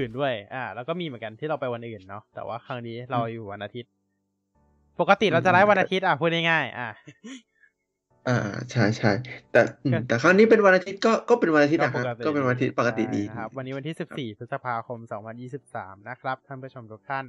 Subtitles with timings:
[0.00, 3.90] อื่นด้วย อ่า แล้วก็มีเหมือนกันที่เราไปวันอื่นเนาะ แต่ว่าครั้งนี้เราอยู่วันอาทิตย์
[5.00, 6.88] ปกติเราจะไลฟ์วันอาทิตย์อะพูดง่ายๆอะ
[8.28, 8.38] อ่า
[8.70, 9.12] ใช่ใช่
[9.52, 13.96] แต่อืมก็แต่ครั้งนี้เป็นวันอาทิตย์ก็ก็เป็นวันอาทิตย์ก็นะปฮะกติก็เป็นวันอาทิตย์ปกติดีใช่นะครับ วันนี้วันที่
[14.34, 14.98] 14พฤษภาคม
[15.54, 17.24] 2023นะครับท่านผู้ชมทุกท่าน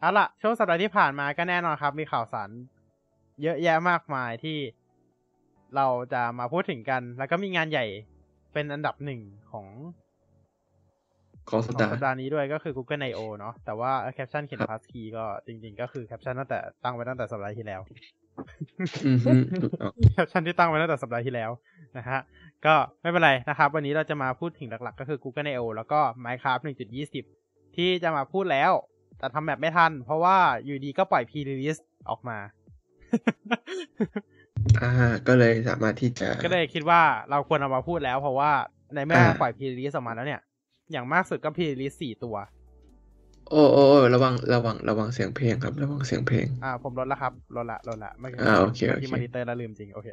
[0.00, 2.50] เอาล่ะ ช่วงสัปดาห์ที่ผ่านมาก็แน่นอนครับ มีข่าวสาร
[3.42, 4.58] เยอะแยะมากมายที่
[5.76, 7.86] เราจะมาพูดถึงกัน แล้วก็มีงานใหญ่
[8.52, 9.20] เป็นอันดับหนึ่ง
[9.52, 9.66] ของ
[11.50, 17.80] ของขสัปงดาห์สัปดาห์นี้ด้วยก็คือ Google I/O เนาะแต่ว่าแคปชั่นเขียนครับ passkey ก็จริง ๆ ก็คือแคปชั่นตั้งแต่ตั้งไว้ตั้งแต่สัปดาห์ที่แล้ว
[19.06, 21.50] อืมฮึถูกต้องแคปชั่นที่ตั้งไว้ตั้งแต่สัปดาห์ที่แล้ว
[21.98, 22.18] นะฮะ
[22.66, 26.62] ก็ไม่เป็นไรนะครับ วันนี้เราจะมาพูดถึงหลัก ๆ ก็คือ Google I/O แล้วก็ Minecraft
[27.18, 28.72] 1.20 ที่จะมาพูดแล้ว
[29.18, 31.80] แต่ทำแบบไม่ทัน เพราะว่าอยู่ดีก็ปล่อย pre-release
[32.10, 32.38] ออกมา
[34.82, 34.90] อ่า
[35.28, 38.50] ก็เลยสามารถที่จะ ก็เลยคิดว่าเราควรเอามาพูดแล้ว เพราะว่า
[38.94, 40.40] ในเมื่ออ่าปล่อย pre-release ออกมาแล้วเนี่ย
[40.92, 42.36] อย่างมากสุดก็ pre-release สี่ตัว
[43.50, 50.08] โอ้โอ้โอ้ระวังระวังระวังเสียงเพลงครับ ระวังเสียงเพลง อ่า ผมลดแล้วครับลดละลดละเมื่อกี้อ่าโอเคเมื่อกี้โอเคมอนิเตอร์แล้วลืมจริงโอเค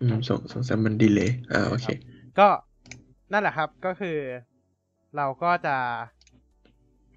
[0.00, 1.86] อืมสงสงสัยมันดีเลยอ่าโอเค
[2.38, 2.48] ก็
[3.32, 4.16] นั่นแหละครับก็คือ
[5.16, 5.76] เราก็จะ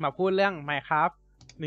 [0.03, 1.15] มาพูดเรื่อง Minecraft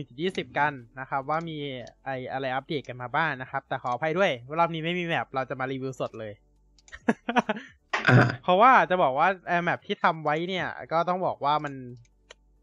[0.02, 1.56] 1.20 กันนะครับ ว่ามี
[2.04, 6.32] ไออะไรอัปเดตกันมาบ้างนะครับ แต่ขออภัยด้วยว่ารอบนี้ไม่มีแมปเราจะมารีวิวสดเลย
[7.28, 7.44] อ่า
[8.42, 11.74] เพราะว่าจะบอกว่าไอแมปที่ทำไว้เนี่ย ก็ต้องบอกว่ามัน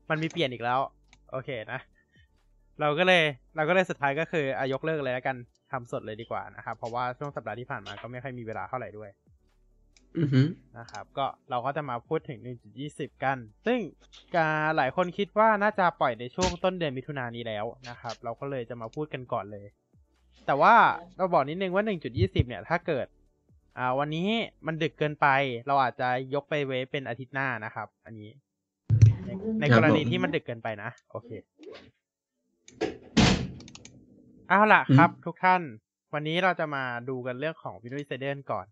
[0.09, 0.79] มันมีเปลี่ยนอีกแล้ว
[1.31, 1.79] โอเคนะ
[2.79, 3.23] เราก็เลย
[3.55, 5.35] เราก็เลยสุดท้ายก็คืออายกเลิกเลยแล้วกัน
[5.71, 9.09] ทำสดเลยดีกว่านะครับ เพราะว่าช่วงสัปดาห์ที่ผ่านมาก็ไม่ค่อยมีเวลาเท่าไหร่ด้วย
[10.17, 10.41] อือฮึ
[10.79, 12.39] นะครับ ก็เราก็จะมาพูดถึง
[12.81, 13.79] 1.20 กัน ซึ่ง
[14.37, 19.67] อ่าหลายคนคิดว่าน่าจะปล่อยในช่วงต้นเดือนมิถุนายนนี้แล้วนะครับ เราก็เลยจะมาพูดกันก่อนเลย
[20.45, 20.75] แต่ว่า
[21.17, 21.83] เราบอกนิดนึงว่า
[22.15, 23.07] 1.20 เนี่ย ถ้าเกิด
[23.77, 24.27] อ่าวันนี้
[24.65, 25.27] มันดึกเกินไป
[25.67, 28.29] เราอาจจะยกไปเวฟเป็นอาทิตย์หน้านะครับ อันนี้
[29.25, 31.29] ในในกรณีที่มันดึกเกินไปนะ โอเค
[34.49, 35.61] เอาล่ะครับ ทุกท่าน
[36.13, 38.65] วันนี้เราจะมาดูกันเรื่องของ Windows Insider ก่อน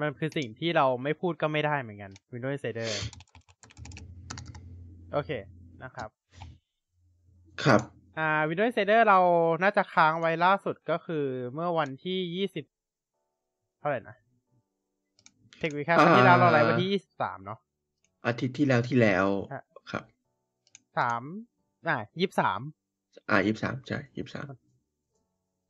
[0.00, 2.90] มันคือสิ่งที่เราไม่พูดก็ไม่ได้เหมือนกัน Windows Insider
[5.12, 5.30] โอเค
[5.82, 6.08] นะครับ
[7.64, 7.80] ครับ
[8.18, 9.18] อ่า Windows Insider เรา
[9.62, 11.24] น่าจะค้างไว้ล่าสุดก็คือ
[11.54, 14.16] เมื่อวันที่ยี่สิบเท่าไหร่นะ
[15.58, 17.58] เทควิควันที่แล้วเราไลฟ์วันที่ยี่สิบสามเนาะ
[18.26, 20.04] อาทิตย์ที่แล้วที่แล้วฮะครับ
[20.98, 21.22] สาม
[21.88, 22.60] อ่ายี่สิบสาม
[23.30, 24.46] อ่ายี่สิบสามใช่ยี่สิบสาม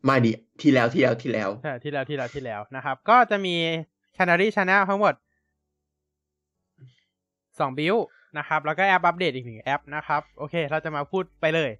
[0.04, 3.56] ไม่ดิที่แล้วที่แล้วที่แล้วใช่ที่แล้วที่แล้วที่แล้วนะครับ ก็จะมี
[4.16, 5.14] Canary Channel ทั้งหมด
[7.58, 7.96] สองบิล
[8.38, 11.70] นะครับ แล้วก็แอปอัปเดตอีกหนึ่งแอปนะครับ โอเค เราจะมาพูดไปเลย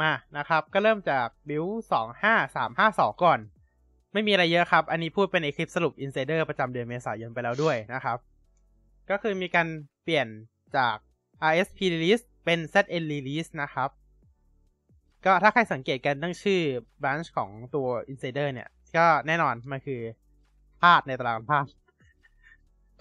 [0.00, 3.38] มานะครับ ก็เริ่มจากบิลสองห้าสามห้าสองก่อน
[4.14, 8.18] ไม่มีอะไรเยอะครับ อันนี้พูดเป็นในคลิปสรุป Insider ประจำเดือนเมษายนไปแล้วด้วยนะครับ
[9.10, 9.68] ก็คือมีการ
[10.04, 10.26] เปลี่ยน
[10.76, 10.96] จาก
[11.50, 13.90] RSP release เป็น ZN release นะครับ
[15.24, 16.60] ก็ถ้าใครสังเกตกันตั้งชื่อ
[17.02, 20.00] branch ของตัว Insider เนี่ย ก็แน่นอนมันคือ
[20.82, 21.68] ธาตุในตารางธาตุ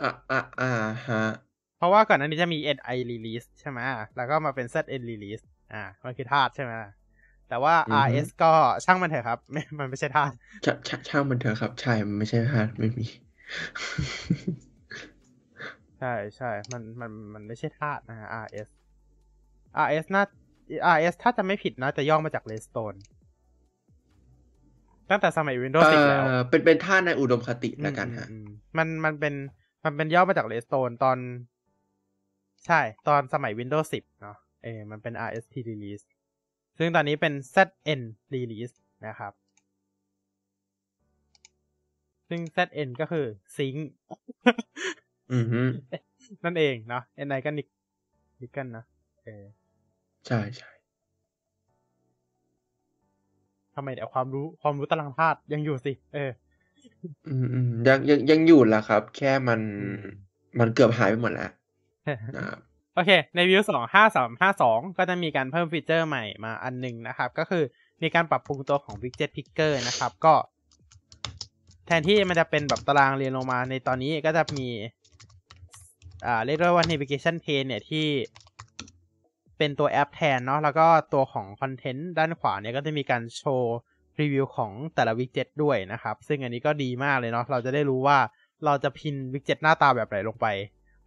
[0.01, 0.69] อ่าอ่าอ่า
[1.09, 1.24] ฮะ
[1.78, 3.80] เพราะว่าก่อนหน้านี้จะมี NI release ใช่ไหม
[4.18, 5.44] แล้วก็มาเป็น ZN release
[5.74, 6.74] อ่า มันคือธาตุใช่ไหม
[7.50, 8.52] แต่ว่า RS ก็
[8.86, 10.34] ช่างมันเถอะครับไม่มันไม่ใช่ธาตุ
[10.66, 13.06] ชาชาช่างมันเถอะครับ ใช่ มันไม่ใช่ฮะไม่มี
[16.00, 18.70] ใช่ใช่มันมันมันไม่ใช่ธาตุนะฮะ RS
[19.86, 20.24] RS น่า
[20.96, 22.98] RS ถ้าจะไม่ผิดนะ จะย่อมาจาก Redstone
[25.10, 29.34] ตั้งแต่สมัย Windows 10 แล้วเอ่อเป็นเป็นท่าในอุดมคติแล้วกันฮะอืมอืมมันมันเป็น
[29.86, 31.18] มันเป็นย่อมาจาก Redstone ตอน
[32.66, 36.04] ใช่ ตอนสมัย Windows 10 เนาะเออมันเป็น RST release
[36.78, 38.01] ซึ่งตอนนี้เป็น ZN
[38.34, 38.75] release
[39.07, 39.34] นะครับ
[42.29, 43.25] ซึ่ง ZN ก็คือ
[43.56, 43.78] Sync
[45.33, 45.62] อือฮึ
[46.44, 47.67] นั่นเองเนาะ NI ก็นิก
[48.41, 48.85] นิกกันนะ
[49.23, 49.45] เออ
[50.28, 50.72] ใช่ใช่
[53.75, 56.31] ทำไมเดี๋ยวความรู้ความรู้ตารางธาตุยังอยู่สิ เออ
[57.28, 60.03] อืมอืมยังยังยังอยู่แหละครับ แค่มันอืม
[60.59, 61.51] มันเกือบหายไปหมดแล้ว
[62.38, 62.59] นะครับ
[62.96, 67.63] โอเค ในวิวสองห้าสามห้าสองก็จะมีการเพิ่มฟีเจอร์ใหม่มาอันหนึ่งนะครับ ก็คือ
[68.01, 70.34] มีการปรับปรุงตัวของ Widget Picker นะครับ ก็
[71.86, 74.68] แทนที่มันจะเป็นแบบตารางเรียงลงมา ในตอนนี้ก็จะมี
[76.25, 78.06] อ่า เรียกได้ว่า navigation pane เนี่ยที่
[79.57, 83.75] เป็นตัวแอปแทนเนาะแล้วก็ตัวของ content ด้านขวาเนี่ยก็จะมีการโชว์
[84.19, 88.18] รีวิวของแต่ละวิกเจ็ตด้วยนะครับ ซึ่งอันนี้ก็ดีมากเลยเนาะเราจะได้รู้ว่า
[88.66, 90.48] เราจะ pin widget หน้าตาแบบไหนลงไป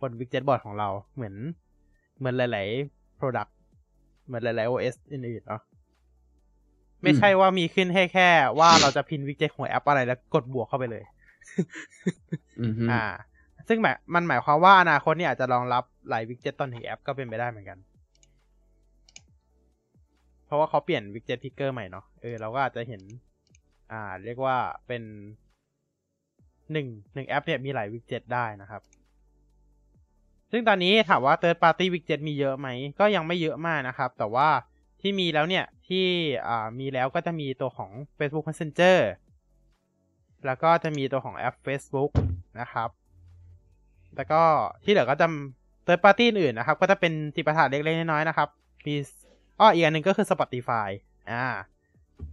[0.01, 1.35] บน widget board ของเราเหมือน
[2.19, 3.51] เหมือนหลาย ๆ Product
[4.27, 5.63] เหมือนหลาย ๆ OS อื่นๆเนาะ
[7.03, 8.29] ไม่ใช่ว่ามีขึ้นให้แค่
[8.59, 11.05] ว่าเราจะ pin widget ของแอปอะไรแล้วกดบวกเข้าไปเลย
[12.61, 13.05] อือฮึอ่า
[13.69, 17.79] ซึ่งหมายมันหมายความว่าอนาคตเนี่ยอาจจะรองรับหลาย widget ต่อหนึ่งแอปก็เป็นไปได้เหมือนกัน
[20.47, 23.03] เพราะว่าเขาเปลี่ยน widget picker ใหม่เนาะเออเราก็อาจจะเห็น
[23.93, 25.03] อ่า เรียกว่าเป็น
[26.73, 28.83] หนึ่งหนึ่งแอปเนี่ยมีหลายวิกเจ็ตได้นะครับ
[30.51, 34.49] ซึ่งตอนนี้ถามว่า third party widget มีเยอะไหม ก็ยังไม่เยอะมากนะครับ แต่ว่า
[35.01, 36.05] ที่มีแล้วเนี่ย ที่
[36.79, 38.99] มีแล้วก็จะมีตัวของ Facebook Messenger
[40.47, 42.11] แล้วก็จะมีตัวของแอป Facebook
[42.61, 42.89] นะครับ
[44.17, 44.43] แล้วก็
[44.85, 45.27] ที่เหลือก็จะ
[45.87, 48.49] third party อื่นนะครับ ก็จะเป็นจิปาถาเล็กๆ น้อยๆนะครับ
[48.87, 48.95] มี
[49.61, 50.89] อ้ออีกอันหนึ่งก็คือ Spotify
[51.31, 51.45] อ่า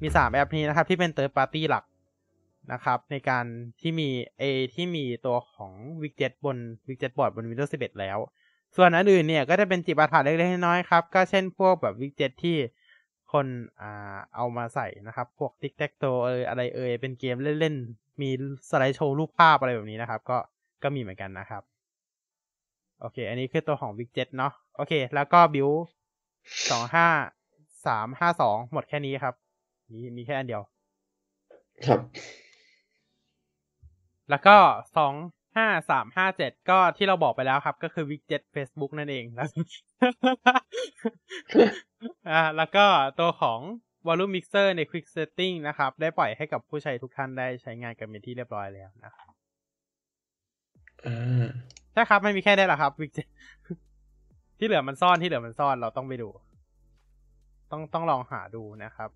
[0.02, 1.84] มีสามแอปนี้นะครับ ที่เป็น third party หลัก
[2.72, 3.46] นะครับ ในการ
[3.82, 4.10] ที่มี
[4.42, 4.44] A
[4.76, 6.58] ที่มีตัวของ widget บน
[6.88, 8.18] widget board บน Windows 11 แล้ว
[8.76, 12.58] ส่วนอันอื่นเนี่ยก็จะเป็นจิปาถาเล็กๆน้อยๆครับ ก็เช่นพวกแบบ widget ที่
[13.32, 13.46] คน
[13.82, 18.30] อ่าเอามาใส่นะครับ พวก tic tac toe เอยอะไรเอยเป็นเกมเล่นๆ มี
[18.70, 20.38] สไลด์โชว์รูปภาพอะไรแบบนี้นะครับ ก็
[20.84, 21.64] ก็มีเหมือนกันนะครับ
[23.00, 25.78] โอเค อันนี้คือตัวของ widget เนาะโอเค แล้วก็ build
[26.70, 27.08] สองห้า
[27.86, 29.36] สามห้าสองหมดแค่นี้ครับ
[29.92, 30.62] มีมีแค่อันเดียว
[31.88, 32.00] ครับ
[34.30, 34.56] แล้วก็
[34.98, 35.14] สอง
[35.58, 39.48] ห้าสามห้าเจ็ดก็ที่เราบอกไปแล้วครับ ก็คือ widget Facebook นั่นเองแล้ว
[42.30, 42.86] อ่าแล้วก็
[43.20, 43.60] ตัวของ
[44.08, 49.32] volume mixer ใน quick setting นะครับ ได้ปล่อยให้กับผู้ใช้ทุกท่านได้ใช้งานกันเป็นที่เรียบร้อยแล้วนะครับ
[51.06, 51.48] อ่า
[51.94, 53.28] ใช่ครับ ไม่มีแค่นี้แหละครับ widget
[54.58, 56.30] ที่เหลือมันซ่อนที่เหลือมันซ่อนเราต้องไปดู
[57.72, 59.10] ต้องต้องลองหาดูนะครับ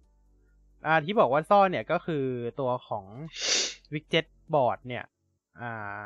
[0.85, 2.25] อ่าที่บอกว่าซ่อนเนี่ยก็คือ
[2.59, 3.05] ตัวของ
[3.93, 5.03] widget board เนี่ย
[5.61, 5.99] อ่า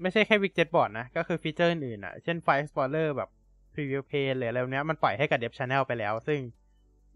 [0.00, 3.30] ไม่ใช่แค่ widget board นะ ก็คือ feature อื่นอะ เช่น File Explorer แบบ
[3.74, 6.40] Preview Pane หรืออะไรแบบเนี้ยมันปล่อยให้กับ Dev Channel ไปแล้ว ซึ่ง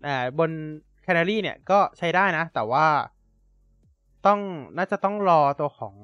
[0.06, 0.50] อ่า บน
[1.06, 2.86] Canary เนี่ยก็ใช้ได้นะ แต่ว่า
[4.26, 4.40] ต้อง
[4.76, 5.94] น่าจะต้องรอตัวของ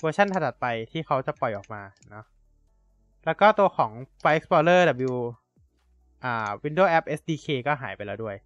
[0.00, 2.24] เวอร์ชันถัดไปที่เขาจะปล่อยออกมาเนาะ
[3.24, 3.90] แล้วก็ตัวของ
[4.22, 4.80] File Explorer
[5.10, 5.14] W
[6.24, 8.36] อ่า Windows App SDK ก็หายไปแล้วด้วย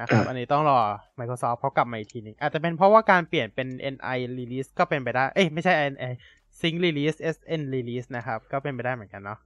[0.00, 0.78] นะครับ อันนี้ต้องรอ
[1.18, 6.12] Microsoft เขากลับมาอีกทีนึง อาจจะเป็นเพราะว่าการเปลี่ยนเป็น NI release ก็เป็นไปได้ เอ้ยไม่ใช่ NI
[6.60, 9.38] Sync release SN release นะครับ ก็เป็นไปได้เหมือนกันเนาะ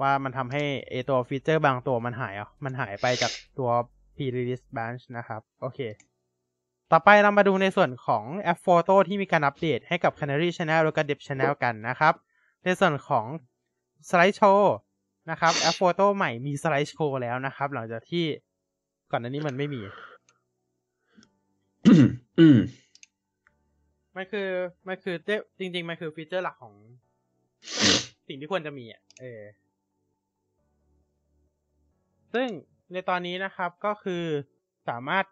[0.00, 3.70] ว่ามันทำให้ไอตัวฟีเจอร์บางตัวมันหายอะมันหายไปจากตัว
[4.16, 5.80] P release branch นะครับ โอเค
[6.92, 12.14] ต่อไปเรามาดูในส่วนของแอป Photo ที่มีการอัปเดตให้กับ Canary Channel แล้วก็ Dev Channel กันนะครับ
[12.64, 13.26] ในส่วนของ
[14.08, 14.60] Slide Show
[15.30, 18.24] นะครับแอป Photo ใหม่มี Slide Show แล้วนะครับ หลังจากที่
[19.10, 19.82] ก่อนหน้านี้มันไม่มี
[22.38, 22.58] อืม
[24.16, 24.48] มันคือ
[24.88, 26.74] มันคือเจ๊จริง ๆ มันคือฟีเจอร์หลักของ
[28.28, 29.42] สิ่งที่ควรจะมีอะเออ
[32.34, 32.48] ซึ่ง
[32.92, 34.24] ในตอนนี้นะครับก็คือ
[34.88, 35.24] สามารถ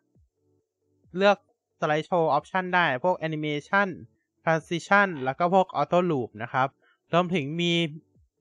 [1.17, 1.39] เลือก
[1.81, 3.89] slideshow option ได้ พวก animation
[4.45, 6.69] transition แล้วก็พวก auto loop นะครับ
[7.13, 7.73] รวมถึงมี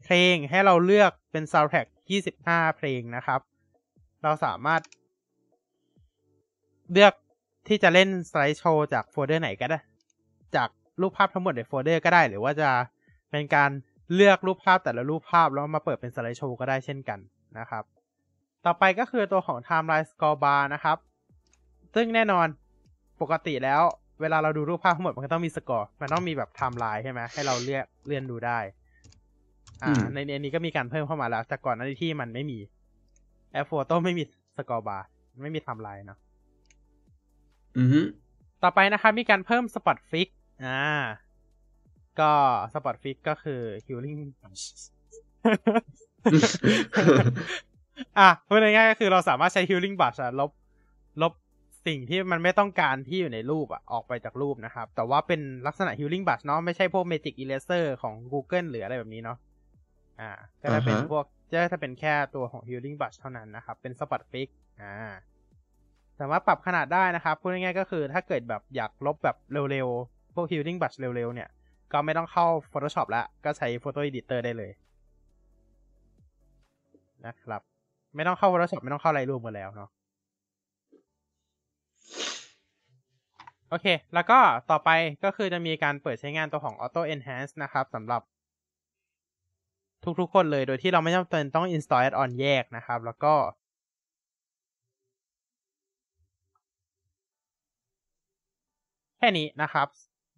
[0.03, 1.87] เพลงให้เราเลือกเป็น soundtrack
[2.33, 3.39] 25 เพลงนะครับ
[4.23, 4.81] เราสามารถ
[6.93, 7.13] เลือก
[7.67, 9.79] ที่จะเล่น slideshow จากโฟลเดอร์ไหนก็ได้
[10.55, 10.69] จาก
[11.01, 12.69] รูปภาพทั้งหมดในโฟลเดอร์ก็ได้ หรือว่าจะ
[13.31, 13.69] เป็นการ
[14.15, 17.19] เลือกรูปภาพแต่ละรูปภาพแล้วมาเปิดเป็น slideshow ก็ได้เช่นกัน
[17.59, 17.83] นะครับ
[18.65, 20.97] ต่อไปก็คือตัวของ timeline scroll bar นะครับ
[21.95, 22.47] ซึ่งแน่นอน
[23.21, 23.81] ปกติแล้ว
[24.21, 28.59] เวลาเราดูรูปภาพทั้งหมดมันก็ต้องมี scroll มันต้องมีแบบไทม์ไลน์ใช่ไหมให้เราเลือกเลื่อนดูได้
[29.83, 32.57] อ่าอืมในในนี้ก็มีการเพิ่มเข้ามาแล้ว แต่ก่อนหน้านี้ที่มันไม่มี
[33.51, 34.23] แอป Photos ไม่มี
[34.57, 35.05] scroll bar
[35.43, 36.19] ไม่มีไทม์ไลน์เนาะ
[37.77, 38.01] อือฮึ
[38.63, 40.27] ต่อไปนะครับมีการเพิ่ม spot fix
[40.65, 40.85] อ่า
[42.19, 42.31] ก็
[42.73, 44.19] สปอตฟิกก็คือ healing
[48.19, 50.51] อะพูดง่ายๆก็คือเราสามารถใช้ healing brush อะลบ
[51.21, 51.33] ลบ
[51.87, 59.37] สิ่งที่มันไม่ต้องการที่อยู่ในรูปอะออกไปจากรูปนะครับ แต่ว่าเป็นลักษณะ healing brush เนาะไม่ใช่พวก magic eraser ของ Google หรืออะไรแบบนี้เนาะ
[60.21, 64.47] อ่า ก็จะเป็นอ่าฮะพวกจะจะเป็นแค่ตัวของ healing brush เท่านั้นนะครับ เป็น spot fix
[64.81, 64.95] อ่า
[66.19, 69.37] สามารถปรับขนาดได้นะครับพูดง่ายๆก็คือถ้าเกิดแบบอยากลบแบบ
[69.71, 71.49] เร็วๆ พวก healing brush เร็วๆ เนี่ย
[71.91, 74.71] ก็ไม่ต้องเข้า Photoshop แล้วก็ใช้ Photo Editor ได้เลย
[77.25, 77.61] นะครับ
[78.15, 79.89] ไม่ต้องเข้า Photoshop ไม่ต้องเข้า Lightroom กันแล้วเนาะ
[83.69, 84.39] โอเค แล้วก็
[84.71, 84.89] ต่อไป
[85.23, 88.21] ก็คือจะมีการเปิดใช้งานตัวของ Auto Enhance นะครับสำหรับ
[90.19, 93.33] ทุกๆ คนเลยโดยที่เราไม่จำเป็นต้อง install add-on แยกนะครับ แล้วก็
[99.17, 99.87] แค่นี้นะครับ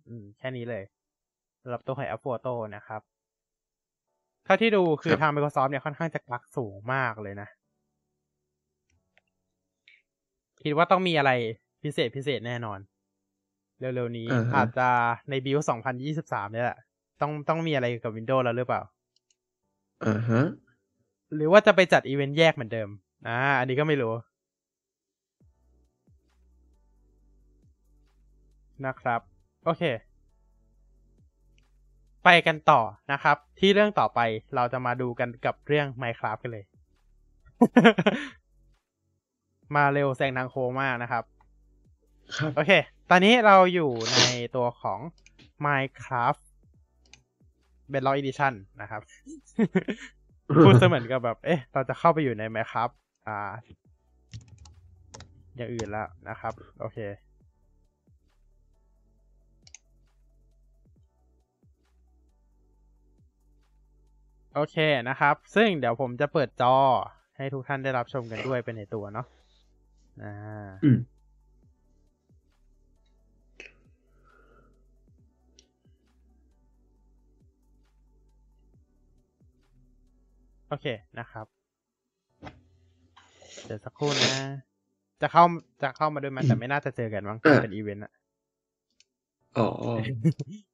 [0.07, 0.84] อืม แค่นี้เลย
[1.62, 3.01] สำหรับตัวของแอป Photo นะครับ
[4.46, 7.48] เท่าที่ดูคือทาง Microsoft เนี่ยค่อนข้างจะกักสูงมากเลยนะ
[10.63, 11.31] คิดว่าต้องมีอะไร
[11.84, 12.79] พิเศษพิเศษแน่นอน
[13.79, 14.88] เร็วๆนี้อ่าฮะอาจจะ
[15.29, 15.60] ในบิล
[16.05, 16.77] 2023เนี่ยแหละ
[17.22, 18.81] ต้องต้องมีอะไรเกี่ยวกับ Windows แล้วหรือเปล่า
[20.05, 20.43] อ่าฮะ
[21.36, 22.89] หรือว่าจะไปจัดอีเวนต์แยกเหมือนเดิม
[23.27, 24.13] อ่าอันนี้ก็ไม่รู้
[28.86, 29.19] นะครับ
[29.65, 29.84] โอเค
[32.24, 32.81] ไปกันต่อ
[33.12, 34.19] นะครับ ที่เรื่องต่อไป
[34.55, 36.65] เราจะมาดูกันกับเรื่อง Minecraft กันเลย
[39.75, 41.24] มาเร็วแซงทางโค้งมากนะครับ
[42.38, 42.72] ครับ โอเค
[43.10, 44.19] ตอนนี้เราอยู่ใน
[44.55, 45.00] ตัวของ
[45.65, 46.41] Minecraft
[47.91, 49.01] Bedrock Edition นะครับ
[50.65, 52.93] พูดเสมือนกับแบบ เอ๊ะ เราจะเข้าไปอยู่ใน Minecraft
[53.27, 53.51] อ่า
[55.55, 56.98] อย่างอื่นแล้วนะครับ โอเค
[64.59, 64.77] โอเค
[65.09, 66.75] นะครับ ซึ่งเดี๋ยวผมจะเปิดจอ
[67.37, 69.27] ให้ทุกท่านได้รับชมกันด้วยเป็นในตัวเนาะ
[70.23, 70.33] อ่า
[70.83, 70.97] อืม
[80.69, 80.85] โอเค
[81.19, 81.45] นะครับ
[83.65, 84.33] เดี๋ยวสักครู่นะ
[85.21, 85.43] จะเข้า
[85.83, 88.11] จะเข้ามาด้วยมันแต่ไม่น่าจะเจอกันมั้งอะเป็นอีเวนต์อะ
[89.57, 89.65] อ๋อ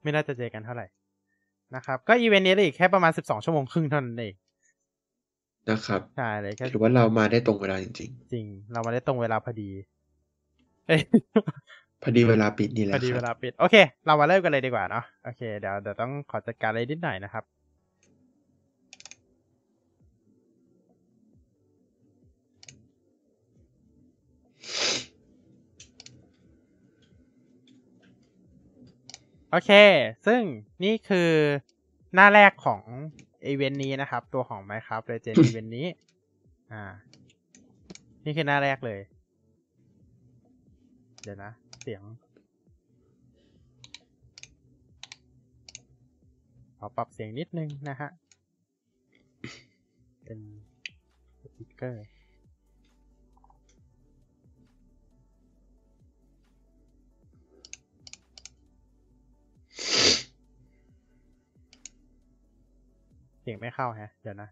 [0.04, 0.86] ไม่น่าจะเจอกันเท่าไหร่
[1.76, 4.34] นะครับ ก็อีเวนต์นี้เหลืออีกแค่ประมาณสิบสองชั่วโมงครึ่งเท่านั้นเอง
[5.70, 9.70] นะครับใช่เลยก็ถือว่าเรามาได้ตรงเวลาจริงจริง เรามาได้ตรงเวลาพอดี
[10.88, 17.44] เอ้ยๆพอดีเวลาปิดนี่แหพละอดีคเวรับลาปิด โอเค เรามาเริ่มกันเลยดีกว่าเนาะโอเคเดี๋ยวเดี๋ยวต้องขอจัดการอะไรนิดหน่อยนะครับ
[29.56, 29.72] โอเค
[30.28, 30.42] ซึ่ง
[30.84, 31.32] นี่คือ
[32.14, 32.82] หน้าแรกของ
[33.46, 35.88] อีเวนต์นี้นะครับ ตัวของ Minecraft Legend event นี้
[36.72, 36.84] อ่า
[38.26, 39.00] นี่คือหน้าแรกเลย
[41.22, 42.02] เดี๋ยวนะ เสียง
[46.78, 48.10] ขอปรับเสียงนิดนึงนะฮะ
[50.24, 50.40] เป็น
[51.42, 52.13] speaker
[63.46, 64.50] เสียงไม่เข้าแฮะ เดี๋ยวนะ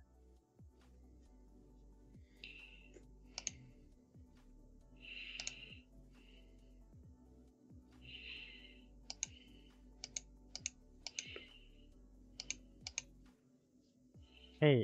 [14.59, 14.77] เฮ้ย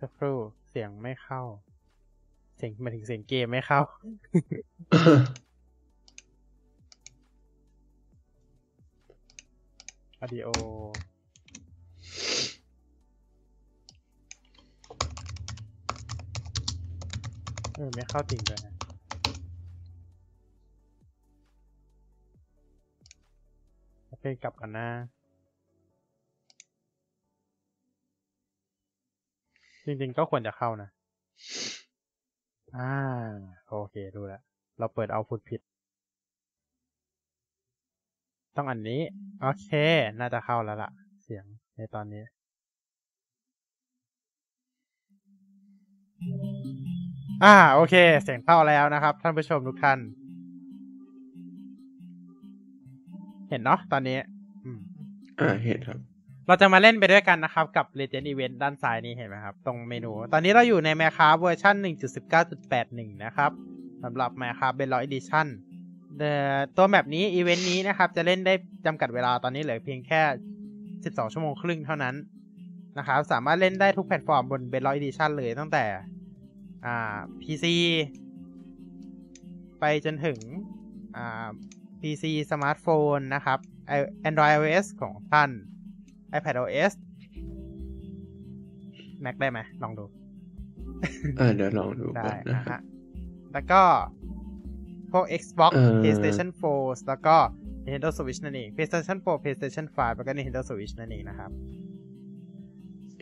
[0.00, 0.36] สักครู่
[0.70, 1.42] เสียงไม่เข้า
[2.56, 3.80] เสียงหมายถึงเสียงเกมไม่เข้า
[10.20, 10.48] อ d ดิโอ
[17.86, 18.74] อไม่เข้าจริงเลยนะ
[24.06, 24.88] โอเคกลับกันนะ
[29.86, 30.88] จริงๆก็ควรจะเข้านะ
[32.76, 32.92] อ่า
[33.68, 34.42] โอเคดูแล้ว
[34.78, 35.60] เราเปิดเอาฟุตผิด
[38.56, 39.00] ต้องอันนี้
[39.40, 39.68] โอเค
[40.18, 40.90] น่าจะเข้าแล้วล่ะ
[41.22, 41.44] เสียง
[41.76, 42.22] ในตอนนี้
[47.44, 49.98] อ่าโอเค เสียงเข้าแล้วนะครับ ท่านผู้ชมทุกท่าน
[53.48, 54.18] เห็นเนาะตอนนี้
[54.64, 54.80] อืม
[55.40, 55.98] อ่าเห็นครับ
[56.46, 61.74] เราจะมาเล่นไปด้วยกันนะครับ กับ Legend Event ด้านซ้ายนี้เห็นไหมครับ ตรงเมนู ตอนนี้เราอยู่ใน Minecraft เวอร์ชัน
[62.50, 63.50] 1.19.81 นะครับ
[64.02, 65.46] สำหรับ Minecraft Bedrock Edition
[66.18, 68.54] เอ่อตัว map นี้อีเวนต์นี้นะครับ จะเล่นได้
[68.86, 70.20] จำกัดเวลาตอนนี้เหลือเพียงแค่
[70.74, 72.14] 12 ชั่วโมงครึ่งเท่านั้น
[72.98, 75.84] นะครับ สามารถเล่นได้ทุกแพลตฟอร์มบน Bedrock Edition เลยตั้งแต่
[76.86, 77.64] อ่า PC
[79.80, 80.38] ไปจนถึง
[81.16, 81.48] อ่า
[82.00, 82.86] PC สมาร์ทโฟ
[83.16, 83.58] นนะครับ
[84.28, 85.50] Android iOS ของท่าน
[86.36, 86.92] iPadOS
[89.24, 90.04] Mac ได้ไหมลองดู
[91.40, 92.80] อ่าเดี๋ยวลองดูได้กันนะนะครับฮะ
[93.52, 93.82] แล้วก็
[95.12, 96.48] พวก Xbox เอ่อ PlayStation
[96.78, 97.36] 4 แล้วก็
[97.84, 101.50] Nintendo Switch นั่นเอง PlayStation 4 PlayStation 5 แล้วก็ Nintendo Switch นั่นเองนะครับ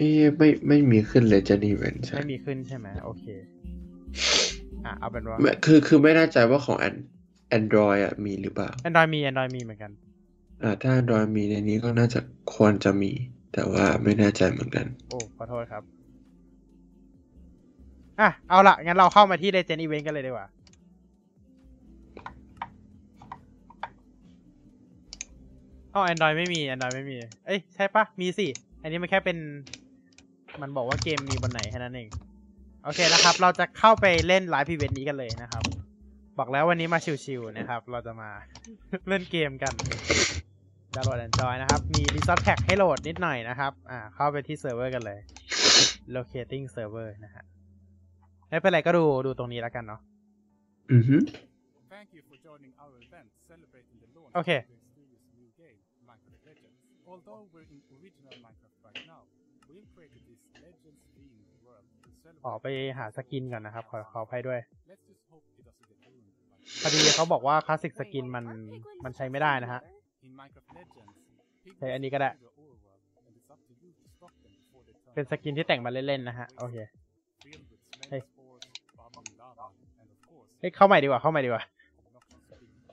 [0.00, 3.24] เอ๊ะไม่ไม่มีขึ้นเลยจะนี่เวนใช่ไม่มีขึ้นใช่ไหมโอเค
[4.84, 7.06] อะเอาเป็นว่าไม่คือคือไม่แน่ใจว่าของ An-
[7.58, 9.90] Android อะมีหรือเปล่า Android มี Android มีเหมือนกัน
[10.62, 12.20] อ่าถ้า Android มีในนี้ก็น่าจะ
[12.54, 13.10] ควรจะมี
[13.52, 15.82] แต่ว่าไม่แน่ใจเหมือนกัน โอ้ขอโทษครับ
[18.20, 20.46] อะเอาละงั้นเราเข้ามาที่ Legend Event กันเลยดีกว่า
[25.94, 27.16] อ๋อ Android ไม่มี Android ไม่มี
[27.46, 28.46] เอ้ยใช่ปะมีสิ
[28.82, 29.36] อันนี้มันแค่เป็น
[30.62, 32.08] มันบอกว่าเกมมีบนไหนแค่นั้นเอง
[32.84, 35.62] โอเคนะครับ เราจะเข้าไปเล่นไลฟ์อีเวนต์นี้กันเลยนะครับ
[36.38, 38.30] บอกแล้ววันนี้มาชิวๆนะครับ เราจะมา
[39.08, 39.74] เล่นเกมกัน
[40.94, 45.18] download and enjoy นะครับ มี Resource Pack ให้โหลดนิดหน่อยนะครับ อ่า เข้าไปที่เซิร์ฟเวอร์กันเลย
[46.16, 47.44] locating server นะฮะ
[48.48, 50.00] ไม่เป็นไรก็ดูดูตรงนี้แล้วกันเนาะ
[50.92, 51.18] อือฮึ
[51.94, 54.60] Thank you for joining our event celebrating the launch Okay.
[54.62, 56.78] of the studio's new game, Minecraft Legends.
[57.10, 59.20] Although we're in original Minecraft right now,
[59.68, 60.39] we've created this
[62.42, 62.60] ขอ celebrate.
[62.62, 62.66] ไป
[62.98, 64.60] หาสกินก่อนนะครับ ขอขออภัยด้วย
[64.90, 66.30] Let's just hope it doesn't get ruined.
[66.50, 70.26] by- พอดีเขาบอกว่าคลาสสิกสกินมัน Aren't piglins มันใช้ไม่ได้นะฮะ together?
[70.26, 71.14] In Minecraft Legends,
[71.64, 72.78] piglins ใช้อันนี้ก็ได้ enter the overworld,
[73.26, 76.76] and it's up to you to stop them before they turn เป็นสกินที่แต่งมาเล่นๆนะฮะ โอเค
[77.44, 78.20] filled with smelly Hey.
[78.28, 78.64] spores,
[78.98, 79.66] bubbling lava,
[80.00, 81.62] and of course, เฮ้ยเข้าใหม่ดีกว่า เข้าใหม่ดีกว่า
[82.06, 82.84] obnoxious piglins.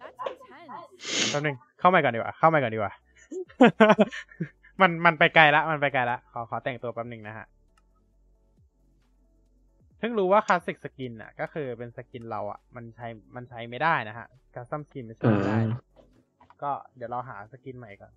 [0.00, 1.30] That's intense.
[1.30, 2.92] แป๊บนึงเข้าใหม่ก่อนดีกว่า เข้าใหม่ก่อนดีกว่า
[4.80, 7.46] มันมันไปไกลละ มันไปไกลละ ขอขอแต่งตัวแป๊บนึงนะฮะ
[10.00, 15.58] เพิ่งรู้ว่า classic skin อะ ก็คือเป็น skin เราอะ มันใช้มันใช้ไม่ได้นะฮะ custom skin มันใช้อ่าไม่ได้
[16.62, 18.12] ก็เดี๋ยวเราหา skin ใหม่ก่อน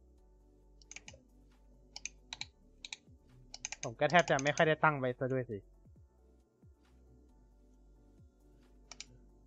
[3.83, 5.57] ผมก็แทบจะไม่ค่อยได้ตั้งไว้ซะด้วยสิ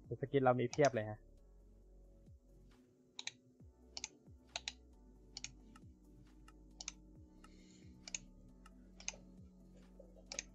[0.05, 1.19] แต่ skin เรามีเพียบเลยฮะ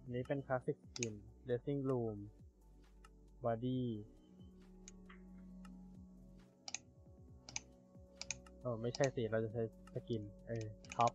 [0.00, 1.14] อันนี้เป็น classic skin
[1.46, 2.16] dressing room
[3.44, 3.82] body
[8.60, 9.62] โอ้ไม่ใช่สิ เราจะใช้
[9.94, 10.64] skin เออ
[10.94, 11.12] top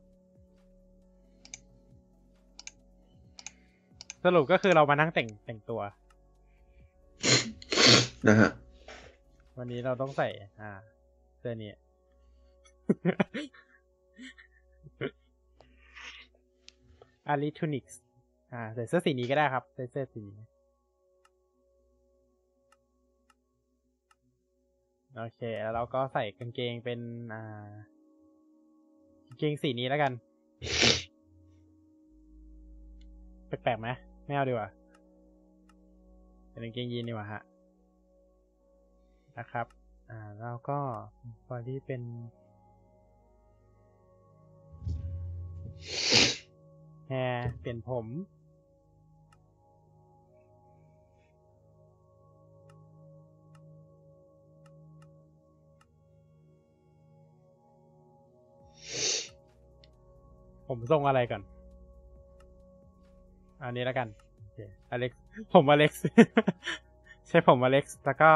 [4.24, 5.82] สรุปก็คือเรามานั่งแต่งแต่งตัว
[8.28, 8.52] นะฮะ
[9.58, 10.30] วันนี้เราต้องใส่
[10.62, 10.72] อ่า
[11.40, 11.72] เสื้อนี้
[17.28, 18.02] อาริทูนิกส์
[18.60, 20.46] อ่าใส่เสื้อสีนี้ก็ได้ครับใส่เสื้อสีนี้
[25.16, 27.00] โอเค แล้วเราก็ใส่กางเกงเป็น
[27.34, 27.70] อ่า
[29.28, 30.12] กางเกงสีนี้แล้วกัน
[33.48, 33.88] แปลกๆไหม
[34.26, 34.70] ไม่เอาดีกว่า
[36.50, 37.42] เป็นกางเกงยีนดีกว่าฮะ
[39.38, 39.66] นะครับ
[40.10, 40.80] อ่าแล้วก็
[41.48, 42.02] body เป็น
[47.08, 48.08] แฮร์เปลี่ยนผม
[60.68, 61.42] ผมทรงอะไรก่อน
[63.64, 64.60] อันนี้แล้วกันโอเค
[64.92, 65.20] อเล็กซ์
[65.54, 66.04] ผมอเล็กซ์
[67.28, 68.32] ใช่ผมอเล็กซ์แล้วก็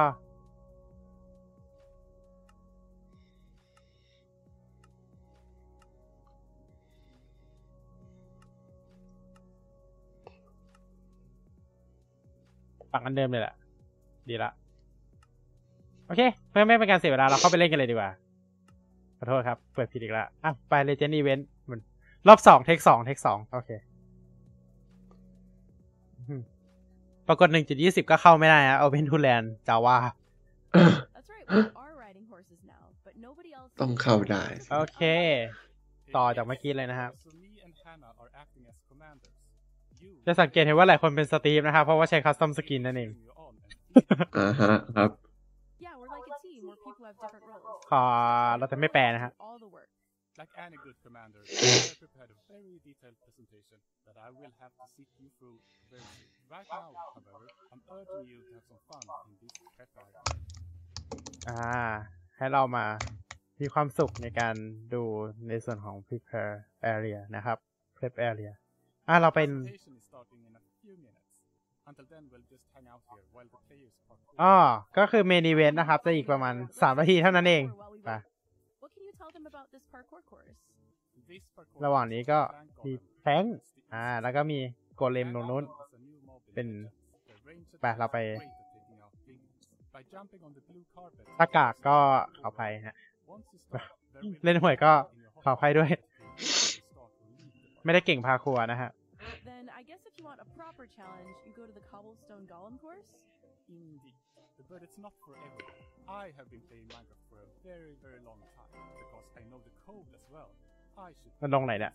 [12.92, 13.54] ปักอันเดิมเลยแหละ
[14.30, 14.52] ดีละ
[16.08, 18.10] โอเค เพื่อไม่เป็นการเสียเวลา เราเข้าไปเล่นกันเลยดีกว่า
[19.18, 21.51] ขอโทษครับ เปิดผิดอีกแล้วอะไปเลเจนด์อีเวนต์มัน
[22.28, 23.70] รอบสองเทคสองเทคสองโอเค
[26.28, 26.42] อืม
[27.28, 29.98] ปรากฏหนึ่งจุดยี่สิบก็เข้าไม่ได้นะ Open to Land Java
[31.14, 35.02] That's right, we are riding horses now, but nobody else ต้องเข้าได้ โอเค
[36.18, 39.36] ต่อจากเมื่อกี้เลยนะครับ So me and Hannah are acting as commanders.
[40.02, 45.12] You จะสังเกตเห็นว่าหลายคนเป็นสตรีมนะครับ เพราะว่าใช้คัสตอมสกินนั่นเอง you on and อ่าฮะครับ
[45.86, 47.84] Yeah, we're like a team where people have different roles.
[47.92, 48.04] ขอ
[48.58, 49.90] เราจะไม่แปลนะฮะ All the work.
[50.40, 54.86] Like any good commander, I prepared a very detailed presentation that I will have to
[54.96, 55.58] sit you through
[55.92, 56.32] very soon.
[56.56, 60.24] Right now, however, I'm urging you to have some fun in this prep area.
[61.50, 61.84] อ่า
[62.38, 62.86] ให้เรามา
[63.62, 64.56] มีความสุขในการ
[64.94, 65.04] ดู
[65.48, 66.54] ในส่วนของ prepare
[66.96, 67.58] area นะครับ
[67.98, 68.52] prep area
[69.10, 71.28] อ่าเราเป็น Presentation is starting in a few minutes.
[71.90, 74.34] Until then, we'll just hang out here while the players parkour.
[74.42, 74.56] อ๋อ
[74.98, 78.12] ก็คือ main event นะครับ จะอีกประมาณสามนาทีเท่านั้นเอง While we ไป
[79.36, 80.60] them about this parkour course?
[81.30, 83.58] This parkour ระหว่างนี้ก็ is มี Plank แท้ง Golem.
[83.58, 84.60] It's the อ่า easiest แล้วก็มี
[84.96, 87.30] โกเลมตรงนู้น Plank Golem is a new mob in เป็น Legends.
[87.30, 89.96] The ranged ไปเราไป attacks are great at taking out piglins.
[89.96, 91.98] By jumping on the blue carpet, หน้ากากก็
[92.42, 92.96] ขออภัยฮะ
[93.36, 96.46] once you start, there will เล่น be หวยก็ in your ขออภัยด้วย home to
[96.90, 97.84] start or leave the party.
[97.84, 98.90] ไม่ได้เก่งพาครัวนะฮะ
[99.52, 102.76] Then I guess if you want a proper challenge, you go to the cobblestone golem
[102.84, 103.08] course.
[103.76, 104.16] Indeed.
[104.70, 105.80] But it's not for everyone.
[106.08, 108.72] I have been playing Minecraft for a very, very long time
[109.02, 110.50] because I know the code as well.
[111.08, 111.94] I should มันลงไหนเนี่ย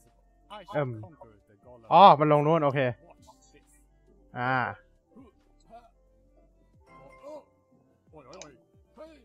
[0.58, 1.86] I เอิ่ should ม conquer the golem.
[1.92, 2.80] อ๋อ มันลงนู้นโอเค
[3.28, 3.68] Watch this.
[4.38, 4.54] อ่า
[8.18, 8.52] Oi, oi, oi.
[8.98, 9.16] Hey!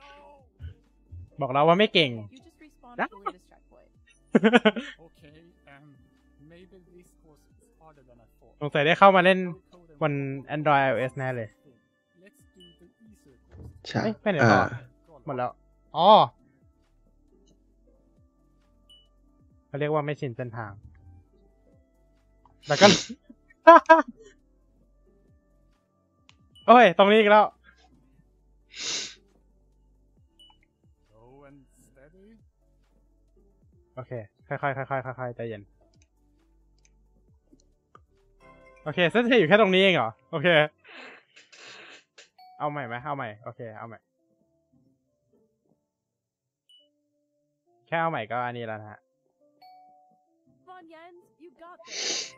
[0.00, 0.08] No!
[1.40, 3.04] บอกเราว่าไม่เก่ง You just respawn Ah.
[3.04, 3.90] at the latest checkpoint.
[5.06, 5.36] Okay,
[5.72, 5.84] um,
[6.52, 8.54] maybe this course is harder than I thought.
[8.60, 10.12] สงสัยได้เข้ามาเล่น No code and บน
[10.56, 11.48] Android iOS แน่เลย
[13.88, 14.62] ใช่เอ้ยไปไหนอ่าต่อ
[15.26, 15.50] หมดแล้ว
[15.96, 16.10] อ๋อ
[19.66, 20.72] เขาเรียกว่าไม่ชินเส้นทาง
[22.68, 22.86] แล้วก็
[26.66, 27.46] โอ้ย ตรงนี้อีกแล้ว
[31.06, 32.28] Slow and steady.
[33.96, 34.12] โอเค
[34.48, 35.62] ค่อยๆค่อยๆค่อยๆใจเย็น
[38.84, 40.48] โอเคเส้นที่อยู่แค่ตรงนี้เองเหรอ โอเค
[42.58, 43.98] เอาใหม่ไหมเอาใหม่ โอเค เอาใหม่
[47.86, 49.00] แค่เอาใหม่ก็อันนี้แล้วนะฮะ
[50.76, 52.34] on, Jens, you got this.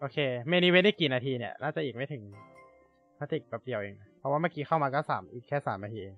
[0.00, 0.18] โอเค
[0.48, 2.22] เมนูเว้นได้กี่นาทีเนี่ย น่าจะอีกไม่ถึง
[3.18, 6.16] น่าจะอีกแป๊บเดียวเอง เพราะว่าเมื่อกี้เข้ามาก็สามอีกแค่สามนาทีเอง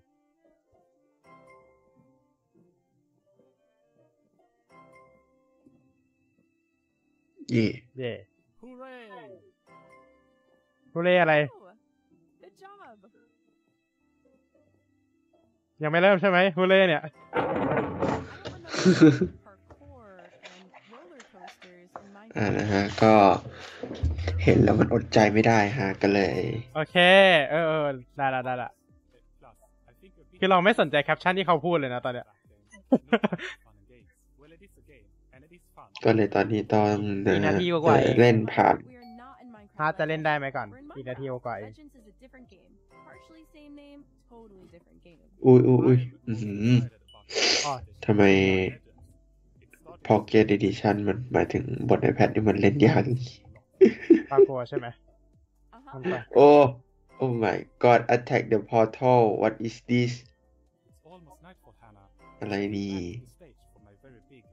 [7.51, 7.67] เย่
[7.99, 8.13] เย่
[8.63, 9.05] Hooray!
[10.93, 11.49] ผู้เล่อะไร Oh,
[12.43, 12.97] good job.
[15.83, 18.11] ยังไม่เริ่มใช่ไหมผู้เล่เนี่ย I don't remember
[19.47, 20.09] parkour
[20.55, 22.57] and roller coasters in อ่า Minecraft.
[22.59, 23.13] นะฮะ ก็
[24.45, 26.39] เห็นแล้วมันอดใจไม่ได้ฮะก็เลย
[26.77, 26.97] โอเค
[27.51, 28.71] เออเออได้ละได้ละ
[29.41, 29.57] Plus,
[29.89, 32.27] I think a big คือเราไม่สนใจแคปชั่นที่เขาพูดเลยนะตอนเนี้ย
[36.05, 40.57] ก็เลยตอนนี้ต้องนะอีกนาฮะทีกว่าๆเองเล่นผ่าน We are not in Minecraft ถ้าจะเล่นได้ไหม Legends.
[40.57, 41.47] ก่อน We're in อีกนาทีก Minecraft.
[41.47, 42.73] ว่าๆเอง Legends is a different game.
[43.09, 44.01] Partially same name,
[44.33, 45.19] totally different game.
[45.45, 46.75] อุ้ยอุ้ยอุ้ยอื้อหือ
[47.69, 47.79] Oh.
[48.05, 48.23] ทำไม
[50.09, 53.37] Pocket Edition มันหมายถึงบทในแพทนี่มันเล่นยากอย่างงี้
[54.31, 54.87] ปรากลัวใช่ไหม
[55.77, 55.91] Uh-huh.
[55.91, 56.49] ทำไปโอ้
[57.23, 60.13] Oh my god attack the portal what is this
[60.89, 62.07] It's almost nightfall, Hannah.
[62.41, 62.95] อะไรนี่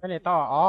[0.02, 0.64] ไม่เลยต่ออ๋อ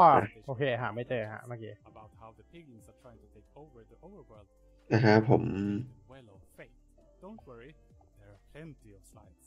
[0.47, 4.47] โอเคหาไม่เจอฮะเมื่อกี้ about how the piglins are trying to take over the overworld
[4.91, 6.75] นะฮะผม the well of fate.
[7.23, 7.71] Don't worry,
[8.19, 9.45] there are plenty of slides.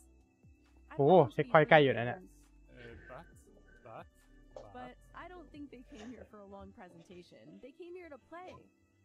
[0.92, 2.31] I โอ้ thought เช็ค we พอยต์ใกล้อยู่ were นะเนี่ย friends,
[2.79, 3.25] Uh, but,
[3.87, 4.05] but,
[4.57, 7.42] but, But I don't think they came here for a long presentation.
[7.64, 8.51] They came here to play.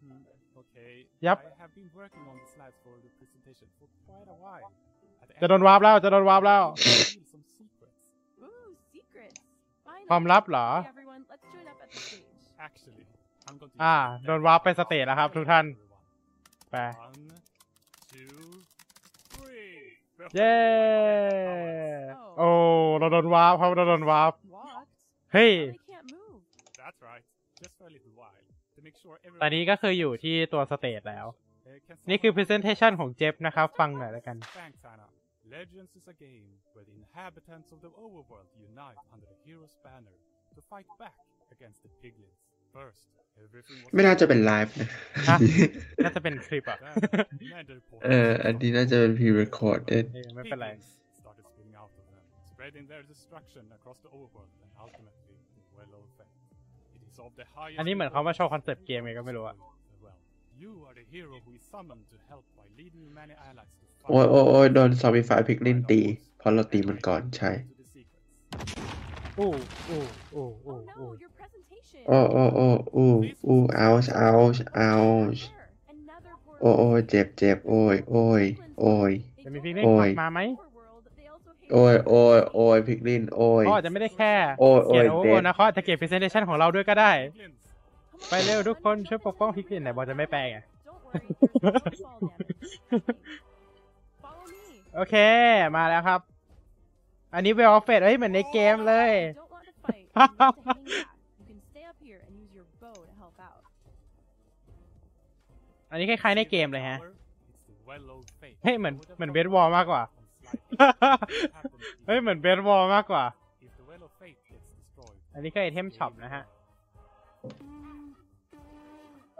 [0.01, 0.21] hmm,
[0.61, 0.91] okay.
[1.27, 1.37] Yep.
[1.51, 4.71] I have been working on the slides for the presentation for quite a while.
[5.21, 7.99] At the จะ end โดนวาร์ปแล้วจะโดนวาร์ปแล้ว I reveal some secrets.
[8.45, 9.39] Ooh, secrets.
[10.01, 10.07] Fine.
[10.09, 12.25] ความลับเหรอ Okay, everyone, let's join up at the stage.
[12.67, 13.03] Actually,
[13.47, 13.77] I'm going to.
[13.83, 16.69] อ่า use โดนวาร์ปไปสเตจแล้วครับ ทุกท่าน everyone.
[16.71, 17.23] ไป One,
[18.11, 18.37] two,
[19.33, 19.71] three.
[20.35, 20.55] เย้
[22.23, 22.37] Oh.
[22.37, 22.49] โอ้
[22.99, 24.87] เราโดนวาร์ปครับ เราโดนวาร์ป Walked.
[25.33, 26.39] เฮ้ย Now they can't move.
[26.81, 27.23] That's right.
[27.61, 28.43] Just for a little while.
[28.75, 29.69] To make sure ตอนนี้ everyone.
[29.69, 31.27] ก็คืออยู่ที่ตัวสเตจแล้ว
[31.73, 35.05] Uh, can นี่คือ someone- presentation ของเจฟนะครับ ฟังหน่อยแล้วกัน Thanks, Anna.
[35.56, 40.16] Legends is a game where the inhabitants of the overworld unite under the hero's banner
[40.56, 41.18] to fight back
[41.54, 42.40] against the piglins.
[42.78, 43.02] First,
[43.44, 44.88] everything was ไม่น่าจะเป็นไลฟ์นะ
[45.28, 45.38] ฮะ
[46.04, 46.94] น่าจะเป็นคลิปอ่ะ Then,
[47.54, 50.86] Nether เออ อันนี้น่าจะเป็น pre-recorded เออไม่เป็นไร piglins
[51.20, 55.92] started spilling out of them, spreading their destruction across the overworld and ultimately the well
[56.00, 56.34] of fate.
[56.96, 59.72] It is of the highest อันนี้เหมือนเขามาโชว์คอนเซปต์เกมไงก็ไม่รู้อะ Well,
[64.09, 66.01] โอ้ยโอ้ยโอ้ยโดนซอมบี้ไฟพิกลินตี
[66.37, 69.37] เพราะเราตีมันก่อนใช่ to the secrets.
[69.39, 69.49] อู้
[69.89, 70.01] อู้
[70.35, 72.01] อู้ Oh อู้อู้ no, your presentation.
[72.07, 73.09] โอ้โอ้โอ้อู้
[73.47, 74.91] อู้เอาชเอาชเอา
[75.37, 75.51] ช There,
[75.93, 76.79] another โอ้ portal.
[76.79, 78.43] โอ้ยเจ็บเจ็บโอ้ยโอ้ย
[78.81, 87.11] โอ้ย They จะมี don't พิก like เล่นโอ้กยลับมาไหม overworld, they also hate โอ้ย the โอ้ยโอ้ยพิกลินโอ้ยเขาอาจจะไม่ได้แค่โอ้ยโอ้เกียยรติโอเจ็โอบนะเขาอาจจะเก็บ presentation ของเราด้วยก็ได้
[87.13, 87.60] Piglins, Come
[88.29, 89.93] ไปเร็ว on, ทุกคน let's ช่วย jump ปกป้อง into พิกลินไหน it.
[89.97, 90.57] บอกจะไม่แปลไง
[90.87, 91.27] Don't worry,
[91.63, 92.71] there's no fall damage.
[94.23, 94.63] Follow me.
[94.95, 95.15] โอเค
[95.75, 96.19] มาแล้วครับ
[97.33, 100.81] อันนี้เวลเฟดเอ้ยเหมือนในเกมเลย If you don't want to fight, you need to hang back.
[101.39, 103.61] You can stay up here and use your bow to help out.
[105.91, 107.11] อันนี้คล้ายๆในเกมเลยฮะ Power,
[107.51, 108.57] it's the well of fate.
[108.63, 110.63] เฮ้ยเหมือน Would have เหมือน thought เบสบอลมากกว่า on slide.
[111.55, 113.23] Happen เฮ้ยเหมือนเบสบอลมากกว่า
[113.65, 116.43] If the well of fate gets destroyed, อันนี้ก็ไอเทมช็อปนะฮะ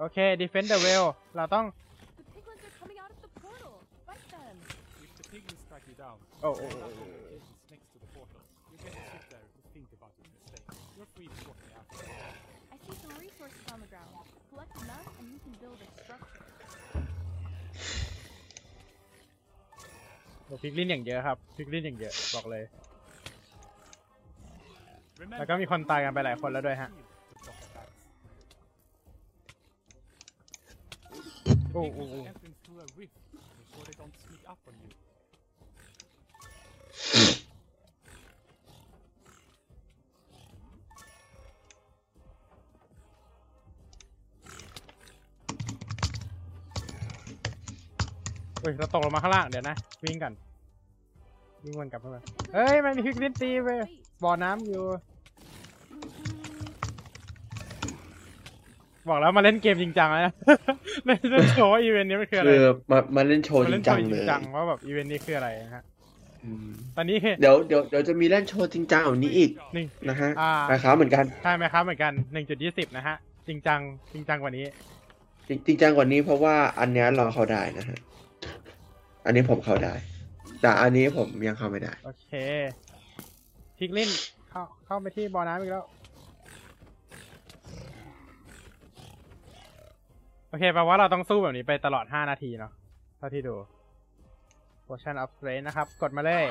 [0.02, 1.66] โอเค defend the well เราต้อง
[2.20, 3.74] The piglins are coming out of the portal.
[4.08, 4.56] Fight them.
[5.06, 7.10] if the piglins strike you down, Oh, oh, there oh, are oh, oh.
[7.22, 8.42] locations next to the portal.
[8.72, 10.66] You get to sit there to think about your mistake.
[10.98, 11.98] You're free to walk me after.
[12.74, 14.14] I see some resources on the ground.
[14.52, 16.46] Collect enough and you can build a structure.
[20.46, 22.64] โอ้พิกลินอย่างเยอะครับพิกลินอย่างเยอะ บอกเลย
[25.22, 26.90] Remember, แล้วก็มีคนตายกันไปหลายคนแล้วด้วยฮะ
[31.74, 32.26] oh, oh, oh.
[32.28, 33.18] entering through a rift.
[33.58, 34.92] Make sure they don't sneak up on you.
[48.62, 50.34] เฮ้ยเราตกลงมาข้างล่างเดี๋ยวนะ วิ่งกัน
[51.64, 52.22] วิ่งวนกลับเข้ามา
[52.54, 53.70] เฮ้ย มันมีพิกลินตีไป
[54.24, 54.84] บ่อน้ำอยู่
[59.10, 60.34] บอกแล้วมาเล่นเกมจริงจังแล้วนะ
[61.06, 65.84] เล่นเล่นโชว์ว่าอีเวนต์นี้มันคืออะไรคือมามาเล่นโชว์มาจเล่รินงโชจังว์จเลริงยจังว่าแบบอีเวนต์นี้คืออะไรนะฮะ
[66.44, 73.16] อืมตอนนี้คือเดี๋ยวเดี๋ยวเดี๋ยวจะมีเล่นโชว์จริงจังแบบนี้อีกหนึ่งนะฮะอ่านะครับเหมือนกันใช่ไหมครับเหมือนกันหนึ่งจุดยี่สิบนะฮะ
[73.48, 73.80] จริงจัง
[74.14, 74.66] จริงจังกว่านี้
[75.48, 77.98] จริงจริงจังกว่านี้เพราะว่าอันเนี้ยเราเข้าได้นะฮะ
[79.26, 79.94] อันนี้ผมเข้าได้
[80.62, 82.30] แต่อันนี้ผมยังเข้าไม่ได้ โอเค
[83.78, 84.10] พิกลิน
[84.50, 85.86] เข้าเข้าไปที่บ่อน้ำอีกแล้ว
[90.52, 92.72] โอเคแปลว่าเราต้องสู้แบบนี้ไปตลอด 5 นาทีเนาะ
[93.18, 93.56] เท่าที่ดู
[94.88, 96.46] Potion of Strength นะครับ กดมาเลย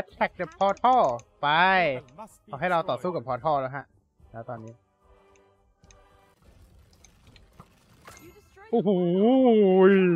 [0.00, 1.02] Attack the portal
[1.42, 1.48] ไป
[2.44, 3.84] เขาให้เราต่อสู้กับ portal แล้วฮะ
[4.32, 4.74] แล้วตอนนี้
[8.70, 8.90] โอ้โห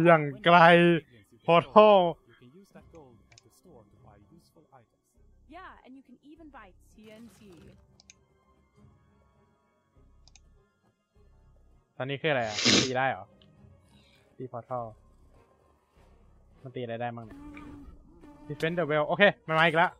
[0.05, 0.59] อย่างไกล
[1.47, 1.97] portal
[11.97, 13.25] ตอนนี้คืออะไรอะ ตีได้เหรอ
[14.37, 14.85] ตีพอร์ทัล
[16.63, 17.39] มันตีอะไรได้บ้างเนี่ย
[18.49, 19.91] ดิเฟนเดอร์เบลโอเคมามาอีกแล้ว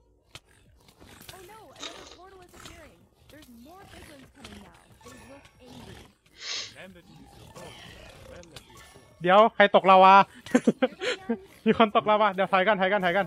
[9.23, 10.15] เดี๋ยว ใครตกลาวา
[11.67, 13.27] มีคนตกลาวา เดี๋ยวถ่ายกันถ่ายกันถ่ายกัน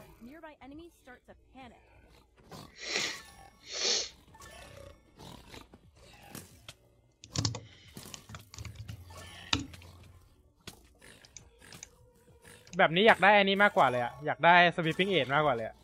[12.79, 15.75] แบบนี้อยากได้อันนี้มากกว่าเลยอะอยากได้ sweeping aid มากกว่าเลยอะ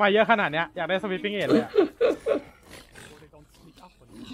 [0.00, 1.76] มาเยอะขนาดเนี้ยอยากได้ sweeping aid เลยอะ So
[3.22, 4.24] they don't sneak up on you.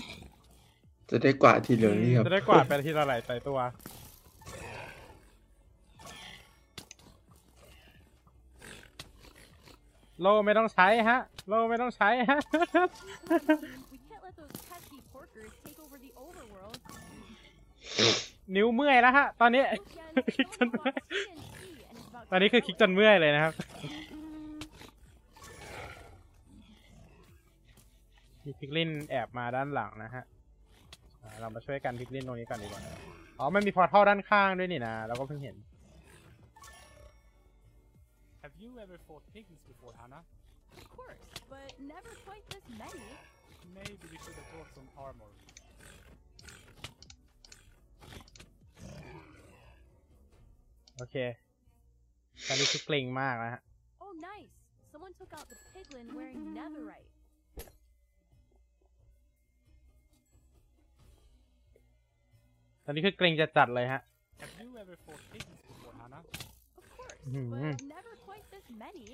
[1.11, 3.59] จะได้กว่าดทีเหลืองนี่ครับจะได้กวาดไปทีละหลายใส่ตัว
[10.20, 12.38] โลไม่ต้องใช้ฮะ โลไม่ต้องใช้ฮะ
[13.92, 16.78] We can't let those pesky porkers take over the overworld.
[18.54, 21.54] นิ้วเมื่อยแล้วฮะ ตอนนี้ Look, Yen, Kick someone them bought TNT
[21.88, 23.52] and it's about ตอนนี้คือคลิกจนเมื่อยเลยนะครับ
[28.44, 30.24] มี piglin แอบมาด้านหลังนะฮะ
[31.22, 32.82] อ่าเรามาช่วยกัน piglin ตรงนี้ก่อนดีกว่า
[33.38, 35.56] อ๋อมันมี portal ด้านข้างด้วยนี่นะเราก็เพิ่งเห็น
[38.44, 40.22] Have you ever fought piglins before, Hannah?
[40.78, 43.06] Of course, but never quite this many.
[43.78, 45.30] Maybe we should have brought some armor.
[50.98, 51.16] โอเค
[52.46, 53.62] ตอนนี้คือเกรงมากนะฮะ
[54.04, 54.52] Oh, nice.
[54.92, 57.11] Someone took out the piglin wearing netherite.
[62.85, 64.00] ตอนนี้คือเกรงจะจัดเลยฮะ
[64.42, 66.22] Have you ever fought piglins before, Hannah?
[66.80, 67.70] Of course, Mhm.
[67.72, 69.09] but never quite this many.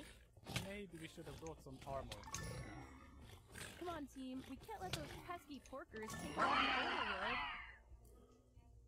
[0.69, 2.19] Maybe we should have brought some armor.
[3.79, 4.35] Come on, team.
[4.51, 7.39] We can't let those pesky porkers take over the overworld.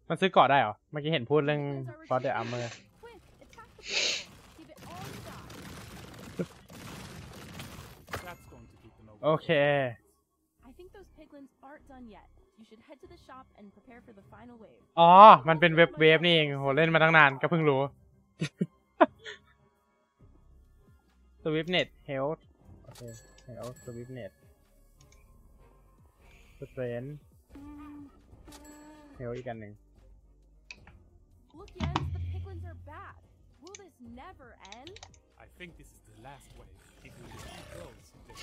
[0.09, 2.45] มันซื้อเกาะได้เหรอ เมื่อกี้เห็นพูดเรื่อง Piglins are ฟอสเดอร์อา retreating.
[2.45, 2.71] ร์เมอร์
[3.03, 4.25] Quick, attack the portal.
[4.57, 5.47] Give it all you got.
[8.25, 9.23] That's going to keep them away.
[9.25, 9.49] โอเค
[10.69, 12.29] I think those piglins aren't done yet.
[12.59, 14.81] You should head to the shop and prepare for the final wave.
[14.99, 15.11] อ๋อ
[15.47, 17.81] มันเป็นเว็บเวฟนี่เองโหเล่นมาตั้งนานก็เพิ่งรู้
[21.43, 22.45] สวิปเน็ตเฮลท์
[22.85, 23.01] โอเค
[23.45, 24.31] เฮลท์สวิปเน็ต
[26.59, 27.03] สเตรน
[29.17, 29.73] เฮลอีกอันหนึ่ง
[31.57, 33.15] Look, Jens, the piglins are back.
[33.63, 34.47] Will this never
[34.81, 34.91] end?
[35.39, 36.67] I think this is the last wave.
[37.07, 38.37] If we defeat those, this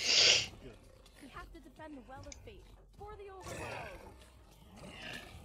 [0.48, 0.78] will be good.
[1.24, 2.66] We have to defend the Well of Fate
[2.98, 4.00] for the overworld.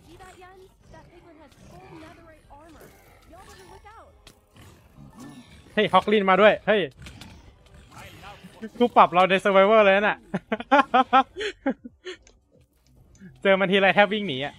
[0.05, 0.69] See that, Jens?
[0.93, 2.87] That piglin has full netherite armor.
[3.31, 4.13] Y'all better look out.
[5.73, 6.81] เฮ้ยฮอกลินมาด้วย เฮ้ย
[8.79, 10.17] กูปรับเราใน Survivor เลยน่ะ
[13.41, 14.53] เจอมันทีไรแทบวิ่งหนีอะ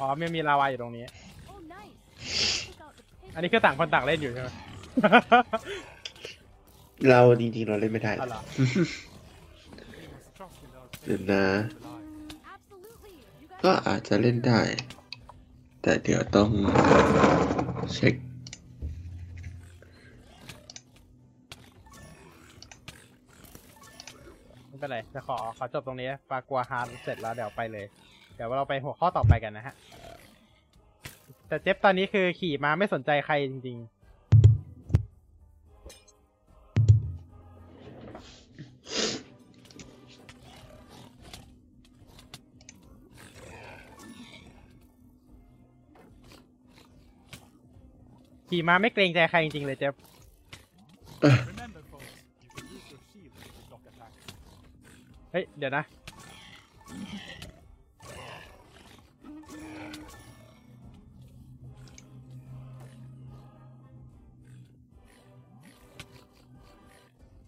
[0.00, 1.04] อ๋อไม่มีลาวาอยู่ตรงนี้
[1.52, 1.96] Oh, nice.
[2.66, 3.02] Took out the
[3.34, 3.52] อันนี้ piglin.
[3.52, 4.48] คือต่างคนต่างเล่นอยู่ใช่ไหม
[7.08, 8.40] เราจริงๆเราเล่นไม่ได้อ๋อเหรอ
[9.92, 12.04] We must trust in our เดี๋ยว faith นะ to lie.
[12.54, 13.14] Absolutely.
[13.40, 14.60] You guys ก็อาจจะเล่นได้
[15.82, 16.50] แต่เดี๋ยวต้อง
[17.94, 18.14] เช็ค
[24.66, 29.74] ไม่เป็นไรจะขอขอจบตรงนี้ปากกัวฮาร์ดเสร็จแล้วเดี๋ยวไปเลยเดี๋ยวเราไปหัวข้อต่อไปกันนะฮะ
[31.48, 34.00] แต่เจ็บตอนนี้คือขี่มาไม่สนใจใครจริงๆ
[48.48, 49.94] ขี่มาไม่เกรงใจใครจริงเลยเจ็บ
[55.32, 55.84] เฮ้ย เดี๋ยวนะ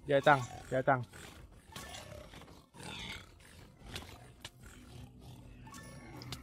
[0.07, 0.38] เดี๋ยวจัง
[0.69, 1.01] เดี๋ยวจัง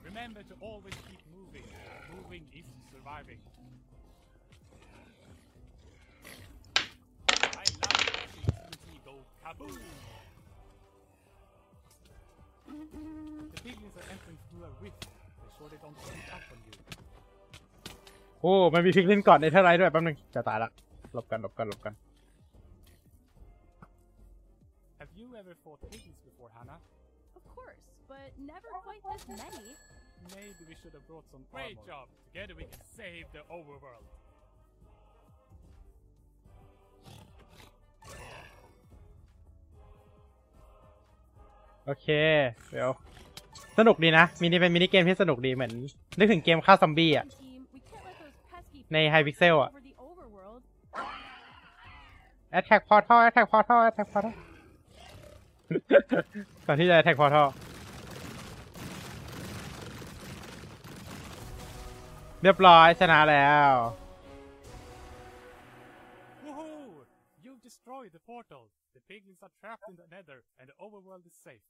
[0.10, 1.68] Remember to always keep moving.
[2.16, 3.42] Moving is surviving.
[7.64, 9.80] I love watching TNT go kaboom!
[13.54, 15.02] The piglins are entering through a rift.
[15.40, 16.76] They sure they don't sneak up on you.
[18.42, 20.70] โอ้ มันมีพิกลินก่อนในเท่าไรด้วยแป๊บนึง จะตายละ
[21.14, 21.94] หลบกันหลบกันหลบกัน
[25.40, 26.80] Have you ever fought piglins before, Hannah?
[27.40, 29.72] Of course, but never quite this many.
[30.36, 32.12] Maybe we should have brought some Great job!
[32.28, 34.08] Together we can save the overworld.
[41.86, 42.08] โอเค
[42.72, 42.92] เดี๋ยว
[43.78, 45.74] สนุกดีนะ มินิเป็นมินิเกมที่สนุกดีเหมือน
[46.18, 50.62] นึกถึงเกมฆ่าซอมบี้อะ Team, we can't let those pesky ใน Hypixel อะ over the overworld.
[52.60, 54.34] Attack Portal Attack Portal Attack Portal
[56.66, 57.46] ก่อนที่จะแท็กพอท่อ
[62.44, 63.72] เรียบร้อยชนะแล้ว
[66.46, 67.06] Woohoo!
[67.44, 68.64] You've destroyed the portal.
[68.96, 71.66] The piglins are trapped in the nether, and the overworld is safe.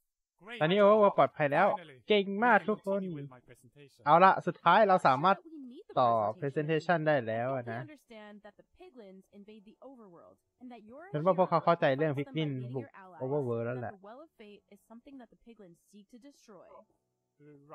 [0.45, 0.59] Great.
[0.61, 4.01] ตอนนี้โอเวอร์ปลอดภัยแล้ว Finally, เก่งมาก we can ทุกคน continue with my presentation.
[4.05, 6.09] เอาละสุดท้ายเราสามารถ Sure that we need the ต่อ
[6.41, 6.41] presentation.
[6.41, 10.67] presentation ได้แล้ว I อะ hope you นะ understand that the piglins invade the overworld, and
[10.73, 12.85] that you're a ฉันว่าพวกเขา hero เข้าใจ who เรื่อง fights พิก them ลิน by leading บุก
[12.85, 16.05] your allies, โอเวอร์เวิร์แล้ว that แหละ the Well of Fate is something that the piglins seek
[16.13, 16.65] to destroy.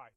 [0.00, 0.14] Right.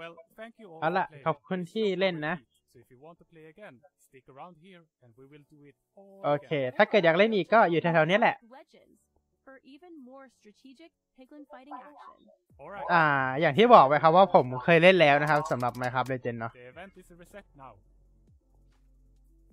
[0.00, 1.24] Well, thank you all เอา for ละ playing.
[1.26, 2.34] ขอบคุณที่เล่นนะ
[2.72, 3.74] So if you want to play again,
[4.06, 6.74] stick around here, and we will do it all โอเค again.
[6.76, 8.98] ถ้าเกิดอยากเล่นอีกก็อยู่แถวๆนี้แหละ Legends
[9.46, 12.16] for even more strategic piglin fighting action.
[12.60, 12.86] All right.
[12.92, 13.04] อ่า
[13.40, 17.72] อย่างที่บอกไปครับว่าผมเคยเล่นแล้วนะครับสำหรับ Minecraft Legend เนาะ The event is reset now.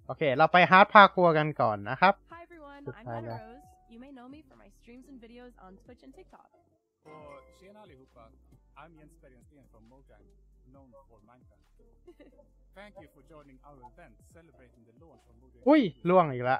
[0.07, 3.51] โอเค เราไปฮาร์ดพาคัวกันก่อนนะครับ Hi everyone, Good I'm time, Hannah yeah.
[3.51, 3.65] Rose.
[3.93, 6.47] You may know me from my streams and videos on Twitch and TikTok.
[7.09, 8.23] Och tjena allihopa.
[8.81, 10.25] I'm Jens Bergensten from Mojang,
[10.73, 11.61] known for Minecraft.
[12.79, 16.57] Thank you for joining our event celebrating the launch of Mojang อุ้ยล่วงอีกละ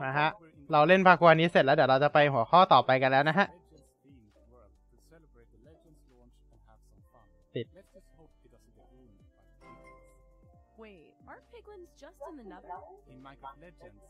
[0.00, 0.02] Minecraft Legends.
[0.02, 7.02] มาฮะ We're in เราเล่นพาคัวนี้เสร็จแล้วเดี๋ยวเราจะไปหัวข้อต่อไปกันแล้วนะฮะ Legends themed world to celebrate the Legends launch and have some
[7.12, 7.26] fun.
[7.54, 7.66] Tip.
[7.76, 10.80] Let's just hope it doesn't get ruined by piglins.
[10.82, 12.78] Wait, aren't piglins just in the nether?
[13.12, 14.02] In Minecraft Legends,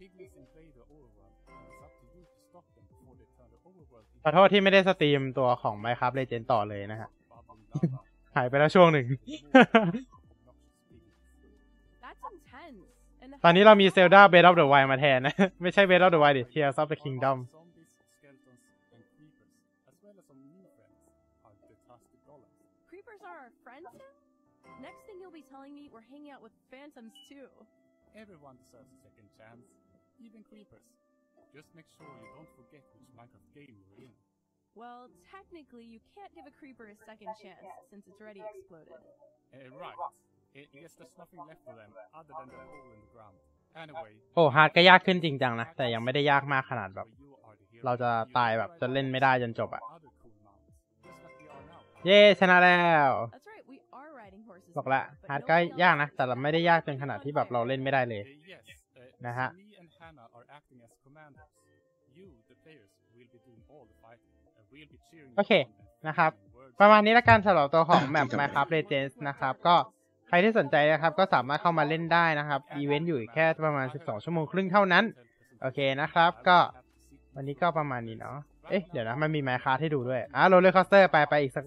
[0.00, 3.48] piglins invade the overworld, and it's up to you to stop them before they turn
[3.54, 8.00] the overworld ขอโทษที่ไม่ได้สตรีมตัวของ Minecraft Legend ต่อเลยนะฮะ bubbling lava.
[8.36, 9.06] หายไปแล้วช่วงหนึ่ง
[12.02, 12.80] That's intense.
[13.22, 16.20] And ตอนนี้ how เรามี long- Zelda Breath of the Wild มาแทนนะ ไม่ใช่ Breath of the
[16.22, 18.62] Wild ดิ Tears of the Kingdom Zombies, skeletons,
[18.94, 19.52] and creepers,
[19.90, 20.98] as well as some new friends,
[21.46, 22.56] are the Tastic Golems.
[22.90, 24.14] Creepers are our friends now?
[24.86, 27.48] Next thing you'll be telling me we're hanging out with phantoms too.
[28.22, 29.64] Everyone deserves a second chance,
[30.26, 30.86] even creepers.
[31.56, 31.68] Just
[40.54, 41.90] make sure you don't forget which Minecraft game you're in.
[41.92, 42.14] Well, technically, you can't give a creeper a second chance since it's already exploded.
[42.14, 42.14] Uh, right.
[42.14, 43.36] I I guess there's nothing left for them other than the hole in the ground.
[43.82, 44.12] Anyway.
[44.34, 47.82] โอ้ฮาร์ดก็ยากขึ้นจริงจังนะ แต่ยังไม่ได้ยากมากขนาดแบบ you are the hero.
[47.84, 50.66] เราจะตายแบบจนเล่นไม่ได้จนจบอะ Other cool mounts,
[51.06, 51.80] just like we are now.
[52.06, 54.72] เย้ชนะแล้ว That's right, we are riding horses.
[54.76, 56.14] บอกละ now, but ฮาร์ดก็ nobody ยาก else นะ is.
[56.16, 58.62] แต่เราไม่ได้ยากจนขนาดที่แบบเราเล่นไม่ได้เลย Uh, yes,
[58.98, 59.34] uh, Nah.
[59.38, 61.50] so me and Hannah are acting as commanders.
[62.18, 65.52] You, the players, will be doing all the fighting, and we'll be cheering you โอเค
[65.54, 75.04] on and นะครับ thanking words ประมาณนี้ละกันสำหรับตัวของอะแมปจริงจัง Minecraft Legends นะครับ ก็ใครที่สนใจนะครับก็สามารถเข้ามาเล่นได้นะครับอีเวนต์อยู่อีกแค่ประมาณ 12 ชั่วโมงครึ่งเท่านั้น
[75.62, 76.58] โอเคนะครับ ก็
[77.36, 78.36] วันนี้ก็ประมาณนี้เนาะ
[78.70, 81.64] เอ๊ะเดี๋ยวนะ มันมี Minecraft ให้ดูด้วยอะ roller coaster ไปไปอีกสัก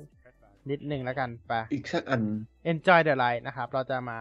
[0.69, 2.21] นิดหนึ่งแล้วกันไปอีกสักอัน
[2.71, 4.19] Enjoy the ride นะครับ เราจะมา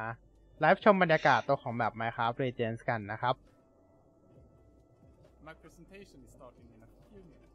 [0.61, 3.35] ไลฟ์ชมบรรยากาศตัวของแบบ Minecraft Legends กันนะครับ
[5.47, 7.53] My presentation is starting in a few minutes.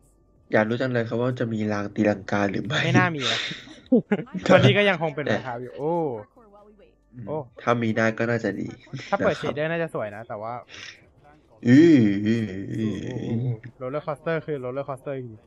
[0.53, 3.39] อยากรู้จังเลยครับว่าจะมีรางตีลังกาหรือไม่ ไม่น่ามีนะ
[4.53, 5.95] วันนี้ก็ยังคงเป็น Minecraft อยู่โอ้
[7.25, 8.67] โอ้ ถ้ามีได้ก็น่าจะดี
[9.09, 10.53] ถ้าเปิดนะเชครับดเดอร์น่าจะสวยนะ แต่ว่า
[11.21, 12.97] Plank of อืออืออือ
[13.29, 15.37] อือโรลเลอร์คอสเตอร์คือโรลเลอร์คอสเตอร์จริง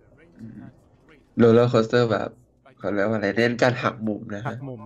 [0.00, 0.50] the range Mm.
[0.50, 2.28] attacks great โรลเลอร์คอสเตอร์แบบ
[2.78, 4.82] เขาเรียกว่าอะไรเล่นการหักมุมนะหัฮะกมุม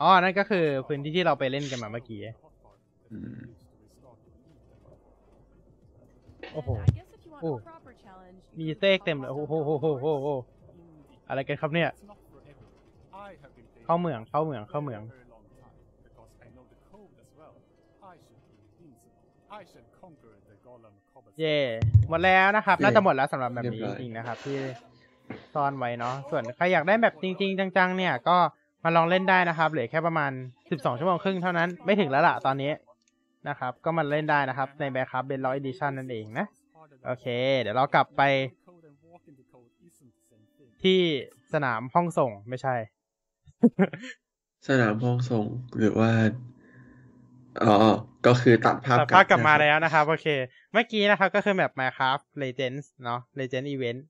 [0.00, 2.20] อ๋อ นั่นก็คือพื้นที่ที่เราไปเล่นกันมาเมื่อกี้
[3.10, 3.40] อืม
[6.52, 7.56] โอ้โห And I guess if you want Oh.
[7.58, 10.28] a proper challenge, มี you เซ็ก can เต็มเลย โอ้โหโหโหโหโห
[11.28, 11.90] อะไรกันครับเนี่ย
[13.84, 15.02] เข้าเหมือง เข้าเหมือง เข้าเหมือง
[21.40, 21.58] เย่
[22.08, 24.58] หมดแล้วนะครับเย่น่าจะหมดแล้วสำหรับแบบเรีนี้ยบร้จอยริงๆนะครับ ที่
[25.54, 28.36] ซ่อนไว้เนาะส่วนใครอยากได้แบบจริง ๆ จัง ๆ เนี่ยก็
[28.84, 30.30] มาลองเล่นได้นะครับเหลือแค่ประมาณ
[30.64, 32.72] 12 ชั่วโมงครึ่งเท่านั้นไม่ถึงแล้วล่ะตอนนี้
[33.48, 36.46] นะครับ ก็มาเล่นได้นะครับ ในแบครับเบนล็อกอีดิชันนั่นเองนะ
[37.06, 37.26] โอเค
[37.60, 38.22] เดี๋ยวเรากลับไป
[38.66, 40.68] Code and walking the code isn't the same thing.
[40.82, 41.00] ที่
[41.52, 42.74] สนามห้องส่งไม่ใช่
[44.68, 45.44] สนามห้องส่ง
[45.78, 46.10] หรือว่า
[47.62, 47.74] อ๋อ
[48.26, 50.26] ก็คือตัดภาพตัดภาพกลับมานะครับแล้วนะครับโอเค
[50.72, 54.00] เมื่อกี้นะครับก็คือแบบ Minecraft Legends เนาะ Legend Event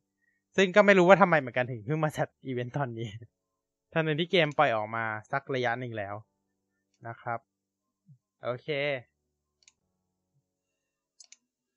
[0.57, 3.09] ซึ่งก็ไม่รู้ว่าทำไมเหมือนกันถึงเพิ่งมาจัดอีเวนต์ตอนนี้
[3.93, 6.15] ทั้งที่เกมปล่อยออกมาสักระยะหนึ่งแล้ว
[7.07, 7.39] นะครับ
[8.45, 8.69] โอเค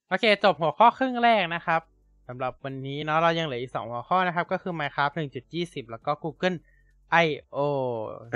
[0.07, 1.81] โอเค จบหัวข้อครึ่งแรกนะครับ
[2.27, 5.13] สำหรับวันนี้เนาะเรายังเหลืออีกสองหัวข้อนะครับ ก็คือ Minecraft
[5.53, 6.57] 1.20 แล้วก็ Google
[7.25, 7.59] I/O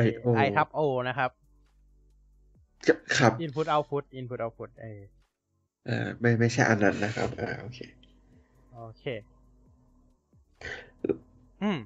[0.06, 0.80] I/O I ทับ O
[1.10, 1.32] นะครับ
[3.18, 5.02] ครับ Input Output Input Output เออ
[5.86, 7.80] เออไม่ไม่ใช่อันนั้นนะครับอ่าโอเค
[8.76, 9.06] โอเค
[11.62, 11.80] อืม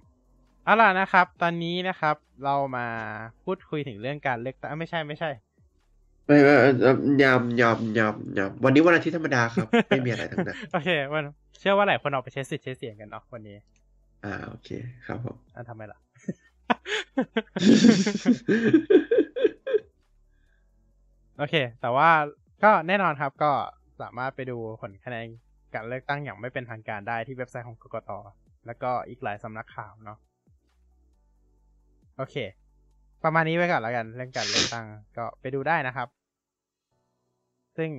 [0.64, 2.88] เอาล่ะนะครับ ตอนนี้นะครับ เรามา
[3.44, 5.30] พูดคุยถึงเรื่องการเลือกตั้งไม่ใช่ไม่ใช่
[6.26, 11.24] ไม่ไม่เอ่อยำยำยำยำวันนี้วันอาทิตย์ธรรมดาครับ ไม่มีอะไรทั้งนั้นโอเควัน
[11.60, 13.58] เชื่อว่าหลายคนออกไปใช้สิทธิ์ใช้เสียงกันเนาะวันนี้
[14.26, 14.70] อ่าโอเค
[15.06, 16.00] ครับผมอะทำไมล่ะ
[21.38, 22.10] โอเค แต่ว่า
[22.64, 23.52] ก็แน่นอนครับก็
[24.02, 25.26] สามารถไปดูผลคะแนน
[25.74, 28.12] การเลือกตั้งอย่างไม่เป็นทางการได้ที่เว็บไซต์ของกกต
[28.66, 30.18] แล้วก็อีกหลายสำนักข่าวเนาะ
[32.18, 32.36] โอเค
[33.24, 34.86] ประมาณนี้ไว้ก่อนแล้วกัน เรื่องการเลือกตั้ง
[35.18, 36.08] ก็ไปดูได้นะครับ
[37.78, 37.90] ซึ่ง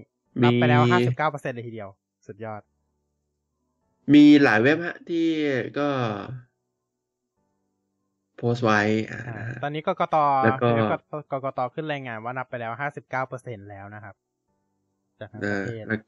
[0.43, 1.89] นับไปแล้วมีห้าสิบเก้าเปอร์เซ็นต์เลยทีเดียว
[2.27, 2.63] สุดยอด
[4.15, 5.27] มีหลายเว็บฮะที่
[5.79, 5.89] ก็
[8.37, 8.81] โพสต์ไว้
[9.11, 10.69] อ่าอ่านะฮะตอนนี้กกตแล้วก็
[11.33, 14.15] กกตขึ้นรายงานว่านับไปแล้วห้าสิบเก้าเปอร์เซ็นแล้วนะครับ
[15.19, 16.01] จากทั้งเอประอเทศแล้ว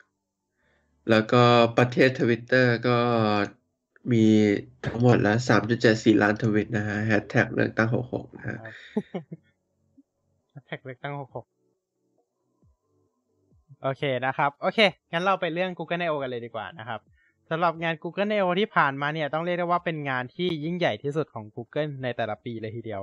[1.11, 1.43] แล้วก็
[1.79, 2.99] ประเทศทวิตเตอร์ก็
[4.13, 4.25] มี
[4.87, 8.71] ทั้งหมดแล้วสามจุดเจ็ดสี่ล้านทวิตนะฮะแฮชแท็กเลือกตั้งหกหกนะฮะครั
[10.61, 11.47] บแท็กเลือกตั้งหกหก
[13.83, 14.79] โอเคนะครับ โอเค
[15.13, 17.01] งั้นเราไปเรื่อง Google I/O กันเลยดีกว่านะครับ
[17.51, 23.03] สำหรับงาน Google I/O ที่ผ่านมาเนี่ยต้องเรียกได้ว่าเป็นงานที่ยิ่งใหญ่ที่สุดของ Google ในแต่ละปีเลยทีเดียว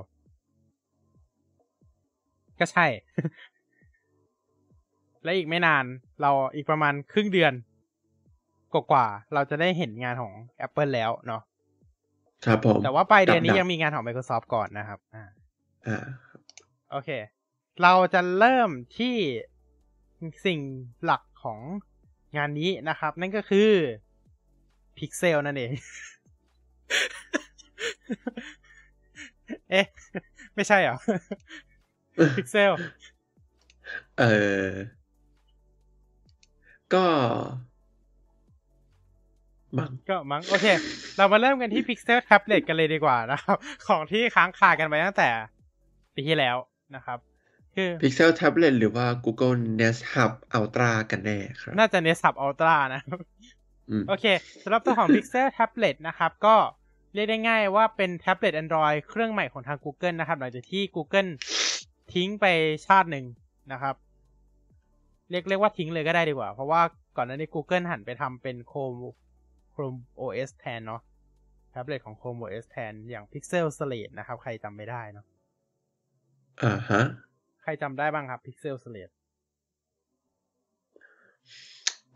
[2.59, 2.85] ก็ใช่
[5.23, 5.85] และอีกไม่นาน
[6.21, 7.53] เราอีกประมาณครึ่งเดือน
[8.73, 10.33] กว่าๆเราจะได้เห็นงานของ
[10.65, 11.41] Apple แล้วเนาะ
[12.45, 15.25] ครับผม แต่ว่าปลายเดือนนี้ดับๆยังมีงานของ Microsoft ก่อนนะครับ อ่า
[15.87, 16.05] อ่า
[16.91, 17.09] โอเค
[17.81, 19.15] เราจะเริ่มที่
[20.45, 20.59] สิ่ง
[21.03, 21.59] หลักของ
[22.37, 23.69] งานนี้นะครับ นั่นก็คือ
[24.97, 25.71] Pixel นั่นเอง
[29.71, 29.85] เอ๊ะ
[30.55, 30.97] ไม่ใช่เหรอ
[32.37, 32.71] Pixel
[34.19, 34.23] เอ
[34.67, 34.69] อ
[36.93, 37.05] ก็
[39.77, 40.67] มั้งก็มั้งโอเค
[41.17, 45.29] เรามาเริ่มกันที่ Pixel Tablet กันเลยดีกว่านะครับ ของที่ค้างคากันไปตั้งแต่
[46.15, 46.55] ปีที่แล้ว
[46.95, 47.19] นะครับ
[47.75, 53.34] คือ Pixel Tablet หรือว่า Google Nest Hub Ultra กันแน่ครับ น่าจะ Nest Hub Ultra นะครับอืม
[54.07, 54.25] โอเค
[54.63, 56.55] สำหรับตัวของ Pixel Tablet นะครับ ก็
[57.13, 61.29] เรียกได้ง่ายว่าเป็นแท็บเล็ต Android เครื่องใหม่ของทาง Google นะครับ หลังจากที่ Google
[62.13, 62.45] ทิ้งไป
[62.88, 63.25] ชาติหนึ่ง
[63.71, 63.95] นะครับ
[65.31, 66.81] เรียกเรียกว่าทิ้งเลยก็ได้ดีกว่า เพราะว่า
[67.17, 68.99] ก่อนหน้านี้ Google หันไปทำเป็น Chrome
[69.73, 71.01] Chrome OS แทนเนาะ
[71.71, 75.25] แท็บเล็ตของ Chrome OS แทนอย่าง Pixel Slate นะครับ ใครจำไม่ได้เนาะ
[76.63, 77.01] อ่าฮะ
[77.63, 79.13] ใครจำได้บ้างครับ Pixel Slate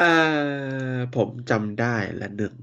[0.02, 2.54] อ่าผมจำได้ละหนึ่ง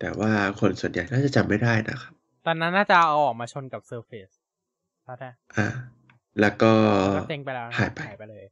[0.00, 0.30] แต่ว่า
[0.60, 2.12] คนส่วนใหญ่น่าจะจำไม่ได้นะครับ
[2.46, 4.34] ตอนนั้นน่าจะเอาออกมาชนกับ Surface
[5.06, 5.66] ถ้าได้อ่า
[6.40, 6.72] แล้วก็
[7.16, 8.44] ก็เต็งไปแล้วนะหายไปหายไปเลย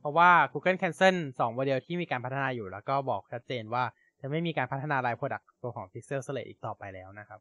[0.00, 3.84] เพราะว่า Google Cancel สองโมเดลที่มีการพัฒนาอยู่แล้วก็บอกชัดเจนว่า
[4.20, 7.40] จะไม่มีการพัฒนาลาย Product ตัวของ Pixel Slate อีกต่อไปแล้วนะครับ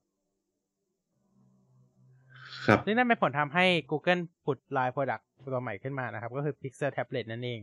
[2.68, 7.62] ครับซึ่งนั่นเป็นผลทำให้ Google ผุดลาย Product ตัวใหม่ขึ้นมานะครับ ก็คือ Pixel Tablet นั่นเอง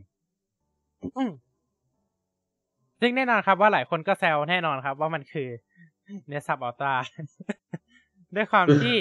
[3.00, 5.48] ซึ่งแน่นอนครับว่าหลายคนก็แซวแน่นอนครับ ว่ามันคือ
[6.30, 6.94] Nest Hub Ultra
[8.36, 8.96] ด้วยความที่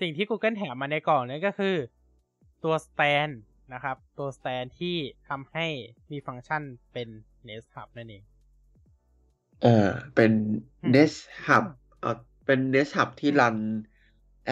[0.00, 1.74] สิ่งที่ Google แถมมาในกล่องนี้ก็คือ
[2.64, 3.32] ตัว stand
[3.74, 4.96] นะครับ ตัว stand ที่
[5.28, 5.66] ทำให้
[6.10, 7.08] มีฟังก์ชันเป็น
[7.48, 8.22] Nest Hub นั่นเอง
[9.62, 10.32] เออเป็น
[10.82, 11.64] อืม Nest Hub
[12.00, 13.56] เออเป็น Nest Hub ที่รัน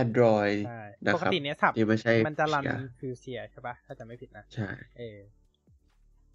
[0.03, 4.69] Android ใช่นะครับปกติ Nest Hub ที่ไม่ใช่มันจะรัน Pixel Fuchsia ใช่ปะถ้าจะไม่ผิดนะ ใช่
[4.99, 5.19] เออ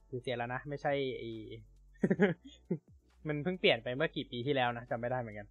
[0.09, 1.23] Fuchsia แล้วนะ ไม่ใช่ไอ
[3.27, 5.47] มันเพิ่งเปลี่ยนไปเมื่อกี่ปีที่แล้วนะจำไม่ได้เหมือนกัน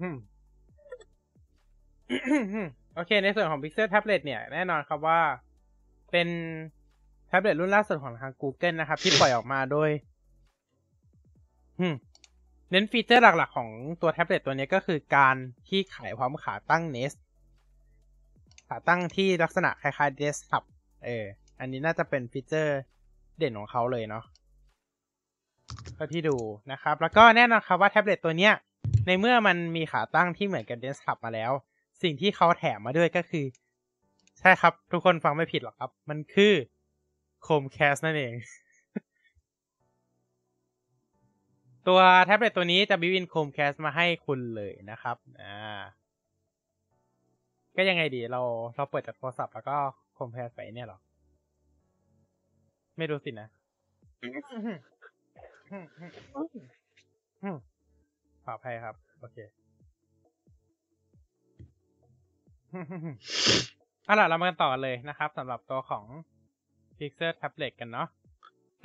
[0.00, 0.16] อืม
[2.94, 5.20] โอเค ในส่วนของ Pixel Tablet เนี่ย แน่นอนครับว่า
[6.12, 6.28] เป็น
[7.28, 10.13] แท็บเล็ตรุ่นล่าสุดของทาง Google นะครับ ที่ปล่อยออกมาโดยอืม
[12.70, 13.70] เน้นฟีเจอร์หลักๆ ของ
[14.02, 15.36] ตัวแท็บเล็ตตัวนี้ก็คือการ
[15.68, 17.16] ที่ขายพร้อมขาตั้ง Nest
[18.68, 20.64] ขาตั้งที่ลักษณะคล้ายๆ Desktop
[21.04, 21.24] เออ
[21.60, 22.78] อันนี้น่าจะเป็นฟีเจอร์
[23.38, 24.24] เด่นของเขาเลยเนาะ
[25.94, 26.36] เท่าที่ดู
[26.72, 28.52] นะครับ แล้วก็แน่นอนครับว่าแท็บเล็ตตัวเนี้ย
[29.06, 31.52] ในเมื่อมันมีขาตั้งที่เหมือนกับ Desktop มาแล้ว
[32.02, 33.44] สิ่งที่เขาแถมมาด้วยก็คือ
[34.40, 36.52] ใช่ครับ ทุกคนฟังไม่ผิดหรอกครับ มันคือ
[37.44, 38.32] Chromecast นั่นเอง
[41.88, 45.56] ตัวแท็บเล็ตตัวนี้จะบิวิน Chromecast มาให้คุณเลยนะครับอ่า
[47.76, 48.40] ก็ยังไงดีเรา
[48.76, 49.76] เราเปิดจากโทรศัพท์แล้วก็
[50.16, 50.98] Chromecast ไปเนี่ยหรอ
[52.98, 53.48] ไม่รู้สินะ
[58.44, 59.36] ขออภัยครับ โอเค
[64.04, 66.04] เอาล่ะเรามากันต่อกันเลยนะครับสำหรับตัวของ
[66.98, 68.08] Pixel Tablet กันเนาะ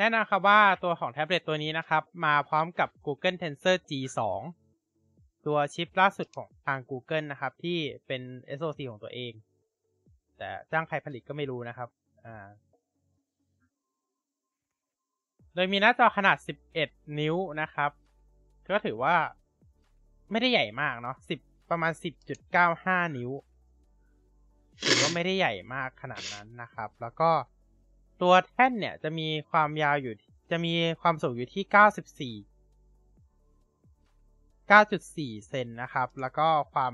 [0.02, 4.20] แน่นอนครับว่าตัวของแท็บเล็ตตัวนี้นะครับ มาพร้อมกับ Google Tensor G2
[5.46, 7.78] ตัวชิปล่าสุดของทาง Google นะครับ ที่
[8.08, 8.22] เป็น
[8.58, 9.34] SoC ของตัวเอง
[10.38, 11.90] แต่จ้างใครผลิตก็ไม่รู้นะครับ
[12.26, 12.48] อ่า
[15.56, 16.38] โดยมีหน้าจอขนาด
[16.78, 17.92] 11 นิ้วนะครับ
[18.74, 19.16] ก็ถือว่า
[20.32, 21.92] ไม่ได้ใหญ่มากเนาะ10 ประมาณ
[22.54, 23.32] 10.95 นิ้ว
[24.84, 27.30] ถือว่าไม่ได้ใหญ่มากขนาดนั้นนะครับ แล้วก็
[28.22, 30.14] ตัวแท่นเนี่ยจะมีความยาวอยู่
[30.52, 31.64] จะมีความสูงอยู่ที่
[32.40, 32.46] 94
[34.70, 36.94] 9.4 เซนนะครับ แล้วก็ความ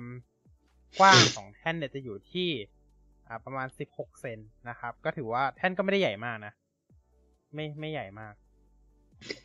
[1.00, 2.50] กว้างของแท่นเนี่ยจะอยู่ที่
[3.46, 6.54] ประมาณ 16 เซนนะครับ ก็ถือว่าแท่นก็ไม่ได้ใหญ่มากนะ
[7.54, 8.34] ไม่ไม่ใหญ่มาก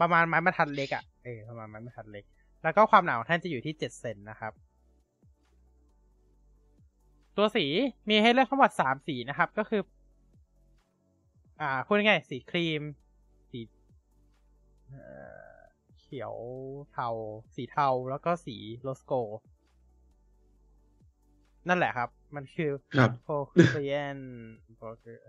[0.00, 2.24] ประมาณไม้บรรทัดเล็กอะ่ะ เออประมาณไม้บรรทัดเล็ก
[2.62, 4.52] แล้วก็ความหนาของแท่นจะอยู่ที่ 7 เซนนะครับ
[7.36, 7.66] ตัวสี
[8.08, 9.82] มีให้เลือกทั้งหมดสามสีนะครับ ก็คือ
[11.61, 12.82] อ่าพูดง่ายๆสีครีม
[13.50, 13.61] สี
[14.88, 15.02] เอ่
[15.54, 15.58] อ
[15.98, 16.34] เขียว
[16.92, 17.08] เทา
[17.54, 19.12] สีเทาแล้วก็สีโรสโก
[21.68, 24.18] นั่นแหละครับ มันคือครับโคเคียน
[24.76, 24.86] โปร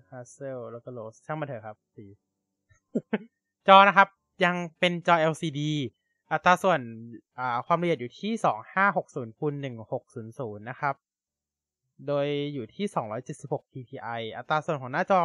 [0.10, 2.06] ฮัสเซลแล้วก็โรสช่างมาเถอะครับ สี
[3.68, 4.08] จอนะครับ
[4.46, 5.60] ยังเป็นจอ LCD
[6.32, 6.82] อัตราส่วน
[7.40, 8.32] อ่าความละเอียดอยู่ที่
[8.88, 9.54] 2560คูณ
[10.12, 10.96] 1600 นะครับ
[12.08, 12.86] โดยอยู่ที่
[13.32, 15.22] 276 ppi อัตราส่วนของหน้าจอ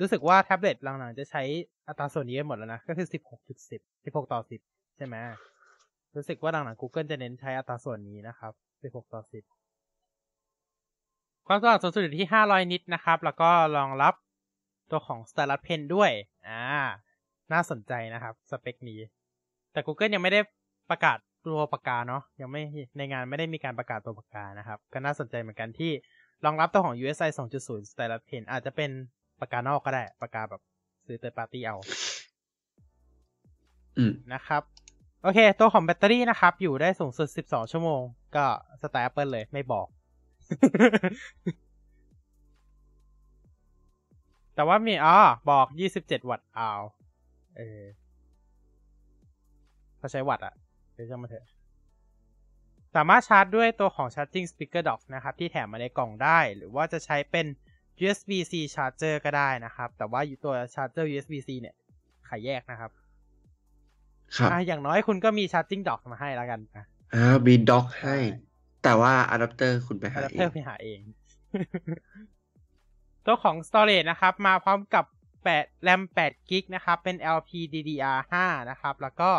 [0.00, 1.42] รู้สึกว่าแท็บเล็ตหลังๆจะใช้
[1.88, 3.08] อัตราส่วนนี้หมดแล้วนะ ก็คือ
[3.56, 5.16] 16.10 16ต่อ10ใช่ไหม
[6.16, 9.22] รู้สึกว่าหลังๆ Google จะเน้นใช้อัตราส่วนนี้นะครับ16ต่อ
[10.08, 14.14] 10ความสว่างสูงสุดอยู่ที่500นิตนะครับ แล้วก็รองรับ
[14.90, 16.10] ตัวของ Stylus Pen ด้วย
[16.48, 16.62] อ่า
[17.52, 19.00] น่าสนใจนะครับ สเปคนี้
[19.72, 20.40] แต่ Google ยังไม่ได้
[20.90, 22.62] ประกาศตัวปากกาเนาะ ยังไม่
[22.96, 25.92] ในงานไม่ได้มีการประกาศตัวปากกานะครับ ก็น่าสนใจเหมือนกันที่
[26.44, 27.30] รองรับตัวของ USI
[27.60, 28.90] 2.0 Stylus Pen อาจจะเป็น
[29.40, 30.62] ปากกานอกก็ได้ ปากกาแบบ
[31.06, 31.76] ซื้อ third party เอา
[33.98, 34.62] อืมนะครับ
[35.22, 38.02] โอเค ตัวของแบตเตอรี่นะครับ อยู่ได้สูงสุด 12 ชั่วโมง
[38.36, 38.44] ก็
[38.82, 39.86] สไตล์ Apple เลยไม่บอก
[44.54, 45.16] แต่ว่ามีอ๋อ
[45.50, 45.66] บอก
[45.98, 46.82] 27 วัตต์อาว
[47.56, 47.82] เออ
[49.98, 50.54] เขาใช้วัตต์อะ
[50.94, 51.46] เดี๋ยวจะมาเถอะ
[52.96, 57.46] สามารถชาร์จด้วยตัวของ Charging Speaker Dock นะครับ ที่แถมมาในกล่องได้ หรือว่าจะใช้เป็น
[58.02, 61.74] USB-C charger ก็ได้นะครับ แต่ว่าตัว charger USB-C เนี่ย
[62.28, 62.90] ขายแยกนะครับ
[64.36, 66.84] ครับอะอย่างน้อยคุณก็มี charging dock มาให้แล้วกันนะ
[67.14, 68.44] อ่ามี dock ให้ใช่
[68.84, 71.00] แต่ว่าอะแดปเตอร์คุณไปอะหาอะแดปเตอร์เองไปหาเอง
[73.26, 75.04] ตัวของ storage นะครับ มาพร้อมกับ
[75.46, 78.34] 8 RAM 8 GB นะครับ เป็น LPDDR5
[78.70, 79.30] นะครับ แล้วก็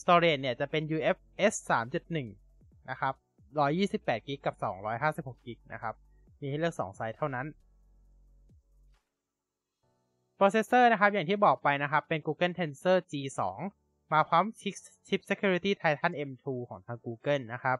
[0.00, 3.14] storage เนี่ยจะเป็น UFS 3.1 นะครับ
[3.56, 4.54] 128 g b กับ
[5.00, 5.94] 256 g b นะครับ
[6.40, 7.46] มีให้เลือก 2 ไซส์เท่านั้น
[10.42, 13.40] processor นะครับ อย่างที่บอกไปนะครับ เป็น Google Tensor G2
[14.12, 14.74] มาพร้อมชิป
[15.08, 17.78] ชิป Security Titan M2 ของทาง Google นะครับ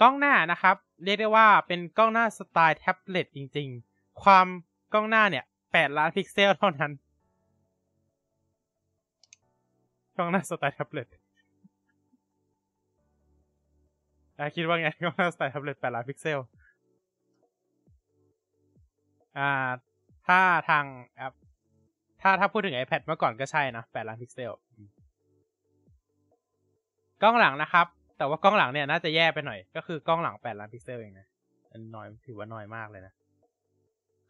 [0.00, 4.46] กล้องหน้านะครับ เรียกได้ว่าเป็นกล้องหน้าสไตล์แท็บเล็ตจริง ๆ ความ
[4.92, 6.92] กล้องหน้าเนี่ย 8 ล้านพิกเซลเท่านั้น
[10.16, 11.08] กล้องหน้าสไตล์แท็บเล็ต
[14.38, 16.38] อะคิดว่าไงกล้องหน้าสไตล์แท็บเล็ต8ล้านพิกเซล
[19.38, 19.50] อ่า
[20.26, 20.84] ถ้าทาง
[21.16, 21.32] แอป
[22.22, 24.88] ถ้าถ้าพูดถึง iPad เมื่อก่อนก็ใช่นะ8ล้านพิกเซลอืม
[27.22, 27.86] กล้องหลังนะครับ
[28.18, 31.26] แต่ว่ากล้องหลังเนี่ยน่าจะแย่ไปหน่อย ก็คือกล้องหลัง8ล้านพิกเซลเองนะ
[31.72, 33.12] อันน้อยถือว่าน้อยมากเลยนะ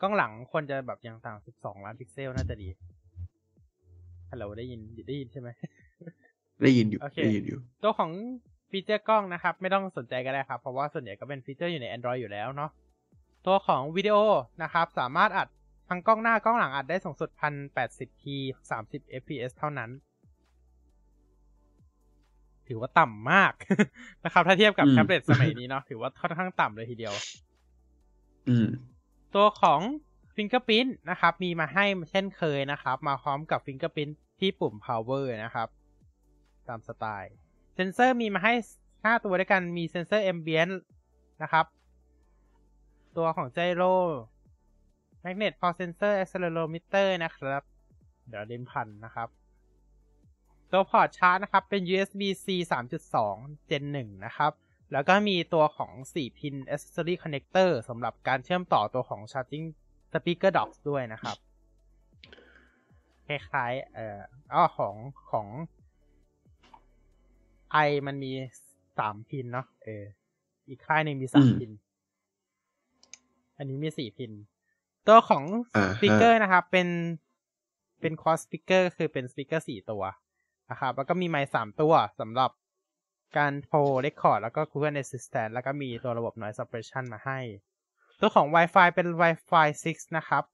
[0.01, 2.69] กล้องหลังควรจะแบบอย่างต่ำ12ล้านพิกเซลน่าจะดี
[4.31, 5.49] ฮัลโหลได้ยินได้ยินใช่ไหม
[6.63, 8.11] ได้ยินอยู่โอเคได้ยินอยู่ ตัวของ
[8.71, 12.71] ฟีเจอร์กล้องนะครับ ไม่ต้องสนใจก็ได้ครับ เพราะว่าส่วนใหญ่ก็เป็นฟีเจอร์อยู่ใน Android อยู่แล้วเนาะ
[13.49, 14.17] ตัวของวิดีโอ
[14.63, 15.49] นะครับ สามารถอัด
[15.89, 18.23] ทั้งกล้องหน้ากล้องหลังอัดได้สูงสุด 1080p
[18.71, 19.91] 30 fps เท่านั้น
[22.69, 23.53] ถือว่าต่ำมาก
[24.25, 27.15] นะครับ ถ้าเทียบกับอืมแท็บเล็ตสมัยนี้เนาะถือว่าค่อนข้างต่ำเลยทีเดียว
[28.49, 28.69] อืม
[29.35, 29.81] ตัวของ
[30.35, 35.69] Fingerprint นะครับ มีมาให้เช่นเคยนะครับ มาพร้อมกับ Fingerprint ที่ปุ่ม power นะครับ
[36.69, 37.35] ตามสไตล์
[37.75, 38.55] เซนเซอร์มีมาให้
[38.89, 40.75] 5 ตัวด้วยกันมีเซนเซอร์ ambient
[41.43, 41.67] นะครับ
[43.19, 43.95] ตัวของ gyro
[45.25, 47.63] magnetometer sensor accelerometer นะครับ
[48.29, 49.29] เดี๋ยวเดมพันนะครับ
[50.73, 52.47] ตัวพอร์ตชาร์จนะครับ เป็น USB C
[53.21, 54.53] 3.2 Gen 1 นะครับ
[54.93, 59.67] แล้วก็มีตัวของ 4 pin accessory connector สำหรับการเชื่อมต่อตัวของ charging
[60.13, 61.37] speaker dock ด้วยนะครับ
[63.27, 64.19] คล้ายๆ เอ่อ
[64.53, 64.95] อ้อของ
[65.31, 65.47] ของ
[67.87, 68.33] i มันมี
[68.81, 70.05] 3พินเนาะเออ
[70.69, 71.71] อีกค่ายหนึ่งมีอืม3พิน
[73.59, 74.33] อันนี้มี4พิน
[75.09, 75.45] ตัวของ
[75.77, 76.89] อ่าฮะสปีกเกอร์นะครับ เป็น
[78.01, 80.03] เป็น cross speaker คือเป็นสปีกเกอร์4ตัว
[80.71, 82.51] นะครับแล้วก็มีไมค์3ตัวสำหรับ
[83.39, 87.39] การโทรเรคคอร์ดแล้วก็ Google Assistant แล้วก็มีตัวระบบ Noise Suppression มาให้
[88.21, 90.45] ตัวของ Wi-Fi เป็น Wi-Fi 6 นะครับ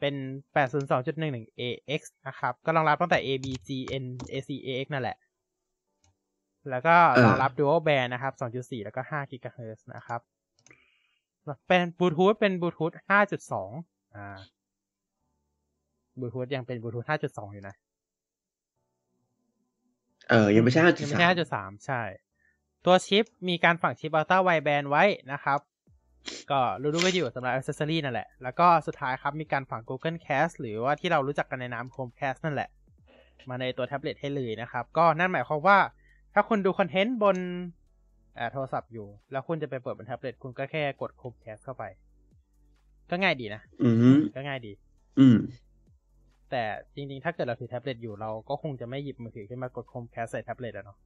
[0.00, 0.14] เป็น
[0.54, 5.16] 802.11ax นะครับ ก็รองรับตั้งแต่ AB GN AC ax นั่นแหละ
[6.70, 10.20] แล้วก็รองรับ Dual Band นะครับ 2.4 แล้วก็5 GHz นะครับ
[11.68, 12.92] เป็นบลูทูธเป็นบลูทูธ
[13.54, 14.38] 5.2อ่า
[16.18, 17.74] บลูทูธยังเป็นบลูทูธ5.2อยู่นะ
[20.30, 22.02] เออ ยังไม่ใช่ห้าจุยัดงสาไม่ใช่ม5.3ใช่
[22.84, 25.60] ตัวชิปมีการฝังชิป Ultra Wideband ไว้นะครับ
[26.50, 32.68] ก็รู้ๆก็อยู่สำหรับ accessory นั่นแหละ แล้วก็สุดท้ายครับ มีการฝัง Google Cast หรือว่าที่เรารู้จักกันในนาม Chromecast นั่นแหละ
[33.48, 35.78] มาในตัวแท็บเล็ตให้เลยนะครับ ก็นั่นหมายความว่า
[36.34, 37.87] ถ้าคุณดูคอนเทนต์บนเอ่อ
[38.52, 41.84] โทรศัพท์อยู่ แล้วคุณจะไปเปิดบนแท็บเล็ตคุณก็แค่กด Chromecast เข้าไป
[43.10, 44.72] ก็ง่ายดีนะอืมก็ง่ายดี
[45.20, 45.38] อืม
[46.50, 46.62] แต่
[46.94, 50.98] จริงๆ ถ้าเกิดเราถือแท็บเล็ตอยู่เราก็คงจะไม่หยิบมือถือขึ้นมากด Chromecast ใส่แท็บเล็ตอะเนาะ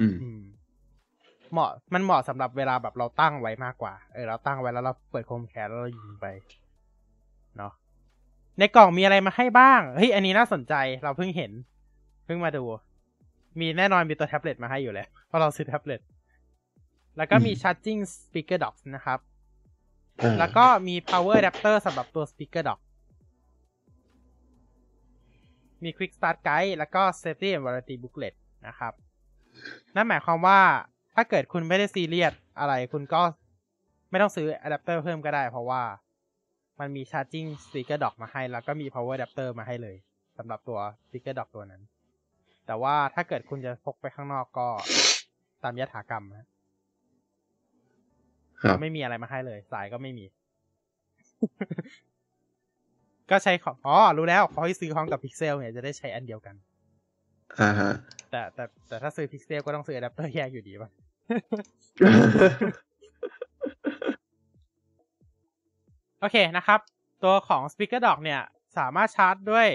[0.00, 0.40] อืมอืม
[1.52, 6.26] เหมาะมันเหมาะสำหรับเวลาแบบเราตั้งไว้มากกว่า เออเราตั้งไว้แล้วเราเปิดโคมแคสแล้วเรายิงไป
[7.58, 7.72] เนาะ
[8.58, 10.74] ในกล่องมีอะไรมาให้บ้าง เฮ้ย อันนี้น่าสนใจ
[11.04, 11.52] เราเพิ่งเห็น
[12.26, 12.64] เพิ่งมาดู
[13.60, 16.00] มีแน่นอนมีตัวแท็บเล็ตมาให้อยู่แล้วเพราะเราซื้อแท็บเล็ต
[17.16, 19.18] แล้วก็มีอืม charging speaker dock นะครับ
[20.20, 22.80] อ่าแล้วก็มี power adapter สำหรับตัว speaker dock
[25.84, 28.34] มี quick start guide แล้วก็ safety and warranty booklet
[28.66, 28.92] นะครับ
[29.94, 30.60] นั่นหมายความว่า
[31.14, 33.22] ถ้าเกิดคุณไม่ได้ซีเรียสอะไรคุณก็
[34.10, 35.82] ไม่ต้องซื้ออะแดปเตอร์เพิ่มก็ได้ เพราะว่า
[36.80, 39.96] มันมี charging speaker dock มาให้ แล้วก็มี power adapter มาให้เลย
[40.38, 41.82] สำหรับตัว speaker dock ตัวนั้น
[42.66, 44.66] แต่ว่าถ้าเกิดคุณจะพกไปข้างนอกก็
[45.62, 46.46] ตามยถากรรมนะ
[48.62, 50.24] ครับไม่มีอะไรมาให้เลย สายก็ไม่มี
[53.30, 56.54] ก็ใช้ของอ๋อรู้แล้วเขาให้ซื้อพร้อมกับพิกเซลเนี่ยจะได้ใช้อันเดียวกัน
[57.60, 57.92] อ่าฮะ
[58.30, 60.90] แต่แต่แต่ถ้าซื้อพิกเซลก็ต้องซื้ออะแดปเตอร์แยกอยู่ดีป่ะ
[66.20, 66.80] โอเคนะครับ
[67.24, 68.40] ตัวของ Speaker Dock เนี่ย
[68.78, 69.66] สามารถชาร์จด้วย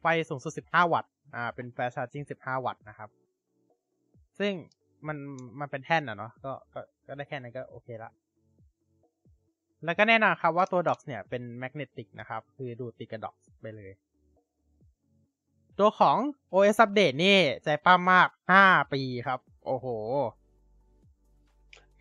[0.00, 3.10] ไฟสูงสุด 15 วัตต์ อ่า เป็น fast charging 15 วัตต์นะครับ
[4.38, 4.52] ซึ่ง
[5.06, 5.16] มัน
[5.60, 8.10] มันเป็นแท่นอะเนาะก็ก็ก็ได้แค่นั้นก็โอเคละ
[9.84, 13.90] แล้วก็แน่นอนครับว่าตัว Dock เนี่ยเป็นแมกเนติกนะครับ คือดูดติดกับ Dock ไปเลย
[15.78, 16.16] ตัวของ
[16.52, 18.28] OS Update นี่ใจป้ามาก
[18.60, 19.86] 5 ปีครับ โอ้โห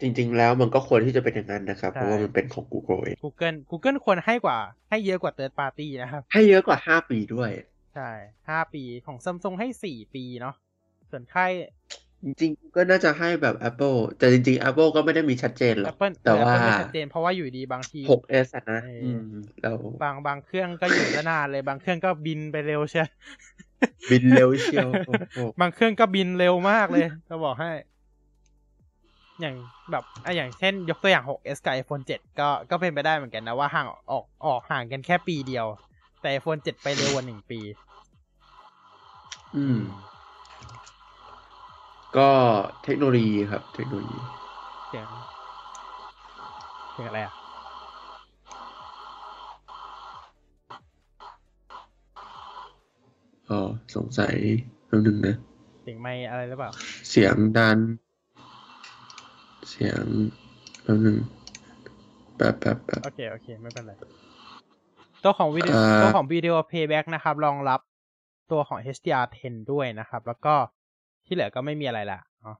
[0.01, 4.57] จริง ๆ แล้วมันก็ควรที่จะเป็นอย่างนั้นนะครับใช่เพราะว่ามันเป็นของ Google เอง Google Google ควรให้กว่า
[4.89, 7.49] ให้เยอะกว่า Third Party นะครับ ให้เยอะกว่าห้าปีด้วย
[7.95, 8.09] ใช่
[8.49, 10.55] 5ปีของ Samsung ให้4ปีเนาะ
[11.11, 11.51] ส่วนค่าย
[12.23, 19.25] จริงๆก็น่าจะให้แบบ Apple แต่จริงๆ Apple ก็ไม่ได้มีชัดเจนหรอก Apple แต่ว่า Apple ไม่ชัดเจนเพราะว่าอยู่ดีบางที 6s อะนะเอออือืม
[19.61, 23.03] แล้วบางบางเครื่องก็อยู่ได้นานเลย บางเครื่องก็บินไปเร็วใช่
[24.11, 27.69] บินเร็วเชียวโอ้โหบางเครื่องก็บินเร็วมากเลยจะบอกให้
[29.41, 29.55] อย่าง
[29.91, 35.65] แบบอะอย่างเช่นยกตัวอย่าง 6s กับ iPhone 7 ก็ก็เป็นไปได้เหมือนกันนะว่าห่างออกออกห่างกันแค่ปีเดียว
[36.25, 37.59] แต่ iPhone 7 ไปเร็วกว่าหนึ่งปี
[39.55, 39.79] อืม
[42.17, 42.29] ก็
[42.83, 44.17] เทคโนโลยีครับ เทคโนโลยี
[44.87, 45.07] เสียง
[46.91, 47.33] เสียงอะไรอะ
[53.49, 53.61] อ๋อ
[53.95, 54.35] สงสัย
[54.87, 55.35] แป๊บนึงนะ
[55.83, 56.71] เสียงไม่อะไรหรือเปล่า
[57.09, 57.79] เสียงดัน
[59.69, 60.03] เสียง
[60.83, 61.17] แป๊บนึง
[62.35, 63.93] แป๊บแป๊บแป๊บโอเค โอเค ไม่เป็นไร
[65.25, 67.79] ตัวของวิดีโอเอ่อตัวของวิดีโอ playback นะครับรองรับ
[68.51, 70.53] ตัวของ HDR10 ด้วยนะครับ แล้วก็
[71.25, 72.57] ที่เหลือก็ไม่มีอะไรละเนาะ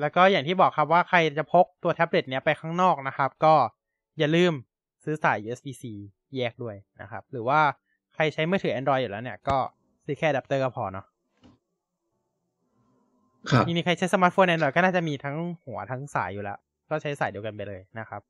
[0.00, 3.54] แล้วก็อย่างที่บอกครับว่าใครจะพกตัวแท็บเล็ตเนี้ยไปข้างนอกนะครับ ก็
[4.18, 4.52] อย่าลืม
[5.04, 5.84] ซื้อสาย USB-C
[6.36, 7.60] แยกด้วยนะครับ หรือว่า
[8.14, 9.58] ใครใช้มือถือ Android อยู่แล้วเนี่ยก็
[10.04, 11.06] ซื้อแค่อะแดปเตอร์ก็พอเนาะ
[13.50, 15.36] ครับทีนี้ใครใช้สมาร์ทโฟน Android ก็น่าจะมีทั้ง
[15.66, 16.58] หัวทั้งสายอยู่แล้ว
[16.90, 18.20] ก็ใช้สายเดียวกันไปเลยนะครับ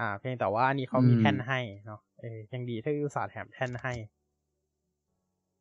[0.00, 3.92] อ่า เพียงแต่ว่าอันนี้เขามีอืมแท่นให้เนาะเออยังดีที่อุตส่าห์แถมแท่นให้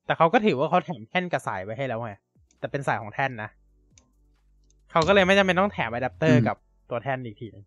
[0.06, 2.14] แต่เขาก็ถือว่าเขาแถมแท่นกับสายไว้ให้แล้วไง
[2.60, 3.50] แต่เป็นสายของแท่นนะ
[4.92, 6.58] เขาก็เลยไม่จำเป็นต้องแถมอะแดปเตอร์กับ
[6.90, 7.66] ตัวแท่นอีกทีหนึง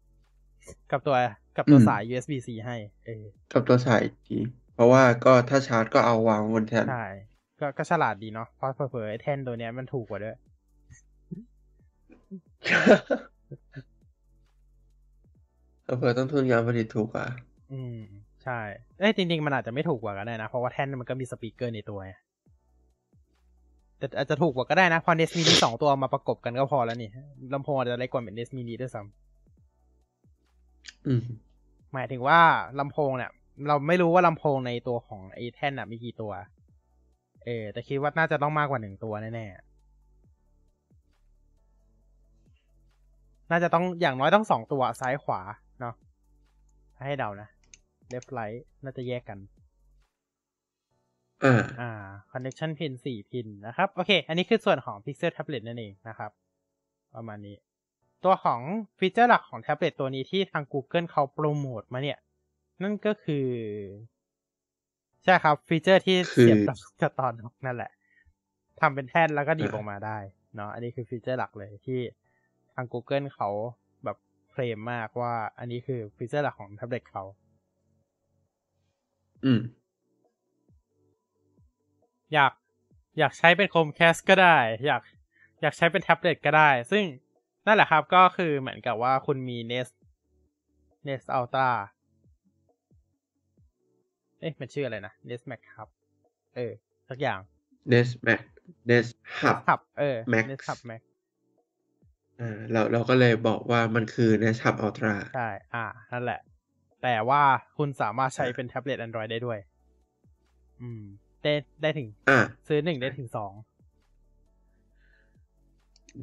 [0.90, 1.16] กับตัว
[1.56, 4.38] กับตัวสาย USB-C ให้ เออกับตัวสายอีกที
[4.74, 7.04] เพราะว่าก็ถ้าชาร์จก็เอาวางบนแทนใช่
[7.60, 10.36] ก็ก็ฉลาดดีเนาะเพราะเผลอๆไอ้แท่นตัวเนี้ยมันถูกกว่าด้วย
[15.96, 17.26] เผื่อต้นทุนการผลิตถูกกว่า
[17.72, 17.96] อืม
[18.44, 18.58] ใช่
[18.98, 22.12] เอ้ยจริงๆ มันอาจจะไม่ถูกกว่าก็ได้นะ เพราะว่าแท่นมันก็มีสปีกเกอร์ในตัวไง
[23.98, 27.10] แต่อาจจะถูกกว่าก็ได้นะ พอเนสมินิสองตัวมาประกบกันก็พอแล้วนี่
[27.54, 29.02] ลำโพงอาจจะเล็กกว่าเป็นเนสมินิด้วยซ้
[31.06, 32.40] อืมำหมายถึงว่า
[32.78, 33.30] ลำโพงเนี่ย
[33.68, 36.32] เราไม่รู้ว่าลำโพงในตัวของไอ้แท่นน่ะมีกี่ตัว
[37.44, 39.68] เออ แต่คิดว่าน่าจะต้องมากกว่าหนึ่งตัวแน่ๆ
[43.50, 45.67] น่าจะต้องอย่างน้อยต้องสองตัวซ้ายขวาเนาะถ้า
[47.06, 47.48] ให้เดานะ
[48.12, 49.38] left right น่าจะแยกกัน
[51.44, 51.90] อ่าอ่า
[52.32, 56.30] connection pin สี่ pin นะครับ โอเค อันนี้คือส่วนของ Pixel Tablet นั่นเองนะครับ
[57.14, 57.56] ประมาณนี้
[58.24, 58.60] ตัวของ
[58.98, 62.18] ฟีเจอร์หลักของแท็บเล็ตตัวนี้ที่ทาง Google เขาโปรโมทมาเนี่ย
[62.82, 63.46] นั่นก็คือ
[65.24, 67.90] ใช่ครับ ฟีเจอร์ที่คือเสียบกับกับตัว dock นั่นแหละ
[68.80, 70.18] ทำเป็นแท่นแล้วก็ดึงออกมาได้
[70.56, 72.00] เนาะอันนี้คือฟีเจอร์หลักเลยที่
[72.74, 73.87] ทาง Google เขาแบบ
[74.58, 77.24] เคลมมากว่า อันนี้คือฟีเจอร์หลักของแท็บเล็ตเขา
[79.44, 79.60] อืม
[82.34, 82.52] อยาก
[83.18, 84.56] อยากใช้เป็น Chromecast ก็ได้
[84.86, 85.02] อยาก
[85.62, 87.04] อยากใช้เป็นแท็บเล็ตก็ได้ ซึ่ง
[87.66, 89.94] นั่นแหละครับก็คือเหมือนกับว่าคุณมี Nest
[91.06, 91.70] Nest Ultra
[94.40, 95.88] เอ๊ะมันชื่ออะไรนะ Nest Max ครับ
[96.56, 96.72] เออ
[97.08, 97.38] สักอย่าง
[97.92, 98.40] Nest Max
[98.90, 100.78] Nest Hub Hub เออ Max Nest Hub
[102.38, 106.40] Max อ่าเราเราก็เลยบอกว่ามันคือ Nest Hub Ultra ใช่ อ่า นั่นแหละ
[107.02, 107.42] แต่ว่า
[107.78, 109.58] คุณสามารถใช้เป็นแท็บเล็ต Android ได้ด้วย
[110.80, 111.02] อืม
[111.42, 113.52] ได้ได้ถึง อ่า ซื้อหนึ่งได้ถึงสอง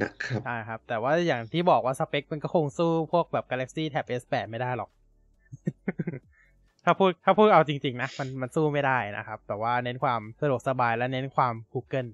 [0.01, 4.89] นะครับใช่ครับ แต่ว่าอย่างที่บอกว่าสเปคมันก็คงสู้พวกแบบ Galaxy Tab S8 ไม่ได้หรอก
[6.83, 12.09] ถ้าพูดถ้าพูดเอาจริง ๆ นะ มันมันสู้ไม่ได้นะครับ แต่ว่าเน้นความสะดวกสบายและเน้นความ Google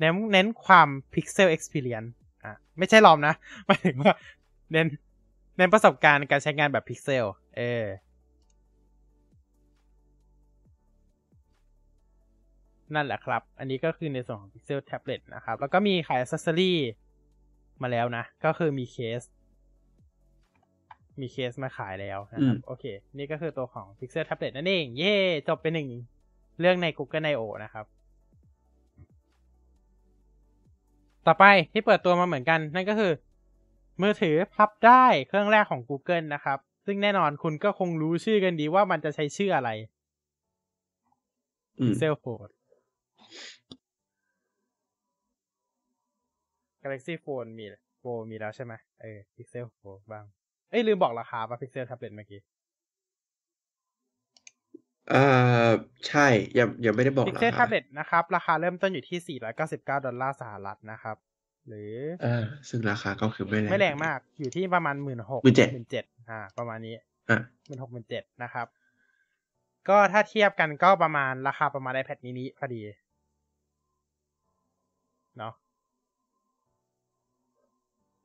[0.00, 2.10] เน้นเน้นความ Pixel Experience
[2.44, 3.34] อะไม่ใช่ลอมนะ
[3.66, 4.14] หมายถึงว่า
[4.72, 4.86] เน้น
[5.56, 7.24] เน้นประสบการณ์การใช้งานแบบ Pixel
[7.56, 7.84] เออ
[12.94, 16.72] นั่นแหละครับ อันนี้ก็คือในส่วนของ Pixel Tablet นะครับ แล้วก็มีขาย accessory
[17.82, 19.22] มาแล้วนะ ก็คือมีเคส
[21.20, 22.84] มีเคสมาขายแล้วนะครับอืมโอเค
[23.18, 25.14] นี่ก็คือตัวของ Pixel Tablet นั่นเอง เย่
[25.48, 25.88] จบไปหนึ่ง
[26.60, 27.86] เรื่องใน Google I/O นะครับ
[31.26, 33.12] ต่อไปที่เปิดตัวมาเหมือนกัน นั่นก็คือ
[34.02, 39.70] มือถือพับได้เครื่องแรกของ Google นะครับ ซึ่งแน่นอนคุณก็คงรู้ชื่อกันดีว่ามันจะใช้ชื่ออะไร
[41.78, 42.50] อืม Pixel Fold
[46.82, 47.64] Galaxy Phone มี
[48.02, 50.24] Fold มีแล้วใช่ไหมเออ Pixel Fold บ้าง
[50.70, 52.40] เอ้ยลืมบอกราคาป่ะ Pixel Tablet เมื่อกี้
[55.14, 55.70] อ่า
[56.08, 56.26] ใช่
[56.58, 61.16] ยังยังไม่ได้บอกรา Pixel คา Tablet นะครับ ราคาเริ่มต้นอยู่ที่ 499 ดอลลาร์สหรัฐนะครับ
[61.68, 61.94] หรือ
[62.24, 67.04] อ่าซึ่งราคาก็คือไม่แรงไม่แรงมาก อยู่ที่ประมาณหมื่นหก17,000หมื่นเจ็ดอ่า ประมาณนี้อะ
[67.66, 68.66] หมื่นหกหมื่นเจ็ดนะครับ
[69.88, 72.80] ก็ถ้าเทียบกันก็ประมาณราคาประมาณ iPad mini พอดี
[75.38, 75.54] เนาะ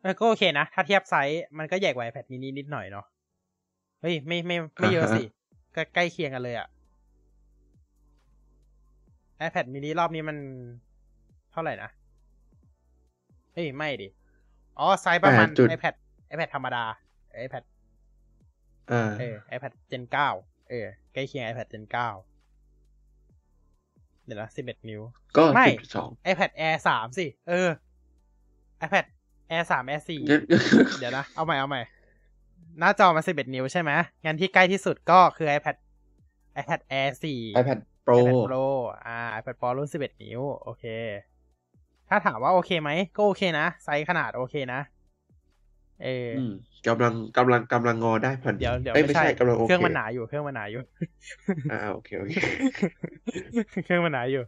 [0.02, 3.06] เออก็โอเคนะ ถ้าเทียบไซส์มันก็ใหญ่กว่า iPad mini นิดหน่อยเนาะ
[4.02, 5.41] เฮ้ยไม่ไม่ไม่เยอะสิก็
[5.74, 6.68] ใกล้เคียงกันเลยอะ
[9.48, 10.38] iPad mini รอบนี้มัน
[11.52, 11.90] เท่าไหร่นะ
[13.54, 14.08] เอ้ย ไม่ดิ
[14.80, 15.96] อ๋อ ไซส์ประมาณ8จุด iPad
[16.34, 16.84] iPad ธรรมดา
[17.46, 17.64] iPad
[18.92, 20.04] อ่าเออ iPad Gen
[20.36, 21.94] 9 เออ ใกล้เคียง iPad Gen 9
[24.26, 25.02] เดี๋ยวนะ11 นิ้ว
[25.38, 27.70] ก็ไม่สิบสอง iPad Air 3 สิ เออ
[28.86, 29.06] iPad
[29.52, 31.82] Air 3 Air 4 เดี๋ยวนะ เอาใหม่ เอาใหม่
[32.80, 33.92] หน้าจอมัน11 นิ้วใช่ไหม
[34.26, 35.76] งั้นที่ใกล้ที่สุดก็คือ iPad
[36.62, 38.66] iPad Air 4 iPad Pro iPad Pro
[39.06, 40.84] อ่า iPad Pro รุ่น 11 นิ้ว โอเค
[42.10, 44.82] ถ้าถามว่าโอเคไหม ก็โอเคนะ ไซส์ขนาดโอเคนะ
[46.04, 46.54] เออออืม
[46.88, 50.82] กำลังกำลังกำลังงอได้พอดีเดี๋ยวเดี๋ยวอ้ไม่ใช่กำลังโอเคเครื่องมันหนาอยู่ เครื่องมันหนาอยู่
[51.72, 52.36] อ่าโอเคโอเค
[53.86, 54.44] เครื่องมันหนาอยู่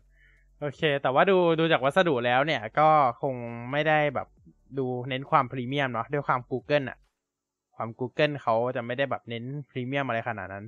[0.62, 2.88] โอเค แต่ว่าดูดูจากวัสดุแล้วเนี่ย ก็
[3.22, 3.36] คง
[3.72, 4.28] ไม่ได้แบบ
[4.78, 6.98] ดูเน้นความพรีเมียมเนาะด้วยความ Google อะ
[7.76, 10.66] ความ Google เขาจะไม่ได้แบบเน้นพรีเมียมอะไรขนาดนั้น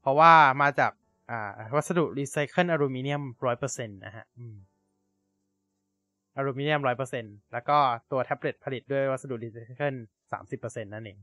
[0.00, 0.32] เพราะว่า
[0.62, 0.92] มาจาก
[1.30, 7.78] อ่าวัสดุรีไซเคิลอลูมิเนียมร้อยเปอร์เซ็นต์นะฮะอลูมิเนียมร้อยเปอร์เซ็นต์แล้วก็
[8.10, 9.94] ตัวแท็บเล็ตผลิตด้วยวัสดุรีไซเคิล
[10.32, 11.18] สามสิบเปอร์เซ็นต์นั่นเอง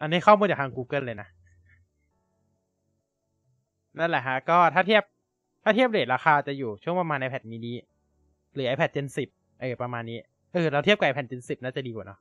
[0.00, 1.28] อันนี้ข้อมูลจากทาง Google เลยนะ
[3.98, 5.02] นั่นแหละฮะ ก็ถ้าเทียบ
[5.64, 7.72] ถ้าเทียบเรทราคาจะอยู่ช่วงประมาณ iPad mini
[8.54, 10.18] หรือ iPad Gen 10 เออประมาณนี้
[10.52, 12.18] เออ เราเทียบกับ iPad Gen 10 น่าจะดีกว่าเนอะ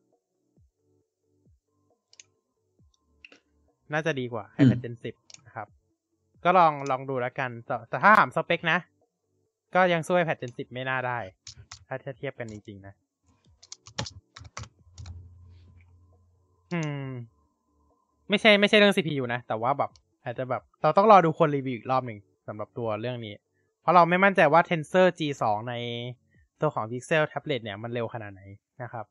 [3.93, 5.67] น่าจะดีกว่าอืม iPad Gen 10นะครับ
[6.43, 8.79] ก็ลองลองดูแล้วกันแต่แต่ถ้าถามสเปคนะ
[9.75, 11.19] ก็ยังสู้ iPad Gen 10ไม่น่าได้
[11.87, 12.93] ถ้าเทียบกันจริงๆนะ
[16.73, 17.07] อืม
[18.29, 19.91] ไม่ใช่ไม่ใช่เรื่อง CPU นะ แต่ว่าแบบ
[20.23, 23.33] อาจจะแบบเราต้องรอดูคนรีวิวอีกรอบหนึ่งสำหรับตัวเรื่องนี้
[23.81, 25.73] เพราะเราไม่มั่นใจว่า Tensor G2 ใน
[26.61, 28.41] ตัวของ Pixel Tablet เนี่ยมันเร็วขนาดไหน
[28.83, 29.05] นะครับ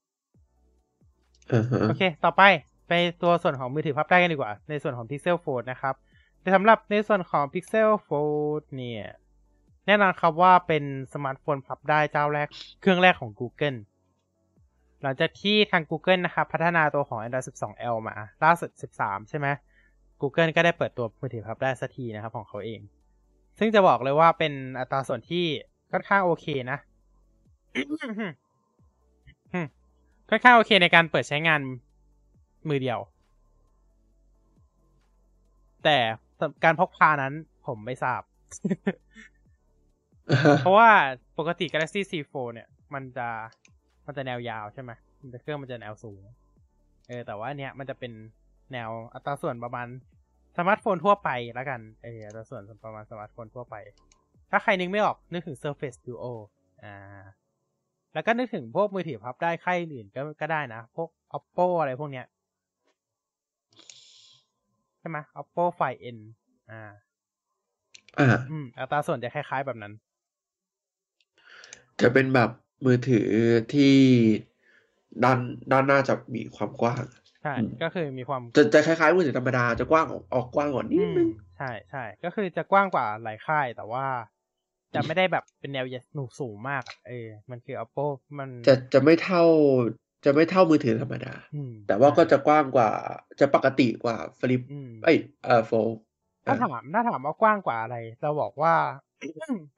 [1.52, 2.42] อ่าฮะโอเค ต่อไป
[2.88, 5.94] ไปตัวส่วนของมือถือพับได้กันดีกว่า ในส่วนของ Pixel Fold นะครับ
[6.40, 9.04] แต่สำหรับในส่วนของ Pixel Fold เนี่ย
[9.86, 12.48] แน่นอนครับว่าเป็นสมาร์ทโฟนพับได้เจ้าแรก
[12.80, 13.78] เครื่องแรกของ Google
[15.02, 18.70] หลังจากที่ทาง Google นะครับ พัฒนาตัวของ Android 12L มา ล่าสุด
[19.00, 19.46] 13 ใช่ไหม
[20.20, 22.80] Google ก็ได้เปิดตัวมือถือพับได้สักทีนะครับของเขาเอง
[23.58, 25.44] ซึ่งจะบอกเลยว่าเป็นอัตราส่วนที่
[25.92, 26.78] ค่อนข้างโอเคนะ
[30.28, 31.60] ค่อนข้างโอเคในการเปิดใช้งาน
[32.68, 33.00] มือเดียว
[35.84, 35.98] แต่
[36.64, 37.34] การพกพานั้น
[37.66, 38.22] ผมไม่ทราบ
[40.60, 40.90] เพราะว่า
[41.38, 43.28] ปกติ Galaxy Z4 เนี่ย มันจะ
[44.06, 44.90] มันจะแนวยาวใช่ไหม
[45.22, 46.22] มันจะเครื่องมันจะแนวสูง
[47.08, 48.12] เออ แต่ว่าอันเนี้ยมันจะเป็น
[48.72, 49.88] แนวอัตราส่วนประมาณ
[50.56, 53.76] สมาร์ทโฟนทั่วไปแล้วกัน เอออัตราส่วนประมาณสมาร์ทโฟนทั่วไป
[54.50, 56.24] ถ้าใครนึกไม่ออกนึกถึง Surface Duo
[56.84, 57.22] อ่า
[58.14, 62.26] แล้วก็นึกถึงพวกมือถือพับได้ค่ายอื่นก็ก็ได้นะ พวก Oppo อะไรพวกเนี้ย
[65.00, 66.18] ใช่ไหม Oppo Find N
[66.70, 66.92] อ่า
[68.18, 69.92] อ่า อืมอัตราส่วนจะคล้ายๆแบบนั้น
[72.00, 72.50] จะเป็นแบบ
[72.84, 73.28] มือถือ
[73.72, 73.94] ที่
[75.24, 75.38] ด้าน
[75.72, 77.04] ด้านหน้าจะมีความกว้าง
[77.42, 84.06] ใช่อืมก็คือมีความจะจะคล้ายๆมือถือธรรมดาจะกว้างออกออกกว้างกว่านิอืดมนึงใช่ใช่ก็คือจะกว้างกว่าหลายค่าย แต่ว่า
[84.94, 88.06] จะไม่ได้แบบเป็นแนวหนูสูงมากอะเออ มันคือ Oppo
[88.38, 89.42] มันจะจะไม่เท่า
[90.24, 92.90] จะไม่เท่ามือถือธรรมดาอืมแต่ว่าก็จะกว้างกว่า
[93.40, 95.88] จะปกติกว่าฟลิปอืมเอ้ยเอ่อโฟล
[96.46, 98.74] ถ้าถามถ้าถามว่ากว้างกว่าอะไร เราบอกว่า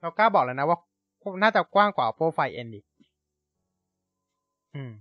[0.01, 0.78] เรากล้าบอกเลยนะว่า
[1.43, 2.84] น่าจะกว้างกว่า Oppo Find N อีก
[4.74, 4.93] อืม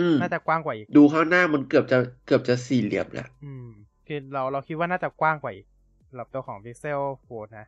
[0.00, 3.68] อืมน่าจะกว้างกว่าอีก ดูข้างหน้ามันเกือบจะเกือบจะสี่เหลี่ยมแล้วอืม
[4.06, 5.66] คือเราเราคิดว่าน่าจะกว้างกว่าอีก
[6.08, 7.66] สำหรับตัวของ Pixel Fold นะ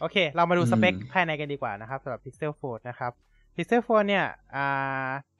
[0.00, 3.12] โอเค เรามาดูอืมสเปคภายในกันดีกว่านะครับสำหรับ Pixel Fold นะครับ
[3.54, 4.26] Pixel Fold เนี่ย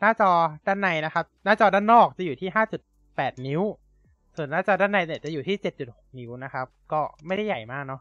[0.00, 0.30] หน้าจอ
[0.66, 2.48] ด้านในนะครับ หน้าจอด้านนอกจะอยู่ที่
[2.96, 3.62] 5.8 นิ้ว
[4.36, 5.56] ส่วนหน้าจอด้านในเนี่ยจะอยู่ที่
[5.86, 8.00] 7.6 นิ้วนะครับ ก็ไม่ได้ใหญ่มากเนาะ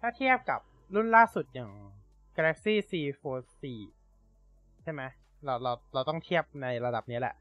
[0.00, 0.60] ถ้าเทียบกับ
[0.94, 1.70] รุ่นล่าสุดอย่าง
[2.36, 3.44] Galaxy C Fold
[4.12, 5.02] 4ใช่ไหม
[5.44, 7.34] เราเราเราต้องเทียบในระดับนี้แหละ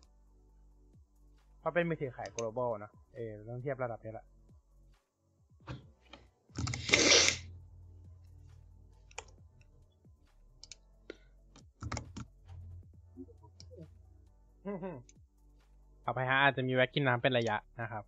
[1.60, 4.26] เพราะเป็นมือถือขาย global เนอะเออต้องเทียบระดับนี้แหละ
[16.04, 18.04] เอาไปฮะอาจจะมีแวะกินน้ำเป็นระยะนะครับ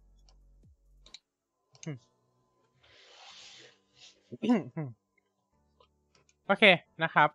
[6.45, 6.63] โอเค
[7.03, 7.29] นะครับ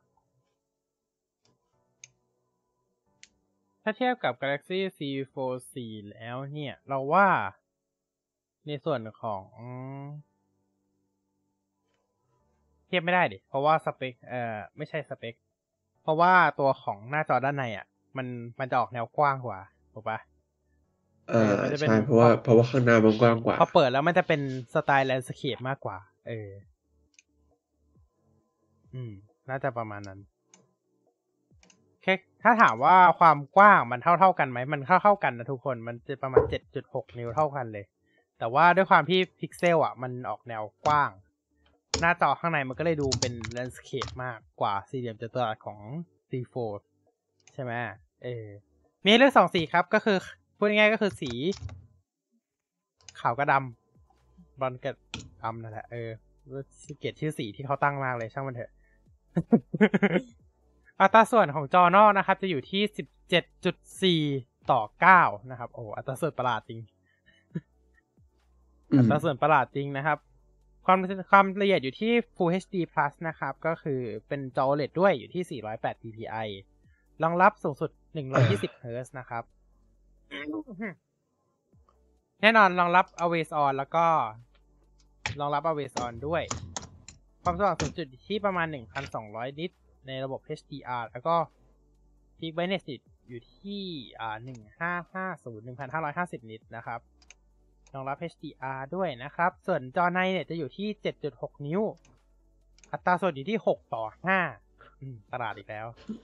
[3.83, 5.01] ถ้าเทียบกับ Galaxy C
[5.33, 7.29] Fold 4แล้วเนี่ย เราว่า
[8.66, 9.43] ในส่วนของ
[12.87, 15.35] เทียบไม่ได้ดิ เพราะว่าสเปค เอ่อ ไม่ใช่สเปค
[16.03, 17.87] เพราะว่าตัวของหน้าจอด้านในอะ
[18.19, 18.27] มัน
[18.61, 19.59] มันจะออกแนวกว้างกว่า
[19.95, 20.19] ถูกปะ
[21.29, 24.41] เอ่ามันจะเป็นใช่เพราะว่าเพราะว่าข้างหน้ามันกว้างกว่าพอเปิดแล้วมันจะเป็น
[24.75, 25.97] สไตล์ landscape มากกว่า
[26.29, 26.51] เออ
[28.95, 29.12] อืม
[29.49, 30.21] น่าจะประมาณนั้น
[32.03, 37.85] แค่ถ้าถามว่าความกว้างมันเท่าเท่าๆกันไหมมันเท่าเท่าๆกันนะทุกคนมันจะประมาณเจ็ดจุดหกนิ้วเท่ากันเลย
[38.39, 41.11] แต่ว่าด้วยความที่พิกเซลอะ มันออกแนวกว้าง
[42.01, 45.81] หน้าจอข้างในมันก็เลยดูเป็น landscape มากกว่าสี่เหลี่ยมจัตุรัสของ
[46.30, 46.80] Z4
[47.55, 47.73] ใช่ไหม
[48.27, 48.49] เออ
[49.05, 50.18] มีให้เลือกสองสีครับ ก็คือ
[50.57, 51.31] พูดง่ายๆก็คือสี
[53.20, 54.95] ขาวกับดำบอลกับ
[55.43, 56.09] ดำนั่นแหละเออ
[56.99, 58.70] เกลียดชื่อสีที่เขาตั้งมากเลยช่างมันเถอะ
[61.01, 64.20] อัตราส่วนของจอนอกนะครับ จะอยู่ที่สิบเจ็ดจุดสี่
[64.70, 66.81] ต่อเก้านะครับ โอ้อัตราส่วนประหลาดจริง
[68.91, 70.18] อือัมตราส่วนประหลาดจริงนะครับ
[70.87, 70.99] ความ
[71.31, 76.49] ความละเอียดอยู่ที่ Full HD Plus นะครับ ก็คือเป็นจอ OLED ด้วยอยู่ที่ 408 dpi
[77.23, 77.91] รองรับสูงสุด
[78.37, 79.45] 120 Hz นะครับ
[82.41, 84.07] แน่นอนรองรับ Always On แล้วก็
[85.41, 86.43] รองรับ Always On ด้วย
[87.43, 88.67] ความสว่างสูงสุดอยู่ที่ประมาณ
[89.12, 89.71] 1,200 นิต
[90.07, 91.37] ในระบบ HDR แล้วก็
[92.39, 92.85] Peak Brightness
[93.29, 93.83] อยู่ที่
[94.21, 94.37] อ่า
[95.35, 97.01] 1550 1550 นิตนะครับ
[97.95, 100.89] รองรับ HDR ด้วยนะครับ ส่วนจอในเนี่ยจะอยู่ที่
[101.29, 101.83] 7.6 นิ้ว
[102.93, 104.05] อัตราส่วนอยู่ที่ 6 ต่อ
[104.55, 106.21] 5อืมตลาดอีกแล้วอืม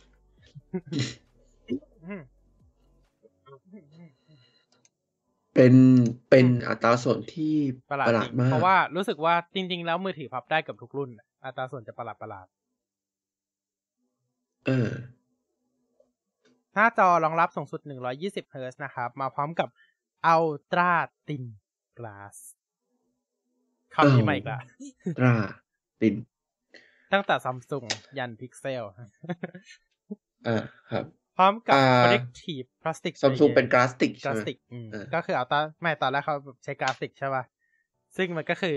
[5.54, 5.74] เป็น
[6.30, 7.54] เป็นอัตราส่วนที่
[7.90, 11.10] ประหลาดประหลาจดริงมาก เพราะว่ารู้สึกว่าจริง ๆ แล้วมือถือพับได้เกับทุกรุ่น
[11.44, 12.46] อัตราส่วนจะประหลาดประหลาด
[14.66, 14.90] เออ
[16.74, 17.80] หน้าจอรองรับสูงสุด
[18.18, 19.68] 120 Hz นะครับ มาพร้อมกับ
[20.34, 20.92] Ultra
[21.26, 21.44] Thin
[21.98, 22.36] Glass
[23.94, 24.60] คำนี้ใหม่อีกละ
[25.18, 25.34] ตรา
[26.00, 26.14] ติน
[27.12, 27.84] ตั้งแต่ซัมซุง
[28.18, 28.84] ยันพิกเซล
[30.48, 30.58] อ่า
[30.90, 31.04] ครับ
[31.36, 37.44] พร้อมกับอ่า Protective Plastic ซัมซุง Layer เป็นกราสติกกใช่ราไหมสติกอืมเออก็คืออัลตราไม่ตอนแรกเขาใช้กราสติกใช่ป่ะ
[38.16, 38.76] ซึ่งมันก็คือ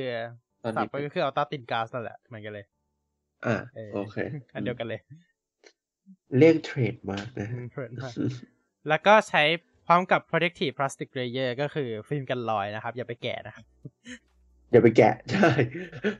[0.63, 2.65] ตอนสับนี้ไปก็คืออัลตราตินกราสนั่นแหละเหมือนกันเลย
[3.45, 4.17] อ่าเออโอเค
[4.53, 4.99] อันเดียวกันเลย
[6.37, 8.13] เลี่ยงเทรดมากนะอืฮะมเพลินมาก
[8.89, 9.43] แล้วก็ใช้
[9.85, 13.65] พร้อมกับ protective plastic layer ก็คือฟิล์มกันรอยนะครับ อย่าไปแกะนะครับ
[14.71, 15.49] อย่าไปแกะใช่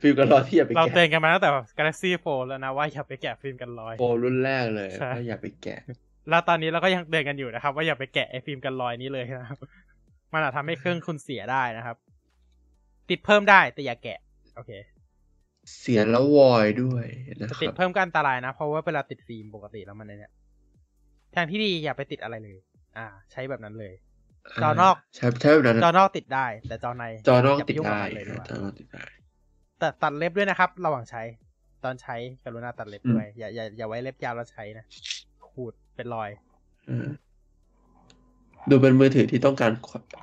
[0.02, 5.80] ฟิล์มกันรอยที่อย่าไปเราเตือนแกะกันมาตั้งแต่ Galaxy Fold แล้วนะว่าอย่าไปแกะฟิล์มกันรอยโปรรุ่นแรกเลยใช่ก็อย่าไปแกะ
[6.30, 9.60] แล้วตอนนี้เราก็ยังเตือนกันอยู่นะครับ ว่าอย่าไปแกะไอ้ฟิล์มกันรอยนี้เลยนะครับ
[10.34, 11.98] มันอาจทำให้เครื่องคุณเสียได้นะครับ
[13.10, 14.20] ติดเพิ่มได้แต่อย่าแกะ
[14.56, 14.72] โอเค
[15.80, 17.06] เสียแล้ววอยด้วย
[17.42, 20.34] นะคติดรับเพิ่มก็อันตรายนะ เพราะว่าเวลาติดฟิล์มปกติแล้วมันเนี่ย
[21.36, 22.58] ทางที่ดีอย่าไปติดอะไรเลย
[22.98, 23.94] อ่า ใช้แบบนั้นเลย
[24.64, 29.04] จอนอกใช่ใช่แบบนั้นจอนอกติดได้ แต่จอในจอนอกย่าปติดยุ่งกับได้มันเลยดีกว่าจอนอกติดได้
[29.80, 31.22] แต่ตัดเล็บด้วยนะครับ ระหว่างใช้
[31.84, 34.86] ตอนใช้กรุณาตัดเล็บอืมด้วยอย่าอย่าอย่าไว้เล็บยาวแล้วใช้นะ
[35.52, 36.30] ขูดเป็นรอย
[36.88, 37.08] เออ
[38.70, 39.72] ดูเป็นมือถือที่ต้องการ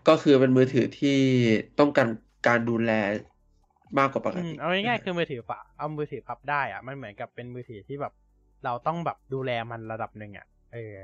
[0.08, 1.18] ก็คือเป็นมือถือที่
[1.78, 2.08] ต้องการ
[2.46, 2.90] การดูแล
[3.98, 8.12] มากกว่าปกอืมติเอาง่ายๆคือมือถือฝาเอามือถือพับได้อะมันเหมือนกับเป็นมือถือที่แบบ
[8.64, 10.94] เราต้องแบบดูแลมันระดับหนึ่งอะเออ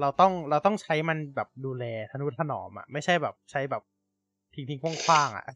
[0.00, 3.82] เราต้องเราต้องใช้มันแบบดูแลทนุถนอมอะไม่ใช่แบบใช้แบบ
[4.54, 5.46] ทิ้งทิ้งคว้างๆอะ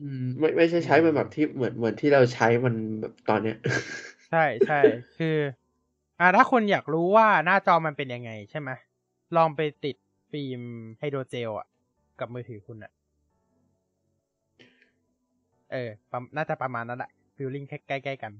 [0.00, 3.56] อืมไม่ไม่ใช่ใช้มันแบบที่เหมือนเหมือนที่เราใช้มันแบบตอนเนี้ย
[4.30, 4.80] ใช่ใช่
[5.18, 5.36] คือ
[6.20, 8.70] อ่าถ้าคนอยากรู้ว่าหน้าจอมันเป็นยังไงใช่ไหม
[9.36, 9.96] ลองไปติด
[10.30, 10.60] ฟิล์ม
[10.98, 11.66] hydrogel อะ
[12.20, 12.92] กับมือถือคุณอะ
[15.72, 18.32] เออประน่าจะประมาณนั้นแหละ feeling ใกล้ๆกัน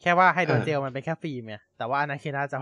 [0.00, 2.60] แค่ว่า hydrogel มันเป็นแค่ฟิล์มไงแต่ว่าอันนั้นคือหน้าจอ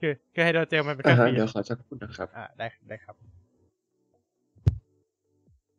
[0.00, 3.16] คือคือ hydrogel มันเป็นอ่าแค่ฮะฟิล์เดี๋ยวมขอสักครู่นะครับ อ่าได้ได้ครับ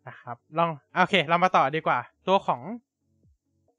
[0.08, 2.62] นะครับ ลองโอเค เรามาต่อดีกว่า ตัวของ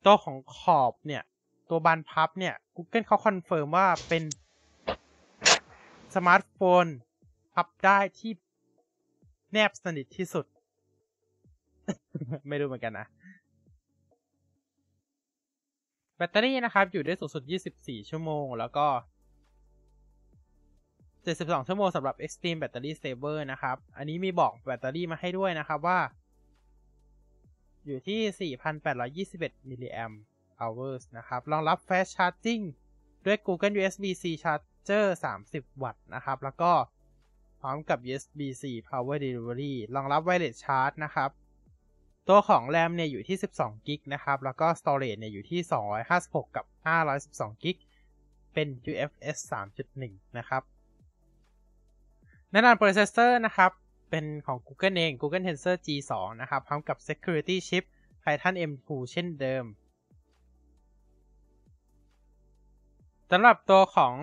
[0.07, 1.22] ตัวของขอบเนี่ย
[1.70, 4.22] ตัวบานพับเนี่ย Google เขาคอนเฟิร์มว่าเป็น
[6.14, 6.87] สมาร์ทโฟน
[7.55, 8.33] พับได้ที่
[9.53, 10.47] แนบสนิทที่สุด
[12.49, 13.07] ไม่รู้เหมือนกันนะ
[16.19, 17.43] แบตเตอรี่นะครับ อยู่ได้สูงสุด
[17.77, 18.87] 24 ชั่วโมง แล้วก็
[21.25, 26.01] 72 ชั่วโมงสำหรับ Extreme Battery Saver นะครับ อันนี้มีบอกแบตเตอรี่มาให้ด้วยนะครับว่า
[27.87, 30.12] อยู่ที่ 4,821มิลลิแอม
[30.61, 32.62] hours นะครับ รองรับ Fast Charging
[33.25, 35.07] ด้วย Google USB-C Charger
[35.45, 36.73] 30 วัตต์นะครับ แล้วก็
[37.61, 41.31] พร้อมกับ USB-C Power Delivery รองรับ Wireless Charge นะครับ
[42.29, 45.61] ตัวของ RAM เนี่ยอยู่ที่ 12 กิกนะครับ แล้วก็ Storage เนี่ยอยู่ที่
[46.05, 46.66] 256 กับ
[47.14, 47.76] 512 กิก
[48.55, 49.37] เป็น UFS
[49.93, 50.62] 3.1 นะครับ
[52.51, 53.70] แน่นอน processor นะครับ
[54.11, 57.85] เป็นของ Google เอง Google Tensor G2 นะครับ พร้อมกับ Security Chip
[58.24, 59.64] Titan M2 เช่นเดิม
[63.31, 64.14] สำหรับตัวของ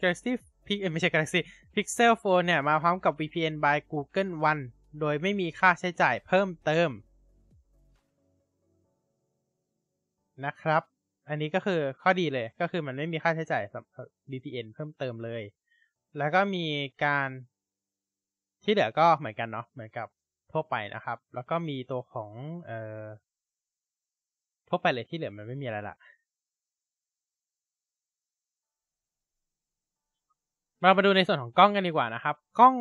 [0.00, 0.32] Galaxy
[0.66, 1.40] p i x ไม่ใช่ Galaxy
[1.74, 4.62] Pixel Phone เนี่ย มาพร้อมกับ VPN by Google One
[5.00, 6.88] โดยไม่มีค่าใช้จ่ายเพิ่มเติม
[10.44, 10.82] นะครับ
[11.28, 13.86] อันนี้ก็คือข้อดีเลยก็คือมันไม่มีค่าใช้จ่ายสำหรับ
[14.30, 15.42] VPN เพิ่มเติมเลย
[16.18, 16.66] แล้วก็มี
[17.04, 17.28] การ
[18.64, 20.08] ที่เหลือก็เหมือนกันเนาะเหมือนกับ
[20.52, 22.30] ทั่วไปนะครับ แล้วก็มีตัวของ
[22.66, 23.02] เอ่อ
[24.68, 25.96] ทั่วไปเลยที่เหลือมันไม่มีอะไรละ
[30.80, 32.76] เรามาดูในส่วนของกล้องกันดีกว่านะครับ กล้อง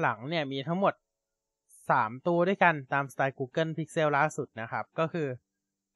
[0.00, 0.94] หลังเนี่ยมีทั้งหมด
[1.90, 5.26] สามตัวด้วยกันตามสไตล์ Google Pixel ล่าสุดนะครับ ก็คือ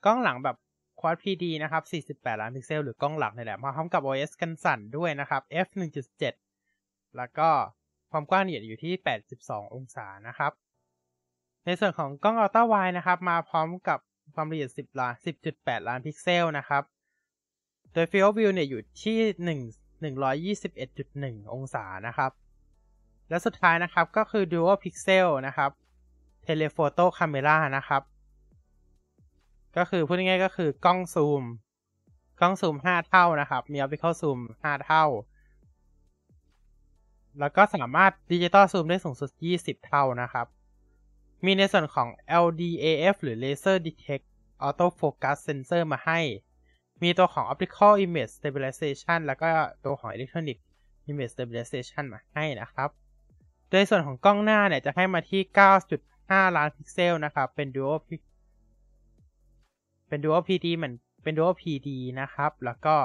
[0.05, 0.57] กล้องหลังแบบ
[1.05, 5.69] Quad PD นะครับ 48 ล้านพิกเซล หรือกล้องหลักนี่แหละ มาพร้อมกับ OS กันสั่นด้วยนะครับ f
[6.43, 7.49] 1.7 แล้วก็
[8.11, 8.93] ความกว้างเนี่ยอยู่ที่
[9.35, 10.53] 82 องศานะครับ
[11.67, 13.99] ในส่วนของกล้อง Ultra Wide นะครับ มาพร้อมกับ
[14.35, 15.15] ความละเอียด 10 ล้าน
[15.51, 16.83] 10.8 ล้านพิกเซลนะครับ
[17.93, 19.19] โดย Field of View เนี่ยอยู่ที่
[20.03, 22.31] 1 121.1 องศานะครับ
[23.29, 25.71] และสุดท้ายนะครับก็คือ Dual Pixel นะครับ
[26.47, 28.03] Telephoto Camera นะครับ
[29.77, 31.43] ก็คือพูดง่ายๆก็คือกล้องซูม
[32.41, 35.05] กล้องซูม5เท่านะครับ มี Optical Zoom 5เท่า
[37.41, 40.47] แล้วก็สามารถดิจิตอลซูมได้สูงสุด 20 เท่านะครับ
[41.45, 42.09] มีในส่วนของ
[42.45, 44.25] LDAF หรือ Laser Detect
[44.67, 46.21] Auto Focus Sensor มาให้
[47.03, 49.49] มีตัวของ Optical Image Stabilization แล้วก็
[49.85, 50.59] ตัวของ Electronic
[51.11, 52.91] Image Stabilization มาให้นะครับ
[53.71, 55.43] โดยส่วนของกล้องหน้าเนี่ยจะให้มาที่
[55.99, 58.23] 9.5 ล้านพิกเซลนะครับ เป็น Dual Pic
[60.09, 61.89] เป็น Dual PD เหมือนเป็น Dual PD
[62.21, 62.97] นะครับ แล้วก็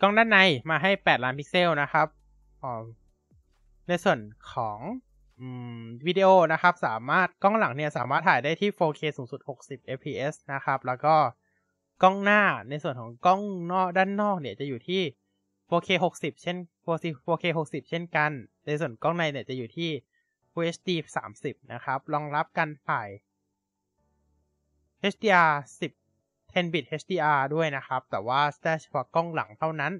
[0.00, 0.38] กล้องด้านใน
[0.70, 2.06] มาให้ 8 ล้านพิกเซลนะครับ
[3.88, 4.18] ในส่วน
[4.52, 4.78] ของ
[5.40, 5.42] อ
[6.06, 11.14] วิดีโอนะครับ สามารถกล้องหลังเนี่ย สามารถถ่ายได้ที่ 4K สูงสุด 60 fps นะครับ แล้วก็
[12.02, 13.40] กล้องหน้าในส่วนของกล้อง
[13.72, 15.02] นอกด้านนอกเนี่ยจะอยู่ที่
[15.70, 16.56] 4K 60 เช่น
[17.26, 18.30] 4K 60 เช่นกัน
[18.66, 19.90] ในส่วนกล้องในเนี่ยจะอยู่ที่
[20.52, 20.90] Full HD
[21.32, 23.08] 30 นะครับ รองรับการถ่าย
[25.12, 29.92] HDR 10 10 bit HDR ด้วยนะครับ แต่ว่าได้เฉพาะกล้องหลังเท่านั้น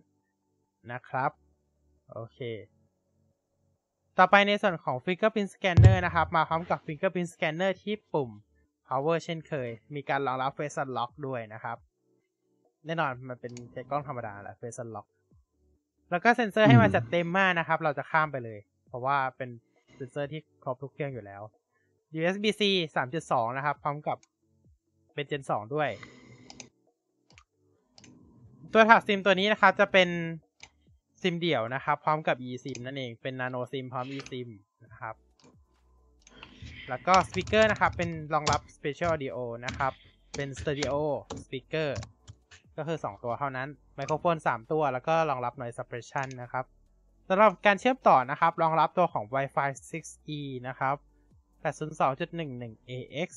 [0.93, 1.31] นะครับ
[2.13, 2.39] โอเค
[4.19, 8.31] ต่อไปในส่วนของ Fingerprint Scanner นะครับ มาพร้อมกับ Fingerprint Scanner ที่ปุ่ม
[8.87, 11.77] Power เช่นเคย มีการรองรับ Face Unlock ด้วยนะครับ
[12.87, 15.07] แน่นอนมันเป็นแค่กล้องธรรมดาแหละ Face Unlock
[16.11, 19.51] แล้วก็เซ็นเซอร์ให้มาจัดเต็มมากนะครับ เราจะข้ามไปเลย เพราะว่าเป็น
[20.01, 21.43] เซนเซอร์ที่ครบทุกเครื่องอยู่แล้ว
[22.19, 22.63] USB-C
[23.07, 24.19] 3.2 นะครับ พร้อมกับ
[25.15, 25.89] เป็น Gen 2 ด้วย
[28.73, 30.09] ตัวถักซิมตัวนี้นะครับจะเป็น
[31.23, 34.49] ซิมเดี่ยวนะครับ พร้อมกับ eSIM นั่นเองเป็น Nano SIM พร้อม eSIM
[34.85, 35.15] นะครับ
[36.89, 39.37] แล้วก็สปีกเกอร์นะครับ เป็นรองรับ Spatial Audio
[39.67, 39.93] นะครับ
[40.37, 40.97] เป็น Stereo
[41.45, 41.91] Speaker
[42.77, 46.65] ก็คือ 2 ตัวเท่านั้น ไมโครโฟน 3 ตัว แล้วก็รองรับ Noise Suppression นะครับ
[47.33, 50.97] สำหรับการเชื่อมต่อนะครับ รองรับตัวของ Wi-Fi 6E นะครับ
[51.65, 53.29] 802.11ax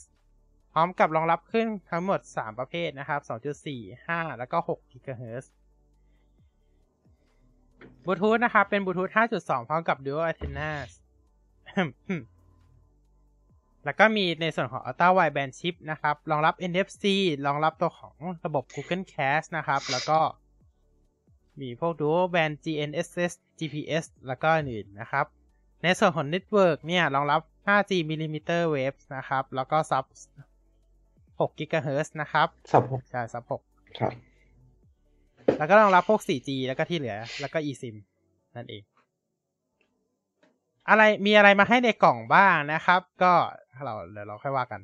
[0.73, 3.19] พร้อมกับรองรับขึ้นทั้งหมด 3 ประเภทนะครับ
[3.63, 5.45] 2.4 5 แล้วก็6 GHz
[8.05, 10.89] บลูทูธนะครับ เป็นบลูทูธ 5.2 พร้อมกับ Dual Antennas
[13.85, 17.03] แล้วก็มีในส่วนของ Ultra Wideband Chip นะครับ รองรับ NFC
[17.45, 18.15] รองรับตัวของ
[18.45, 20.19] ระบบ Google Cast นะครับ แล้วก็
[21.61, 25.25] มีพวก Dual Band GNSS GPS แล้วก็อื่นๆนะครับ
[25.83, 30.05] ในส่วนของ Network เนี่ยรองรับ 5G millimeter waves นะครับ แล้วก็ซับ
[31.39, 34.13] 6 GHz นะครับสับหกใช่ซับ6ครับ
[35.57, 37.95] แล้วก็รองรับพวก 4G แล้วก็ที่เหลือ แล้วก็ eSIM
[38.55, 38.83] นั่นเอง
[40.89, 43.33] อะไรมีอะไรมาให้ในกล่องบ้างนะครับ ก็
[43.83, 44.81] เราเดี๋ยวเราค่อยว่ากัน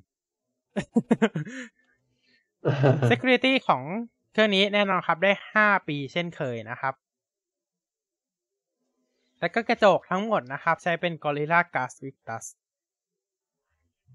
[3.09, 3.83] Security ของ
[4.31, 6.93] เครื่องนี้แน่นอนครับได้ 5 ปีเช่นเคยนะครับ
[9.39, 12.45] แล้วก็กระจกทั้งหมดนะครับ ใช้เป็น Gorilla Glass Victus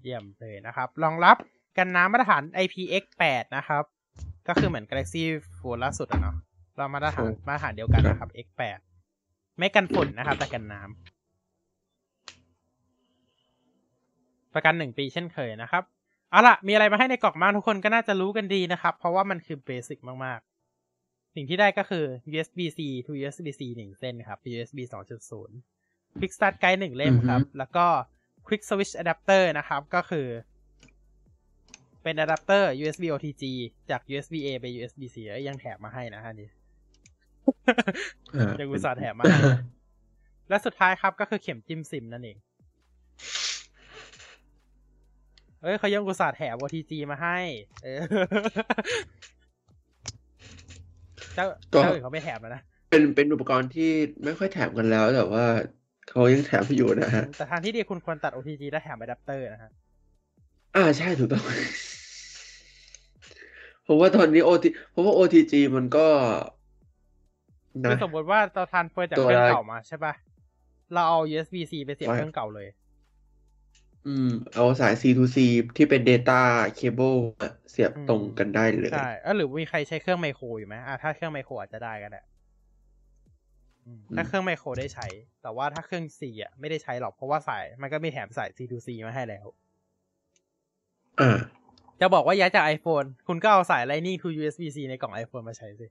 [0.01, 1.37] เยี่ยมเลยนะครับ รองรับ
[1.77, 3.83] กันน้ำมาตรฐาน IPX8 นะครับ
[4.47, 5.23] ก็คือเหมือน Galaxy
[5.57, 6.35] Fold ล่าสุดอะเนาะ
[6.77, 8.79] เรามาตรฐานครับมาตรฐานเดียวกันนะครับ X8
[9.57, 10.93] ไม่กันฝุ่นนะครับ แต่กันน้ำ
[14.53, 15.83] ประกันหนึ่งปีเช่นเคยนะครับ
[16.35, 24.79] เอาล่ะ มีอะไรมาให้ในกล่องบ้างทุกคนก็น่าจะรู้กันดีนะครับ เพราะว่ามันคือเบสิกมากๆ สิ่งที่ได้ก็คือ USB-C to USB-C หนึ่งเส้นครับ USB
[25.47, 27.85] 2.0 Quick Start Guide หนึ่งเล่มครับ แล้วก็
[28.47, 30.27] Quick Switch Adapter นะครับ ก็คือ
[32.03, 33.43] เป็นอะแดปเตอร์ USB OTG
[33.89, 36.49] จาก USB A ไป USB C เอ้ยยังแถมมาให้นะฮะนี่
[38.59, 39.39] ยังอุตส่าห์แถมมาให้
[40.49, 42.37] และสุดท้ายครับก็คือเข็มจิ้มซิมนั่นเอง
[45.65, 47.37] เอ้ยเขายังอุตส่าห์แถม OTG มาให้
[47.83, 47.99] เออ
[51.35, 53.91] เจ้าก็ เจ้าอื่นเขาไม่แถมแล้วนะ เป็นเป็นอุปกรณ์ที่
[54.23, 55.45] ไม่ค่อยแถมกันแล้ว แต่ว่า
[56.09, 59.71] เขายังแถมให้อยู่นะฮะ แต่ทางที่ดีคุณควรตัด OTG และแถมอะแดปเตอร์นะฮะ
[60.75, 61.43] อ่าใช่ถูกต้อง
[63.87, 66.07] ผมว่าตอนนี้โอทีเพราะว่า OTG มันก็
[67.83, 70.13] คืนะอสมมติว่าเราทานเฟอร์จากตัวเครื่องละเก่ามาใช่ปะ
[70.93, 72.67] เราเอา USB C ไปเสียบว่าเครื่องเก่าเลย
[74.05, 75.37] อืม เอาสาย C to C
[75.77, 76.33] ที่เป็น Data
[76.77, 82.21] Cable อะเสียบอืมตรงกันได้เลย ใช่เออหรือมีใครใช้เครื่องไมโครอยู่ไหมอ่าถ้าเครื่องไมโครอาจจะได้ก็ได้
[83.85, 85.07] อืมถ้าเครื่องไมโครได้ใช้
[85.41, 89.45] แต่ว่าถ้าเครื่อง C อะไม่ได้ใช้หรอก เพราะว่าสาย มันก็มีแถมสาย C to C มาให้แล้ว
[91.19, 91.29] อ่า
[92.01, 95.87] จะบอกว่าย้ายจาก iPhone คุณก็เอาสาย Lightning to USB C ในกล่อง iPhone มาใช้สิ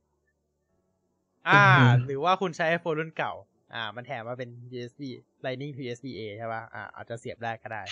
[1.49, 3.33] อ่าอือฮึหรือว่าคุณใช้ iPhone รุ่นเก่า
[3.75, 5.03] อ่า มันแถมมาเป็น USB
[5.45, 7.83] Lightning to USB A ใช่ป่ะอ่าอาจจะเสียบได้ก็ได้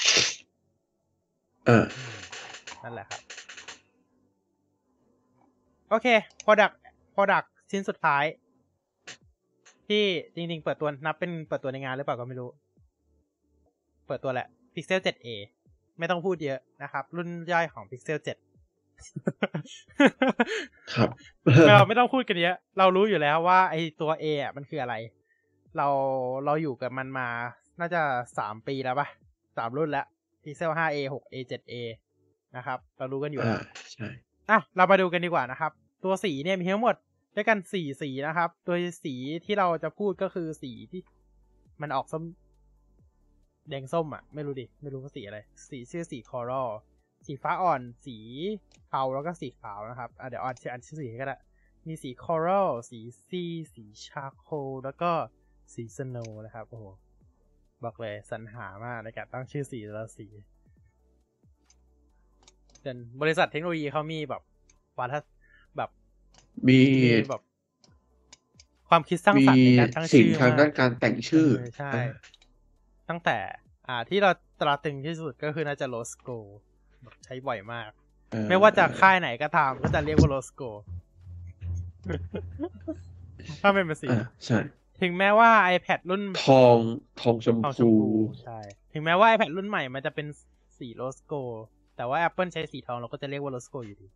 [1.69, 1.85] อ่า
[2.85, 3.20] นั่นแหละครับ
[5.90, 6.07] โอเค
[6.44, 6.74] product
[7.15, 8.24] product ชิ้นสุดท้าย
[9.89, 10.05] ที่
[10.35, 12.51] จริงๆ เปิดตัวนับเป็นเปิดตัวในงานหรือเปล่าก็ไม่รู้
[14.07, 15.28] เปิดตัวแหละ Pixel 7a
[15.99, 18.27] ไม่ต้องพูดเยอะนะครับ รุ่นย่อยของ Pixel 7
[20.94, 21.09] ครับ
[21.69, 24.94] เราไม่ต้องพูดกันเยอะ เรารู้อยู่แล้วว่าไอตัว A อะมันคืออะไร
[25.77, 25.89] เรา
[26.44, 27.28] เราอยู่กับมันมา
[27.81, 28.03] น่าจะ
[28.39, 29.09] สามปีแล้วปะ
[29.57, 30.07] สามรุ่นแล้ว
[30.43, 31.74] Pixel 5a 6a 7a
[32.57, 33.61] นะครับ เรารู้กันอยู่อ่าแล้ว
[33.93, 34.09] ใช่
[34.51, 35.73] อะเรามาดูกันดีกว่านะครับ
[36.05, 36.97] ตัวสีเนี่ยมีทั้งหมด
[37.36, 41.01] ด้วยกันสี่สีนะครับโดยสีที่เราจะพูดก็คือสีที่
[41.82, 42.23] มันออกส้ม
[43.69, 45.39] แดงส้มอะ ไม่รู้ดิ ไม่รู้ว่าสีอะไร
[45.70, 46.69] สีชื่อสีคอรัล
[47.27, 48.16] สีฟ้าอ่อน สี
[48.89, 51.36] เทาแล้วก็สีขาวนะครับอะเดี๋ยวอ่านชื่ออ่านชื่อสีก็ได้
[51.89, 53.43] มีสีคอรัลสีซี
[53.74, 54.55] สีชาโคล
[54.85, 55.12] แล้วก็
[55.74, 56.84] สีสโนว์นะครับ โอ้โห
[57.84, 60.26] บอกเลยสรรหามากในการตั้งชื่อสีแต่ละสี
[62.84, 64.43] จนบริษัทเทคโนโลยีเขามีแบบ
[64.98, 65.24] วัฒน
[65.76, 65.90] แบบ
[66.68, 67.43] มีมีแบบ
[68.89, 72.02] ความคิดสร้างมีสรรค์ในการตั้งสิ่งชื่อทางด้านมการแต่งชื่อเใช่อ่า
[73.09, 73.39] ตั้งแต่
[73.89, 74.30] อ่าที่เรา
[74.60, 76.28] ตราตรึงที่สุดก็คือน่าจะโลสโก
[77.24, 77.90] ใช้บ่อยมาก
[78.30, 80.62] เอ่อไม่ว่าจะค่ายไหนก็ตามก็จะเรียกว่าโลสโก
[83.62, 84.59] ถ้าเป็นภาษีอ่าใช่
[85.03, 86.77] ถึงแม้ว่า iPad รุ่นทอง
[87.20, 88.11] ทองชมทองชพูมพู
[88.45, 88.59] ใช่
[88.93, 90.27] ถึงแม้ว่า iPad รุ่นใหม่มันจะเป็น
[90.79, 91.35] สีโลสโก
[91.97, 94.09] แต่ว่า Apple ใช้สีทองเราก็จะเรียกว่าโลสโกอยู่ดี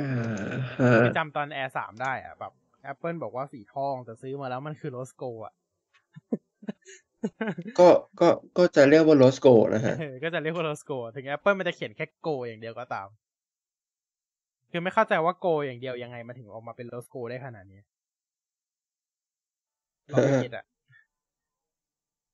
[0.00, 0.12] อ่า
[0.80, 2.52] ฮะไม่จำตอน Air สามได้อะแบบ
[2.92, 5.54] Apple บอกว่าสีทองแต่ซื้อมาแล้วมันคือโลสโกอะ
[7.78, 7.88] ก็
[8.20, 8.28] ก็
[8.58, 13.08] ก็จะเรียกว่าโรสโกนะฮะเออก็จะเรียกว่าโลสโกถึง Apple มันจะเขียนแค่โกอย่างเดียวก็ตาม
[14.70, 17.80] คือไม่เข้าใจว่าโกอย่างเดียวยังไงมาถึงออกมาเป็นโลสโกได้ขนาดนี้
[20.10, 20.64] เราไม่คิดอะ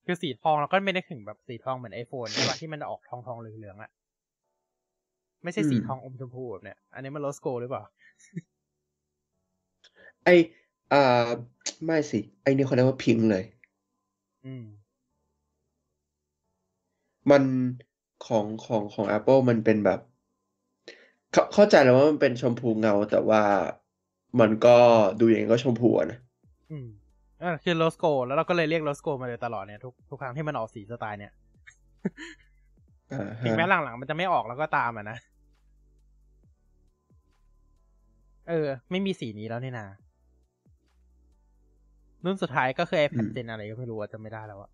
[0.06, 3.90] คือสีทองเราก็ไม่ได้ถึงแบบสีทองเหมือนไอโฟนใช่ปะที่มันออกทองทองๆเหลืองๆอะ
[5.42, 7.82] ไม่ใช่สีอืมทองอมชมพูแบบเนี้ยอันนี้มันโลสโกหรือเปล่า
[10.24, 10.28] ไอ
[10.92, 10.98] อ่า
[11.84, 13.44] ไม่สิ ไอนี่เขาเรียกว่าพิงค์เลย
[14.44, 14.64] อืม
[17.30, 17.42] มัน
[18.26, 20.00] ของของของ Apple มันเป็นแบบ
[21.32, 23.42] เข้าเข้าใจแล้วว่ามันเป็นชมพูเงา แต่ว่า
[24.40, 24.76] มันก็
[25.20, 26.18] ดูอย่างนี้ก็ชมพูอะนะ
[26.70, 26.86] อืม
[27.42, 31.32] อ่าคือโลสโกแล้วเราก็เลยเรียกโลสโกมาเลยตลอดเนี่ยทุกทุกครั้งที่มันออกสีสไตล์เนี่ย
[33.12, 35.18] อ่าถึงฮะแม้หลังๆมันจะไม่ออกแล้วก็ตามอะนะ
[38.48, 39.86] เออ ไม่มีสีนี้แล้วนี่นา
[42.24, 44.70] รุ่นสุดท้ายก็คือ iPad Gen อะไรก็ไม่รู้อะจำไม่ได้แล้วอะ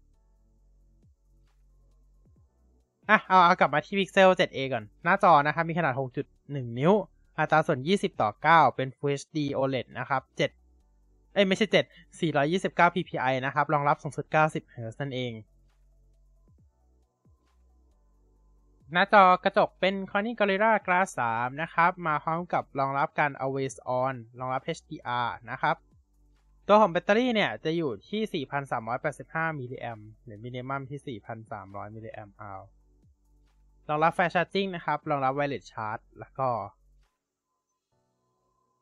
[3.11, 5.95] อะเอาเอากลับมาที่ Pixel 7a ก่อน หน้าจอนะครับ มีขนาด
[6.35, 6.93] 6.1 นิ้ว
[7.39, 10.60] อัตราส่วน 20 ต่อ 9 เป็น Full HD OLED นะครับ7
[11.35, 15.33] เอ้ยไม่ใช่7 429 ppi นะครับ รองรับสูงสุด90 Hz นั่นเอง
[18.93, 25.77] หน้าจอกระจกเป็น Corning Gorilla Glass 3 นะครับ มาพร้อมกับรองรับการ Always On รองรับ HDR นะครับ
[26.69, 28.45] ตัวของแบตเตอรี่เนี่ย จะอยู่ที่
[28.97, 31.19] 4,385 มิลลิแอมหรือมินิมัมที่
[31.57, 32.53] 4,300 มิลลิแอมเอา
[33.89, 36.51] รองรับ Fast Charging นะครับ รองรับ Wireless Charge แล้วก็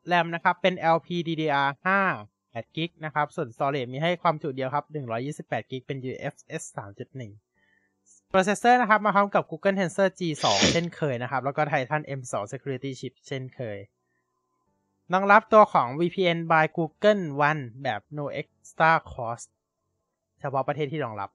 [0.07, 1.87] แรมนะครับ เป็น LPDDR5
[2.53, 4.85] 8กิกนะครับ ส่วน Storage มีให้ความจุเดียวครับ
[5.29, 13.77] 128กิกเป็น UFS 3.1 Processor นะครับมาพร้อมกับ Google Tensor G2 เช่นเคยนะครับ แล้วก็ Titan M2 Security Chip เช่นเคย
[15.13, 19.47] รองรับตัวของ VPN by Google One แบบ no extra cost
[20.39, 21.29] เฉพาะประเทศที่รองรับ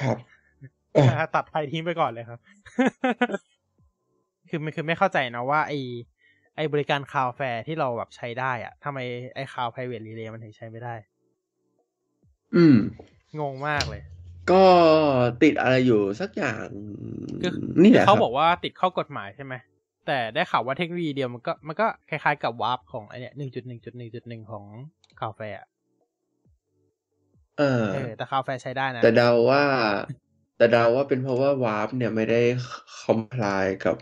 [0.00, 0.16] ครับ
[0.94, 2.38] อะตัดไทยทิ้งไปก่อนเลยครับ
[4.48, 5.72] คือมันคือไม่เข้าใจนะว่าไอ
[6.56, 8.98] ไอบริการ Cloudflare ที่เราแบบใช้ได้อะทำไม
[9.34, 10.94] ไอคาว private relay มันถึงใช้ไม่ได้
[12.54, 12.76] อืม
[13.40, 14.02] งงมากเลย
[14.50, 14.64] ก็
[15.42, 16.66] ติดอะไรอยู่สักอย่าง
[17.40, 17.52] คือ
[17.82, 19.54] นี่แหละเขาครับบอกว่าติดข้อกฎหมายใช่ไหม
[20.06, 24.64] แต่ได้ข่าวว่าเทคโนโลยีเดียวมันก็มันก็คล้ายๆกับ WARP ของไอเนี่ยหนึ่งจุดหนึ่งจุดหนึ่งจุดหนึ่งของ
[25.20, 25.58] Cloudflare
[27.58, 29.64] เออเออแต่ Cloudflare ใช้ได้นะ แต่เดาว่า
[30.56, 32.40] แต่เดาว่าเป็นเพราะว่า WARP เนี่ยไม่ได้
[33.02, 33.96] คอมพลายกับ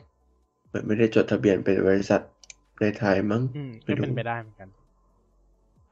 [0.66, 2.20] เหมือนไม่ได้จดทะเบียนเป็นบริษัท
[2.80, 4.68] ในไทยมั้งอืมไม่ก็รู้เป็นไปได้เหมือนกัน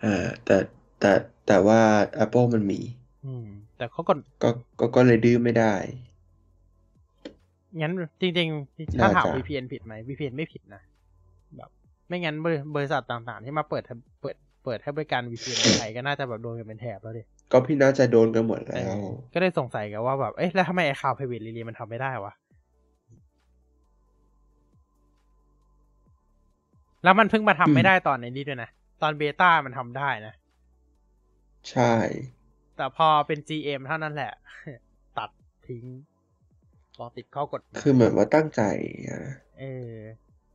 [0.05, 0.57] อ่าแต่
[1.01, 1.13] แต่
[1.47, 1.81] แต่ว่า
[2.25, 2.81] Apple มันมี
[3.27, 3.47] อืม
[3.77, 4.51] แต่เขากดก็
[4.81, 5.75] ก็ก็เลยดื้อไม่ได้
[7.81, 10.83] งั้นจริงๆถ้าถามน่าจะ VPN ผิดไหม VPN ไม่ผิดนะ
[11.57, 11.71] แบบ
[12.09, 13.83] ไม่งั้นบริบริษัทต่างๆ ที่มาเปิด
[14.23, 22.33] เปิดเปิดให้บริการ VPN ในไทยก็น่าจะแบบโดนกันเป็นแถบแล้วดิ ก็พี่น่าจะโดนกันหมดเอแล้วอก็เลยสงสัยกันว่าแบบ เอ๊ะแล้วทำไมไอ้ข่าว private release มันทำไม่ได้วะ
[27.05, 28.71] แล้วมันเพิ่งมาทำไม่ได้ตอนในนี้ด้วยนะ
[29.03, 30.35] ตอนเบต้ามันทำได้นะ
[31.71, 31.95] ใช่
[32.77, 34.33] แต่พอเป็น GM เท่านั้นแหละ
[35.19, 35.31] ตัด
[35.69, 35.85] ทิ้ง
[36.99, 38.63] รอติดข้อกฎหมายคือเหมือนว่าตั้งใจ
[39.09, 39.21] อะ
[39.59, 39.95] เออ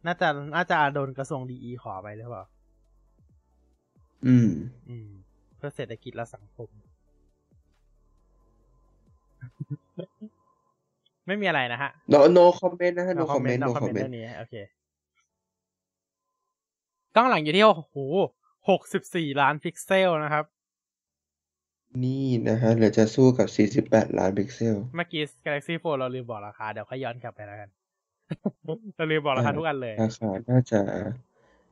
[0.06, 2.44] น่าจะน่าจะโดนกระทรวงดีขอไปหรือเปล่า
[4.28, 4.50] อืม
[4.90, 5.10] อืม
[5.58, 6.70] เพื่อเศรษฐกิจและสังคม
[11.28, 14.56] ไม่มีอะไรนะฮะ no no comment นะฮะ no comment no เรื่อง comment นี้โอเค
[17.16, 17.96] กล้องหลังอยู่ที่โอ้โห
[18.70, 20.46] หกสิบสี่ล้านพิกเซลนะครับ
[22.04, 23.48] นี่นะฮะเราจะสู้กับ
[23.90, 27.70] 48ล้านพิกเซล เมื่อกี้ Galaxy Fold เราลืมบอกราคา เดี๋ยวค่อยย้อนกลับไปแล้วกัน
[28.96, 30.80] เราลืมบอกราคาทุกอันเลย ราคาน่าจะ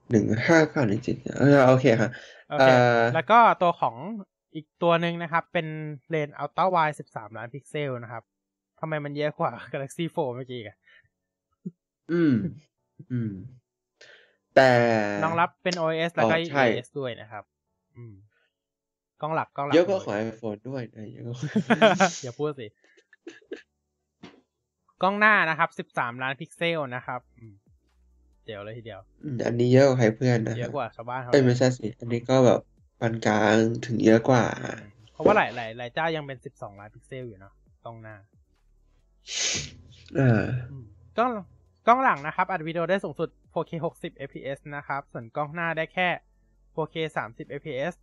[0.09, 2.09] หนึ่งห้าเก้าจริงๆเออโอเคค่ะ
[2.49, 3.95] โอเคเอ่อแล้วก็ตัวของ
[4.55, 5.68] อีกตัวหนึ่งนะครับ เป็น
[6.09, 8.23] เลนส์ Ultra Wide 13ล้านพิกเซลนะครับ
[8.80, 10.77] ทำไมมันเยอะกว่า Galaxy Fold เมื่อกี้อีกอะ
[12.11, 12.34] อืม
[13.11, 13.31] อืม
[14.55, 14.69] แต่
[15.23, 17.43] รองรับเป็น OS แล้วก็อ๋อใช่ EOS ด้วยนะครับ
[17.97, 18.13] อืม
[19.21, 21.37] กล้องหลักกล้องหลักเยอะกว่าของ iPhone ด้วยนะเยอะกว่า
[22.23, 22.67] อย่าพูดสิ
[25.01, 27.53] กล้องหน้านะครับ13ล้านพิกเซลนะครับอืม
[28.45, 32.59] เดี๋ยวเลยทีเดียวอืมอันนี้เยอะกว่าใครเพื่อนนะเยอะกว่าชาวบ้านเขาเอ้ยไม่ใช่สิอันนี้ก็แบบ
[32.99, 33.55] ปานกลาง
[33.85, 34.43] ถึงเยอะกว่า
[34.81, 37.53] อืมเพราะว่าหลายหลายหลายเจ้ายังเป็น12ล้านพิกเซลอยู่เนาะ
[37.85, 38.15] กล้องหน้า
[40.19, 40.85] อ่าอืม
[41.17, 41.31] กล้อง
[41.87, 46.07] กล้องหลังนะครับ อัดวิดีโอได้สูงสุด 4K 60 fps นะครับ ส่วนกล้องหน้าได้แค่
[46.75, 46.95] 4K
[47.27, 47.93] 30 fps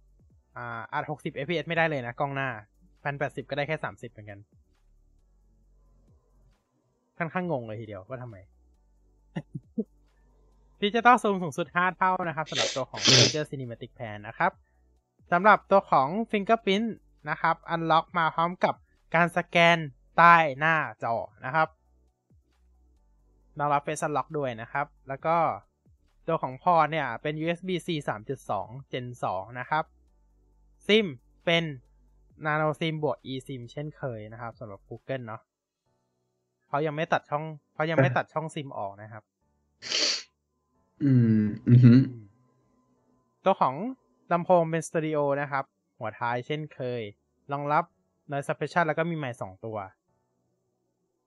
[0.57, 2.49] อ่าอัด60 fps ไม่ได้เลยนะ กล้องหน้า
[2.99, 4.39] 1080 ก็ได้แค่ 30 เหมือนกัน
[7.19, 8.37] ค่อนข้างงงเลยทีเดียวว่าทำไม
[10.83, 14.53] ดิจิตอลซูมสูงสุด 5 เท่านะครับสำหรับตัวของ Major Cinematic Pan นะครับ
[15.33, 16.89] สำหรับตัวของ Fingerprint
[17.31, 18.75] นะครับ Unlock มาพร้อมกับ
[19.15, 19.79] การสแกน
[20.19, 21.15] ใต้หน้าจอ
[21.45, 21.69] นะครับ
[23.59, 25.37] รองรับ Face Unlock ด้วยนะครับ แล้วก็
[26.27, 27.89] ตัวของพอร์ตเนี่ย เป็น USB-C
[28.45, 29.85] 3.2 Gen 2 นะครับ
[30.87, 31.07] ซิม
[31.45, 31.65] เป็น
[32.45, 35.41] Nano SIM บวก eSIM เช่นเคยนะครับสำหรับ Google เนาะ
[36.69, 37.45] เขายังไม่ตัดช่อง
[37.75, 39.23] เขายังไม่ตัดช่องซิมออกนะครับ
[41.03, 41.13] อื
[41.43, 41.99] ม อือหือ
[43.45, 43.75] ตัวของ
[44.33, 45.65] ลำโพงเป็นสตูดิโอนะครับ
[45.99, 47.03] หัวท้ายเช่นเคย
[47.53, 47.85] รองรับ
[48.31, 49.77] noise suppression แล้วก็มีไมค์สองตัว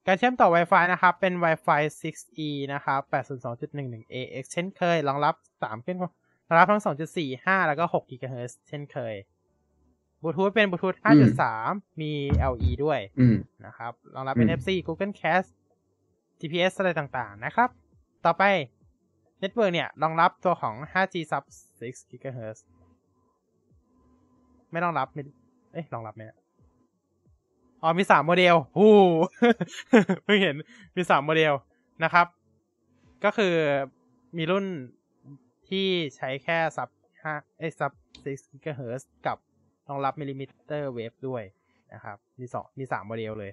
[0.08, 5.98] การเชื่อมต่อ Wi-Fi นะครับ เป็น Wi-Fi 6E นะครับ 802.11ax เช่นเคย รองรับ3ขึ้น
[6.48, 6.82] รองรับทั้ง
[7.26, 9.14] 2.45 แล้วก็ 6 GHz เช่นเคย
[10.22, 10.96] บลูทูธเป็นบลูทูธ
[11.48, 12.12] 5.3 มี
[12.54, 15.50] LE ด้วยอืมนะครับ รองรับอืม NFC Google Cast
[16.40, 17.70] GPS อะไรต่างๆ นะครับ
[18.26, 18.44] ต่อไป
[19.42, 21.44] Network เนี่ย รองรับตัวของ 5G sub
[21.80, 22.60] 6 GHz
[24.72, 25.24] ไม่รองรับไม่
[25.74, 26.40] เอ๊ะรองรับไหมเนี่ย
[27.82, 28.88] อ๋อมีสามโมเดลหู
[30.24, 30.56] เพิ่งเห็น
[30.96, 31.54] มีสามโมเดล
[32.04, 32.28] นะครับ
[33.24, 33.54] ก็คือ
[34.38, 34.66] มีรุ่น
[35.70, 36.90] ที่ใช้แค่ sub
[37.24, 37.92] ห้าเอ้ sub
[38.24, 38.26] 6
[38.64, 39.38] GHz กับ
[39.90, 41.44] รองรับ millimeter wave ด้วย
[41.94, 43.52] นะครับ มีสองมีสามโมเดลเลย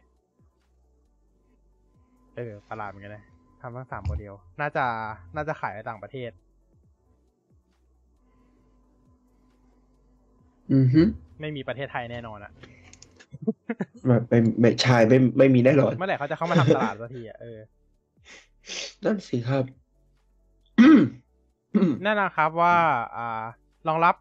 [2.36, 3.24] เออ ประหลาดเหมือนกันนะ
[3.60, 4.84] ทำทั้งสามโมเดล น่าจะ
[5.36, 6.30] น่าจะขายไปต่างประเทศ
[10.72, 11.06] อือหือ
[11.40, 12.77] ไม่มีประเทศไทยแน่นอนอะแบบ
[14.06, 17.60] ไม่ไม่ใช่ไม่ไม่มีแน่นอนเมื่อไหร่เขาจะเข้ามาทำตลาดสักทีอะเออ
[19.04, 19.64] นั่นสิครับ
[22.04, 22.76] แน่นอนครับว่า
[23.16, 23.44] อ่า
[23.88, 24.14] รองรับ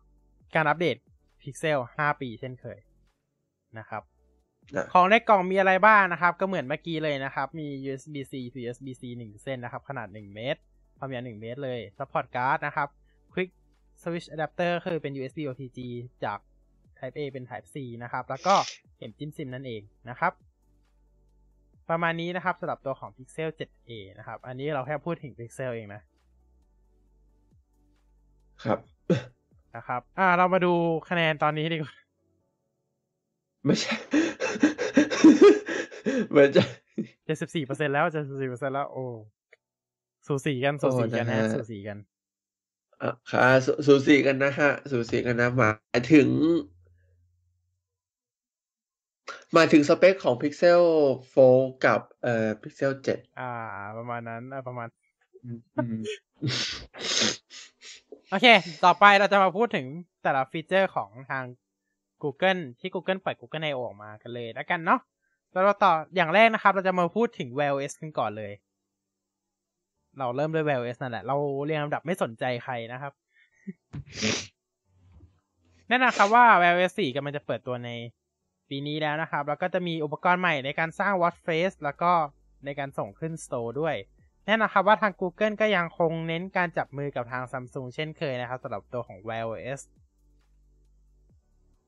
[0.55, 0.97] การอัปเดต
[1.41, 2.79] พิกเซล5ปีเช่นเคย
[3.79, 4.03] นะครับ
[4.75, 10.59] นะของในกล่องมีอะไรบ้างนะครับ ก็เหมือนเมื่อกี้เลยนะครับ มี USB-C to USB-C 1 เส้นนะครับ ขนาด 1 เมตร
[10.97, 12.87] ความยาว 1 เมตรเลย support card นะครับ
[13.33, 13.49] quick
[14.01, 15.79] switch adapter คือเป็น USB OTG
[16.25, 16.39] จาก
[16.99, 18.55] Type A เป็น Type C นะครับ แล้วก็
[18.97, 20.33] เข็มจิ้มซิมนั่นเองนะครับ
[21.89, 26.01] ประมาณนี้นะครับสำหรับตัวของ Pixel 7a นะครับ อันนี้เราแค่พูดถึง Pixel เองนะ
[28.63, 28.79] ครับ
[29.75, 30.73] นะครับ อ่า เรามาดู
[31.09, 31.93] คะแนนตอนนี้ดีกว่า
[33.65, 33.95] ไม่ใช่
[36.29, 36.63] เหมือนจะ
[37.25, 39.05] เจ็ดสิบสี่เปอร์เซ็นแล้วเจ็ดสิบสี่เปอร์เซ็นแล้ว โอ้
[40.27, 41.97] สูสีกัน สูสีกันโอ้นะนะฮะสูสีกัน
[43.01, 46.27] อะค่ะสสูสีกันนะฮะ สูสีกันนะหมายถึง
[49.53, 50.81] หมายถึงสเปคของ Pixel
[51.33, 53.51] 4 กับเอ่อ Pixel 7 อ่า
[53.97, 54.87] ประมาณนั้นอะประมาณ
[55.43, 55.99] อืมอืม
[58.29, 58.47] โอเค
[58.85, 59.85] ต่อไปเราจะมาพูดถึง
[60.23, 61.45] แต่ละฟีเจอร์ของทาง
[62.23, 64.99] Google ที่ Google ปล่อย Google I/O ออกมากันเลยแล้วกันเนาะ
[65.53, 68.53] แล้วเราต่ออย่างแรกนะครับ เราจะมาพูดถึง Wear OS กันก่อนเลย
[70.19, 73.13] เราเริ่มด้วย Wear OS นั่นแหละ เราเรียงลำดับไม่สนใจใครนะครับ
[75.87, 77.89] แน่นอนครับว่า Wear OS 4กำลังจะเปิดตัวใน
[78.69, 82.11] ปีนี้แล้วนะครับ แล้วก็จะมีอุปกรณ์ใหม่ในการสร้าง Watch Face แล้วก็
[82.65, 83.95] ในการส่งขึ้น Store ด้วย
[84.45, 89.81] แน่นอนครับว่าทาง Google ก็ยังคงเน้นการจับมือกับทาง Samsung เช่นเคยนะครับสำหรับตัวของ Wear OS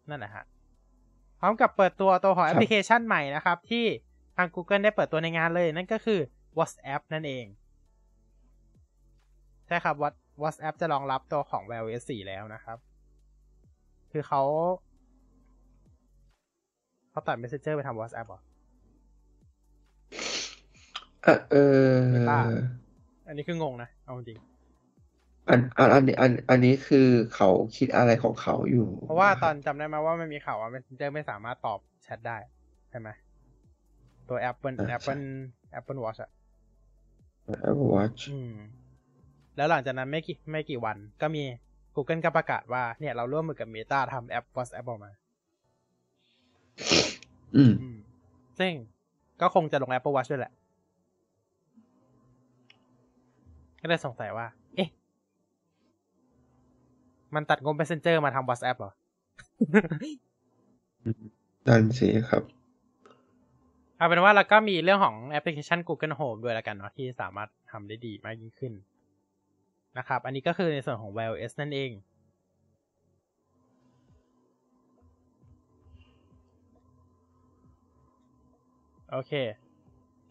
[0.09, 0.45] นั่นแหละฮะ
[1.39, 3.85] พร้อมกับเปิดตัวตัวของครับแอปพลิเคชันใหม่นะครับ ที่
[4.37, 6.19] ทาง Google ได้เปิดตัวในงานเลย นั่นก็คือ
[6.57, 7.45] WhatsApp นั่นเอง
[9.67, 12.77] ใช่ครับ What- WhatsApp จะรองรับตัวของ Wear OS 4 แล้วนะครับ
[14.11, 14.41] คือเขา
[17.19, 18.39] เขาตัด Messenger ไปทำ WhatsApp เหรอ
[21.25, 21.55] อะเอ
[21.91, 22.41] อไม่กล้า
[23.27, 24.39] อันนี้คืองงนะ เอาจริง
[25.49, 32.37] อันอันอันนี้อันอันนี้คือเขาคิดอะไรของเขาอยู่ เพราะว่าตอนคบจำได้ไหมว่ามันมีข่าวว่า Messenger ไม่สามารถตอบแชทได้
[32.89, 33.09] ใช่ไหม
[34.29, 35.23] ตัว Apple อ่าใช่ Apple
[35.79, 36.31] Apple Watch อะ
[37.69, 38.53] Apple Watch อืม
[39.57, 41.43] แล้วหลังจากนั้นไม่กี่ไม่กี่วันก็มี
[41.95, 45.11] Google ก็ประกาศว่าเนี่ยเราร่วมมือกับ Meta ทำแอป WhatsApp ออกมา
[47.55, 47.97] อืมอืม
[48.59, 48.73] ซึ่ง
[49.41, 50.53] ก็คงจะลง Apple Watch ด้วยแหละ
[53.81, 54.89] ก็เลยสงสัยว่า เอ๊ะ
[57.35, 58.91] มันตัดงบ Messenger มาทำ WhatsApp เหรอ
[61.67, 62.43] นั่นสิครับ
[63.97, 68.73] เอาเป็นว่าเราก็มีเรื่องของแอปพลิเคชัน Google Home ด้วยแล้วกันเนาะที่สามารถทำได้ดีมากยิ่งขึ้น
[69.97, 71.91] นะครับ อันนี้ก็คือในส่วนของ Wear OS นั่นเอง
[79.11, 79.33] โอเค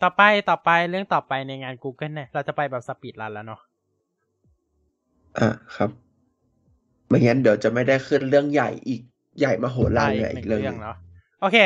[0.02, 3.60] ต่อไปต่อไปเรื่องต่อไปในงาน Google เนี่ย เราจะไปแบบสปีดรันแล้วเนาะ
[5.38, 5.90] อะครับ
[7.09, 9.02] ไม่งั้นเดี๋ยวจะไม่ได้ขึ้นเรื่องใหญ่อีก
[9.38, 10.96] ใหญ่มโหฬารอีเลยกหอีนึ่กงเรื่องหเรื่นึ่องงเนาะ
[11.40, 11.56] โอเค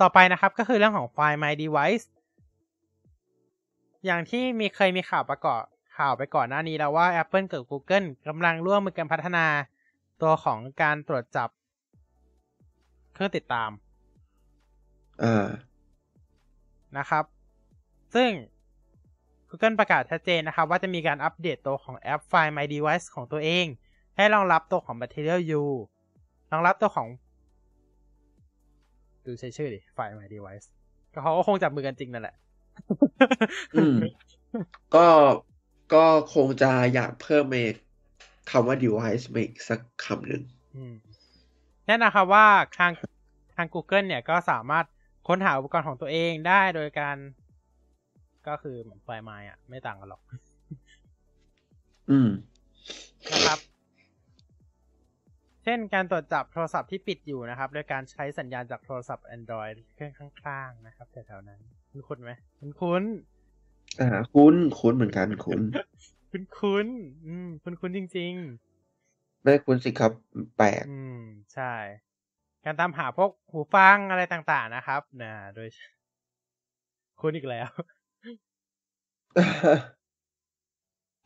[0.00, 2.06] ต่อไปนะครับก็คือเรื่องของ Find My Device
[4.06, 5.62] อย่างที่มีเคยมีข่าวประกอบ
[5.96, 9.46] ข่าวไปก่อนหน้านี้แล้วว่า Apple กับ Google กำลังร่วมมือกันพัฒนา
[10.22, 11.48] ตัวของการตรวจจับ
[13.14, 13.70] เครื่องติดตาม
[15.22, 15.46] อ่า
[16.98, 17.24] นะครับ
[18.14, 18.30] ซึ่ง
[19.48, 23.66] Google ประกาศชัดเจนนะครับ ว่าจะมีการอัปเดตตัวของแอป Find My Device ของตัวเอง
[24.16, 25.62] ให้รองรับตัวของ Material U
[26.52, 27.08] รองรับตัวของ
[29.24, 30.66] ดูใช้ชื่อดิ Find My Device
[31.12, 32.36] ก็เขาก็คงจับมือกันจริงนั่นแหละ
[33.74, 33.96] อืม
[34.94, 35.06] ก็
[35.94, 36.04] ก็
[36.34, 37.74] คงจะอยากเพิ่มเอก
[38.50, 40.42] คำว่า device มาอีกสักคำหนึ่ง
[40.76, 40.94] อืม
[41.86, 42.46] แน่นะครับว่า
[42.78, 42.92] ทาง
[43.56, 44.84] ทาง Google เนี่ยก็สามารถ
[45.28, 47.16] ค้นหาอุปกรณ์ของตัวเองได้โดยการ
[48.48, 50.22] ก็คือเหมือนไฟล์ไมล์อะไม่ต่างกันหรอก
[52.10, 52.28] อืม
[53.32, 53.58] นะครับ
[55.64, 63.02] เช่นการตรวจจับโทรศัพท์ที่ปิดอยู่นะครับ โดยการใช้สัญญาณจากโทรศัพท์ Android เครื่องข้างๆนะครับแถวๆนั้น คุณคุ้นๆไหมคุณคุ้น
[64.00, 65.60] อ่าคุ้นคุ้นเหมือนกันคุ้น
[66.30, 68.34] คุณคุ้นๆอืมคุณคุ้นๆจริง
[69.42, 70.12] ไม่คุ้นสิครับ
[70.56, 71.18] แปลกๆอืม
[71.54, 71.72] ใช่
[72.64, 75.68] การตามหาพวกหูฟังอะไรต่างๆนะครับนะโดย
[77.20, 77.68] คุ้นอีกแล้ว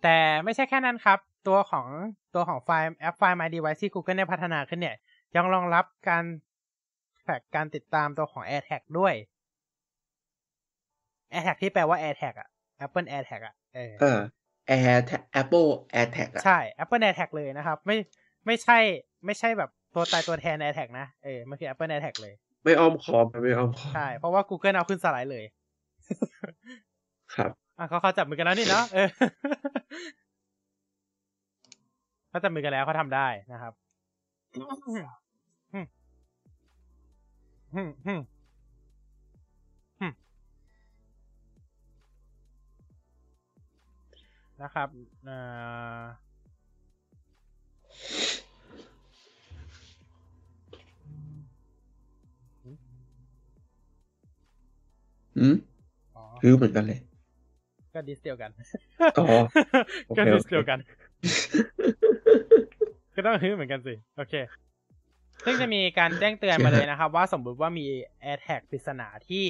[0.03, 1.87] แต่ไม่ใช่แค่นั้นครับ ตัวของ
[2.35, 4.97] ตัวของไฟล์แอปไฟล์ My Device ที่ Google ได้พัฒนาขึ้นเนี่ย
[5.37, 6.25] ยังรองรับการ
[7.23, 9.15] แท็กการติดตามตัวของ AirTag ด้วย
[11.33, 12.49] AirTag ที่แปลว่า AirTag อะ
[12.85, 14.21] Apple AirTag อะเอออ่า
[14.75, 15.01] Air
[15.41, 17.97] Apple AirTag อะใช่ Apple AirTag เลยนะครับ ไม่
[18.47, 18.79] ไม่ใช่
[19.25, 25.45] ไม่ใช่แบบ ตัวตายตัวแทน AirTag นะเออมันคือ Apple AirTag เลย ไม่อ้อมคอมไม่อ้อมคอมใช่ เพราะว่า Google เอาขึ้นสไลด์เลย
[27.35, 29.09] ครับอะเขาเขาจับมือกันแล้วนี่เนาะเออ
[32.29, 33.73] เขาจับมือกันแล้วเขาทำได้นะครับ
[34.55, 35.87] อืม
[37.75, 38.21] อืมอืม
[40.01, 40.13] อืม
[44.63, 44.89] นะครับ
[45.25, 45.37] เอ่
[46.01, 46.03] อ
[55.39, 55.57] อืม
[56.17, 56.99] อ๋อคือเหมือนกันเลย
[57.95, 58.51] ก็ดิสเดียวกัน
[59.19, 59.27] อ๋อ
[60.07, 60.79] โอเคก็ดิสโอเคเดียวกัน
[63.15, 64.35] ก็ต้องฮื้อเหมือนกันสิ โอเค
[65.45, 67.87] ซึ่งจะมีการแจ้งเตือนมาเลยนะครับ ว่าสมมุติว่ามี
[68.25, 69.45] AirTag ปริศนาที่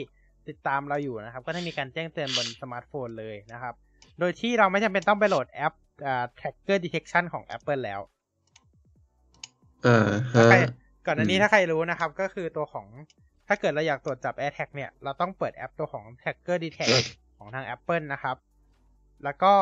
[0.49, 3.75] ติดตามเราอยู่นะครับ ก็จะมีการแจ้งเตือนบนสมาร์ทโฟนเลยนะครับ
[4.19, 5.73] โดยที่เราไม่จำเป็นต้องไปโหลดแอป
[6.07, 8.01] อ่า Tracker Detection ของ Apple แล้ว
[9.87, 10.57] อ่าฮะใคร
[11.07, 12.87] ก่อนหน้านี้อืมถ้าใครรู้นะครับ ก็คือตัวของ
[13.49, 16.93] ถ้าเกิดเราอยากตรวจจับ AirTag เนี่ย เราต้องเปิดแอปตัวของ Tracker Detect
[17.39, 18.37] ของทาง Apple นะครับ
[19.25, 19.55] แล้วก็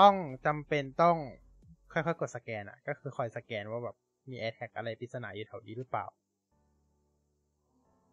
[0.00, 0.14] ต้อง
[0.46, 1.16] จำเป็นต้อง
[1.92, 3.96] ค่อยๆ กดสแกนอะ ก็คือคอยสแกนว่าแบบ
[4.30, 6.06] มี AirTag อะไรปริศนาอยู่แถวนี้หรือเปล่า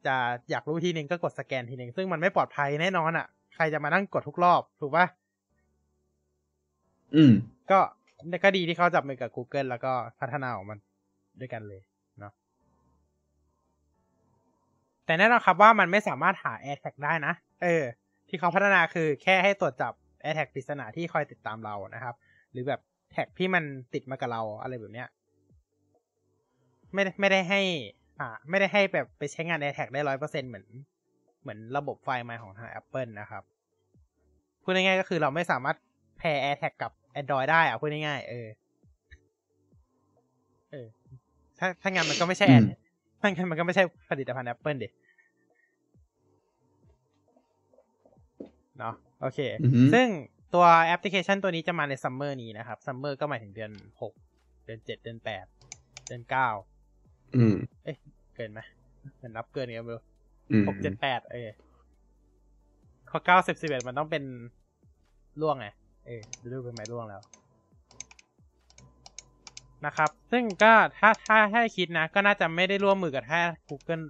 [0.05, 0.15] จะ
[0.51, 5.05] อยากรู้ทีหนึ่งก็กดสแกนทีหนึ่งซึ่งมันไม่ปลอดภัยแน่นอนอะ ใครจะมานั่งกดทุกรอบ ถูกปะ
[7.15, 7.33] อืม
[7.71, 7.79] ก็
[8.43, 10.75] ก็ดีที่เขาจับมือกับ Google แล้วก็พัฒนาออกมา
[11.39, 11.81] ด้วยกันเลย
[15.05, 17.33] แต่แน่นอนครับว่ามันไม่สามารถหา AirTag ได้นะ
[17.63, 17.83] เออ
[18.29, 22.15] ที่เขาพัฒนาคือแค่ให้ตรวจจับ AirTag ปริศนาที่คอยติดตามเรานะครับ
[22.51, 23.63] หรือแบบแท็กที่มัน
[23.93, 25.07] ติดมากับเราอะไรแบบเนี้ย
[26.93, 27.61] ไม่ได้ไม่ได้ให้
[28.19, 30.65] อ่า ไม่ได้ให้แบบไปใช้งาน AirTag ได้ร้อยเปอร์เซ็นเหมือน
[31.41, 33.43] เหมือนระบบไฟล์มาของทาง Apple นะครับ
[34.63, 35.77] พูดง่ายๆก็คือเราไม่สามารถ
[36.17, 38.47] แพร์ AirTag กับ Android ได้อะพูดง่ายๆเออ
[40.71, 40.87] เออ
[41.59, 42.55] ถ้าถ้างั้นมันก็ไม่ใช่แอ
[43.23, 44.89] มนถ้างั้นมันก็ไม่ใช่ผลิตภัณฑ์ Apple เด็
[48.79, 50.07] เนาะโอเคอือฮึซึ่ง
[50.53, 53.71] ตัวแอปพลิเคชันตัวนี้จะมาในซัมเมอร์นี้นะครับซัมเมอร์ก็หมายถึงเดือน
[54.01, 54.13] หก
[54.65, 55.45] เดือนเจ็ดเดือนแปด
[56.07, 56.49] เดือนเก้า
[57.35, 57.97] อืม เอ๊ะ
[58.35, 58.59] เกินไหม
[59.15, 60.03] เหมือนนับเกินเนี่ยไม่รู้
[60.51, 61.49] อืมหกเจ็ดแปดเออ
[63.09, 64.23] ข้อเก้าสิบสิบเอ็ดมันต้องเป็น
[65.41, 65.67] ล่วงไง
[66.05, 67.21] เออดูดูเป็นไม้ล่วงแล้ว
[69.85, 74.03] นะครับ ซึ่งก็ถ้าถ้าให้คิดนะ ก็น่าจะไม่ได้ร่วมมือกับแค่ Google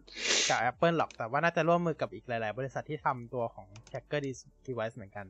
[0.49, 4.21] กับ Apple หรอก แต่ว่าน่าจะร่วมมือกับอีกหลาย ๆ บริษัทที่ทำตัวของ Tracker
[4.67, 5.25] Device เหมือนกัน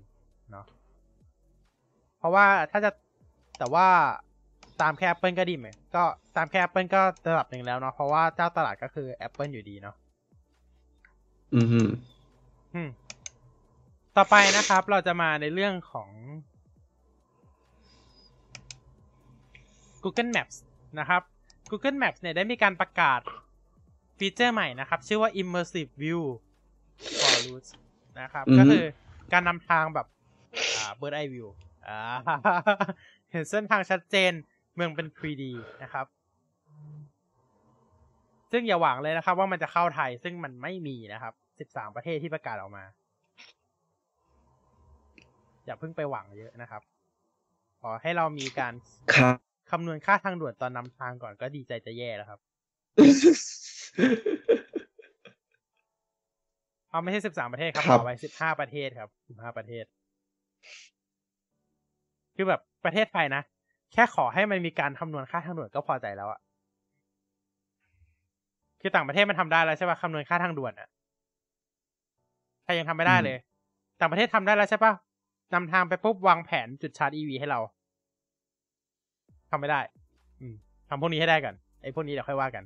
[0.51, 0.65] เนาะ
[2.19, 2.91] เพราะว่าถ้าจะ
[3.59, 3.87] แต่ว่า
[4.81, 6.03] ตามแค่ Apple ก็ดีไหมก็
[6.37, 9.95] ตามแค่ Apple ก็ระดับหนึ่งแล้วเนาะเพราะว่าเจ้าตลาดก็คือ Apple อยู่ดีเนาะ
[11.55, 11.81] อืมฮึ
[12.73, 12.89] อืม
[14.17, 16.09] ต่อไปนะครับ เราจะมาในเรื่องของ
[20.03, 20.55] Google Maps
[20.99, 21.21] นะครับ
[21.71, 23.21] Google Maps เนี่ยได้มีการประกาศ
[24.17, 26.21] ฟีเจอร์ใหม่นะครับ ชื่อว่า Immersive View
[27.19, 27.69] for Routes
[28.21, 28.83] นะครับ ก็คือ
[29.33, 30.07] การนำทางแบบ
[30.77, 31.47] อ่า Bird Eye View
[31.87, 31.99] อ่า
[33.31, 34.31] เห็นเส้นทางชัดเจน
[34.75, 35.43] เมืองเป็น 3D
[35.83, 36.05] นะครับ
[38.51, 41.33] ซึ่งอย่าหวังเลยนะครับ ว่ามันจะเข้าไทยซึ่งมันไม่มีนะครับ
[41.73, 42.83] 13 ประเทศที่ประกาศออกมา
[45.65, 46.81] อย่าเพิ่งไปหวังเยอะนะครับ
[47.81, 48.73] ขอให้เรามีการ
[49.71, 52.39] ครับคำนวณค่าทางด่วนตอนนำทางก่อนก็ดีใจจะแย่แล้วครับ
[56.89, 59.85] เอาไม่ใช่13ประเทศครับครับขอไป15ประเทศครับ15ประเทศ
[62.35, 63.41] คือแบบประเทศไทยนะ
[63.93, 66.39] แค่ขอให้มันมีการคำนวณค่าทางด่วนก็พอใจแล้วอะ
[68.81, 70.89] คือต่างประเทศมันทำได้แล้วใช่ป่ะคำนวณค่าทางด่วนอะ
[72.63, 73.37] ไทยยังทำไม่ได้เลย
[73.99, 74.93] ต่างประเทศทำได้แล้วใช่ป่ะ
[75.53, 77.61] นำทางไปปุ๊บวางแผนจุดชาร์จ EV ให้เรา
[79.51, 79.81] ทำไม่ได้
[80.41, 80.55] อืม
[80.89, 82.63] ทำพวกนี้ให้ได้ก่อนไอ้พวกนี้เดี๋ยวค่อยว่ากัน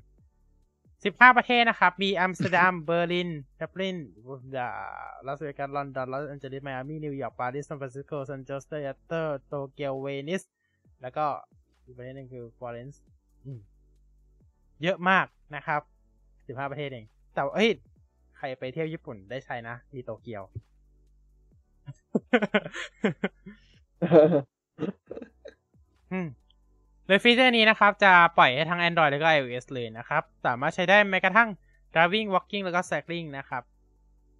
[1.05, 3.29] สิบห้าประเทศนะครับ มีอัมสเตอร์ดัม เบอร์ลิน
[3.59, 3.97] ดับลิน
[5.25, 10.41] ลาสเวกัส ลอนดอน ลอสแอนเจลิส ไมอามี่นิวยอร์ก ปารีส ซานฟรานซิสโกซานโจสเตอร์ยัตเตอร์ โตเกียว เวนิส
[11.01, 11.25] แล้วก็
[11.85, 13.01] อีกประเทศหนึ่งคือฟลอเรนซ์
[14.83, 15.25] เยอะมาก
[15.55, 15.81] นะครับ
[16.47, 17.69] สิบห้าประเทศเอง แต่เอ้ย
[18.37, 20.43] ใครไปเที่ยวญี่ปุ่นได้ใช้นะ มีโตเกียว
[26.11, 26.27] อืม
[27.07, 31.49] โดยฟีเจอร์นี้นะครับ จะปล่อยให้ทั้ง Android แล้วก็ iOS เลยนะครับ สามารถใช้ได้แม้กระทั่ง
[31.93, 33.63] driving walking แล้วก็ cycling นะครับ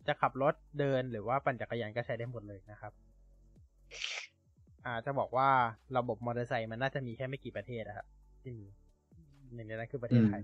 [0.08, 2.92] จะขับรถเดินหรือว่าปั่นจักรยานก็ใช้ได้หมดเลยนะครับ
[4.86, 5.50] อ่าจะบอกว่า
[5.98, 8.08] ระบบมอเตอร์ไซค์มันน่าจะมีแค่ไม่กี่ประเทศนะครับ
[8.42, 8.66] ที่มี
[9.54, 10.42] หนึ่งในนั้นคือประเทศไทย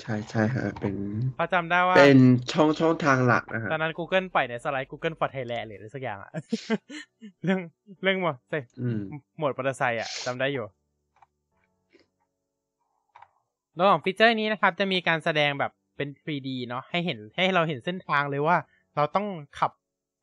[0.00, 0.94] ใช่ใช่ฮะเป็น
[1.36, 2.20] เพราะจำได้ว่า เป็น
[2.52, 6.32] ช่องช่องทางหลักนะฮะตอนนั้น Google ปล่อยในสไลด์ Google for Thailand หรืออะไรสักอย่างอะ
[7.44, 7.60] เรื่อง
[8.02, 9.00] เรื่องมอเตอร์อืม
[9.38, 10.66] หมวดมอเตอร์ไซค์อะจำได้อยู่
[13.78, 18.56] ระหว่างฟีเจอร์นี้นะครับ จะมีการแสดงแบบเป็น 3D เนาะให้เห็นให้เราเห็นเส้นทางเลยว่า
[18.96, 19.26] เราต้อง
[19.58, 19.72] ขับ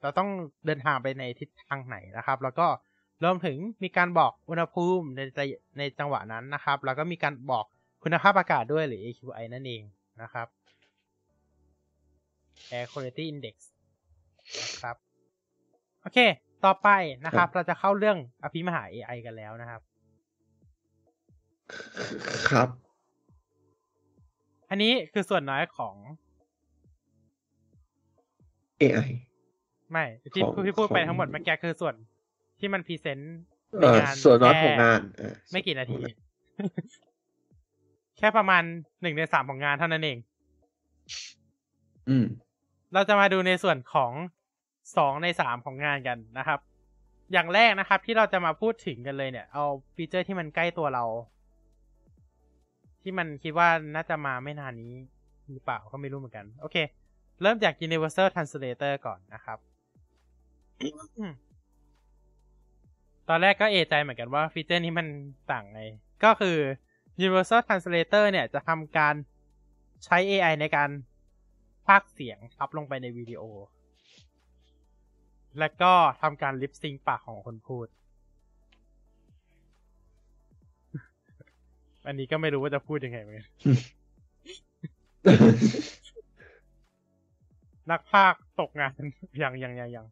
[0.01, 0.29] เราต้อง
[0.65, 2.67] เดินทางไปในทิศทางไหนนะครับ แล้วก็
[3.23, 5.39] รวมถึงมีการบอกอุณหภูมิในใจ
[5.77, 7.65] ในจังหวะนั้นนะครับ แล้วก็มีการบอก
[8.03, 9.81] คุณภาพอากาศด้วยหรือ AQI นั่นเอง
[10.21, 10.47] นะครับ
[12.71, 13.55] Air Quality Index
[14.61, 14.95] นะครับ
[16.01, 16.19] โอเค
[16.65, 16.89] ต่อไป
[17.25, 19.81] นะครับ เราจะเข้าเรื่องอภิมหา AI กันแล้วนะครับ
[22.49, 22.67] ครับ
[24.69, 25.95] อันนี้คือส่วนน้อยของ
[28.81, 29.09] AI
[29.91, 31.95] ไม่ที่ของที่พูดไปของทั้งหมดเมื่อกี้คือส่วน
[32.59, 33.35] ที่มันพรีเซนต์
[33.80, 36.01] ในเอ่องานส่วนน้อยแค่ของงานเออไม่กี่นาที
[38.18, 38.64] แค่ประมาณ
[39.02, 40.18] หนึ่งในสามของงานเท่านั้นเอง
[42.10, 42.26] อืม
[42.94, 44.11] เราจะมาดูในส่วนของ
[44.98, 46.60] สองในสามของงานกันนะครับ
[47.34, 49.65] อย่างแรกนะครับ ที่เราจะมาพูดถึงกันเลยเนี่ย เอา
[49.95, 51.06] ฟีเจอร์ที่มันใกล้ตัวเรา
[53.02, 54.94] ที่มันคิดว่าน่าจะมาไม่นานนี้
[55.52, 56.77] หรือเปล่าก็ไม่รู้เหมือนกัน โอเค
[57.41, 59.57] เริ่มจาก Universal Translator ก่อนนะครับ
[63.30, 65.07] ตอนแรกก็เอะใจเหมือนกันว่าฟีเจอร์นี้มัน
[65.52, 65.81] ต่างไง
[66.23, 66.57] ก็คือ
[67.22, 69.15] Universal Translator เนี่ยจะทำการ
[70.06, 70.90] ใช้ AI ในการ
[71.88, 73.41] พากย์เสียงทับลงไปในวิดีโอ
[75.60, 75.91] แล้วก็
[76.22, 77.88] ทำการลิปซิงค์ปากของคนพูด
[82.07, 83.48] อันนี้ก็ไม่รู้ว่าจะพูดยังไงเหมือนกัน
[87.91, 88.91] นักพากย์ตกงาน
[89.44, 90.07] ยังยังยังยัง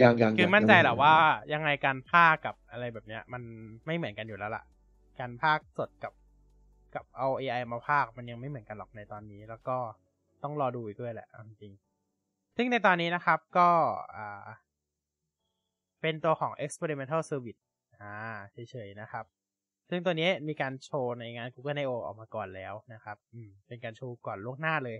[0.00, 1.14] ยังยังคือยังมั่นใจยังแหละว่า
[1.52, 3.42] ยังไงการพากย์กับอะไรแบบเนี้ย มัน
[3.86, 4.64] ไม่เหมือนกันอยู่แล้วล่ะ
[5.20, 6.12] การพากสดกับ
[6.94, 9.76] กับเอา AI มาพากมันยังไม่เหมือนกันหรอกในตอนนี้ แล้วก็
[10.42, 11.72] ต้องรอดูอีกด้วยแหละเอาจริง
[12.56, 13.68] ซึ่งในตอนนี้นะครับก็
[14.16, 14.46] อ่า
[16.00, 17.60] เป็นตัวของ experimental service
[18.00, 18.14] อ่า
[18.52, 19.24] เฉยๆนะครับ
[19.88, 24.98] ซึ่งตัวนี้มีการโชว์ในงาน Google I/O ออกมาก่อนแล้วนะครับ อืม เป็นการโชว์ก่อนล่วงหน้าเลย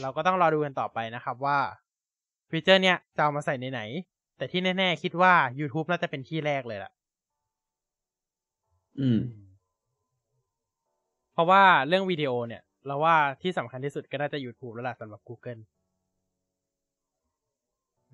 [0.00, 1.58] เราก็ต้องรอดูกันต่อไปนะครับว่า
[2.50, 3.80] ฟีเจอร์เนี้ยจะเอามาใส่ในไหน
[4.36, 6.92] แต่ที่แน่ๆ คิดว่า YouTube น่าจะเป็นที่แรกเลยล่ะ
[9.00, 9.18] อืม
[11.32, 15.60] เพราะว่าเรื่องวิดีโอเนี่ย เราว่าที่สำคัญที่สุดก็น่าจะ YouTube แล้วล่ะสำหรับ Google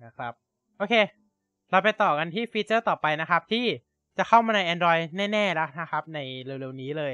[0.03, 0.33] นะครับ
[0.77, 0.93] โอเค
[1.71, 3.65] เราไปต่อกันที่ฟีเจอร์ต่อไปนะครับ ที่
[4.17, 5.01] จะเข้ามาใน Android
[5.31, 7.13] แน่ ๆ แล้วนะครับ ในเร็ว ๆ นี้เลย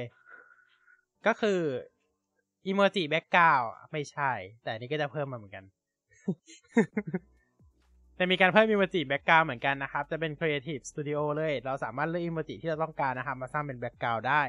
[1.26, 1.60] ก็คือ
[2.70, 4.30] Emoji Background ไม่ใช่
[4.62, 5.64] แต่นนี้ก็จะเพิ่มมาเหมือนกัน
[8.18, 14.42] จะมีการเพิ่ม Emoji Background เหมือนกันนะครับ จะเป็น Creative Studio เลย เราสามารถเลือก Emoji ที่เราต้องการนะครับ มาสร้างเป็น Background ได้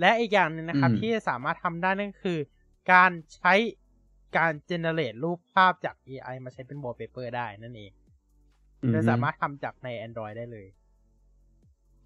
[0.00, 2.38] และอีกอย่างหนึ่งนะครับอืมที่สามารถทำได้นั่นคือ
[2.92, 3.54] การใช้
[4.36, 7.92] การ generate รูปภาพจาก AI มาใช้เป็น wallpaper ได้นั่นเอง
[8.92, 10.66] โดยสามารถทำจากใน Android ได้เลย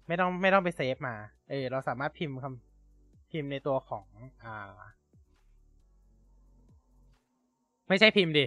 [0.07, 1.15] ไม่ต้องไม่ต้องไปเซฟมา
[1.49, 4.05] เออ เราสามารถพิมพ์คำพิมพ์ในตัวของ
[4.43, 4.55] อ่า
[7.87, 8.45] ไม่ใช่พิมพ์ดิ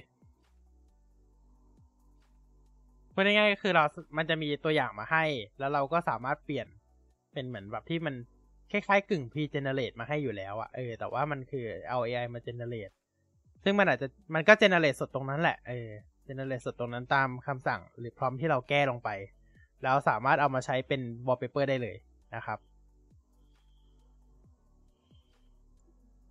[3.19, 3.85] พูดง่ายๆก็คือเรา
[4.17, 5.25] มันจะมีตัวอย่างมาให้
[5.59, 6.67] แล้วเราก็สามารถเปลี่ยน
[7.33, 8.15] เป็นเหมือนแบบที่มัน
[8.73, 12.95] คล้ายๆกึ่ง pre-generate มาให้อยู่แล้วอะเออ แต่ว่ามันคือเอา AI มา generate
[13.65, 15.89] ซึ่งมันอาจจะ มันก็ generate สดตรงนั้นแหละ เออ
[16.27, 19.11] generate สดตรงนั้นตามคำสั่งหรือพร้อมที่เราแก้ลงไป
[19.83, 21.97] แล้วสามารถเอามาใช้เป็น wallpaper ได้เลย
[22.37, 22.59] นะครับ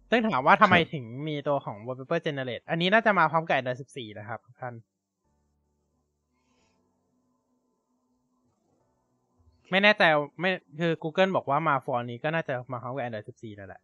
[0.09, 4.73] ซึ่งถามว่าทำไมถึงมีตัวของ wallpaper generate อันนี้น่าจะมาพร้อมกับ Android 14 นะครับท่าน
[9.71, 10.03] ไม่แน่ใจ
[10.39, 13.81] ไม่คือ Google บอกว่ามาฟอร์นี้ก็น่าจะมาพร้อมกับ Android 14 นั่นแหละ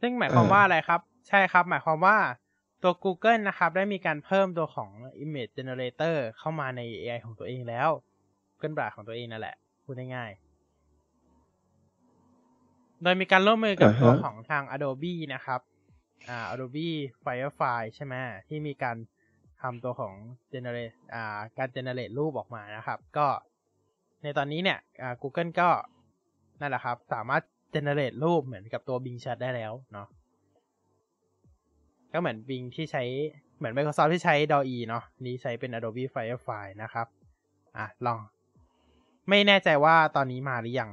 [0.00, 2.16] ซึ่งหมายความว่าอะไรครับ ใช่ครับ หมายความว่า
[2.82, 4.90] ตัว Google นะครับ ได้มีการเพิ่มตัวของ
[5.24, 7.88] Image Generator เข้ามาใน AI ของตัวเองแล้ว
[8.60, 10.48] Google Bard ของตัวเองนั่นแหละ พูดง่ายๆ
[13.02, 15.60] โดยมีการร่วมมือกับตัวของทาง Adobe นะครับ
[16.28, 16.88] อ่า Adobe
[17.24, 18.14] Firefly ใช่ไหม
[18.48, 18.96] ที่มีการ
[19.62, 20.14] ทำตัวของ
[20.52, 23.26] generate อ่าการ generate รูปออกมานะครับ ก็
[24.22, 25.68] ในตอนนี้เนี่ยอ่า Google ก็
[26.60, 27.42] นั่นแหละครับ สามารถ
[27.74, 30.08] generate รูปเหมือนกับตัว Bing Chat ได้แล้วเนาะ
[32.12, 33.04] ก็เหมือน Bing ที่ใช้
[33.58, 37.06] เหมือน Microsoft ที่ใช้ DALL-E เนาะนี่ใช้เป็น Adobe Firefly นะครับ
[37.76, 38.18] อะ ลอง
[39.28, 40.90] ไม่แน่ใจว่าตอนนี้มาหรือยัง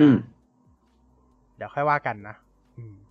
[0.00, 0.16] อืม
[1.56, 2.47] เดี๋ยวค่อยว่ากันนะอืม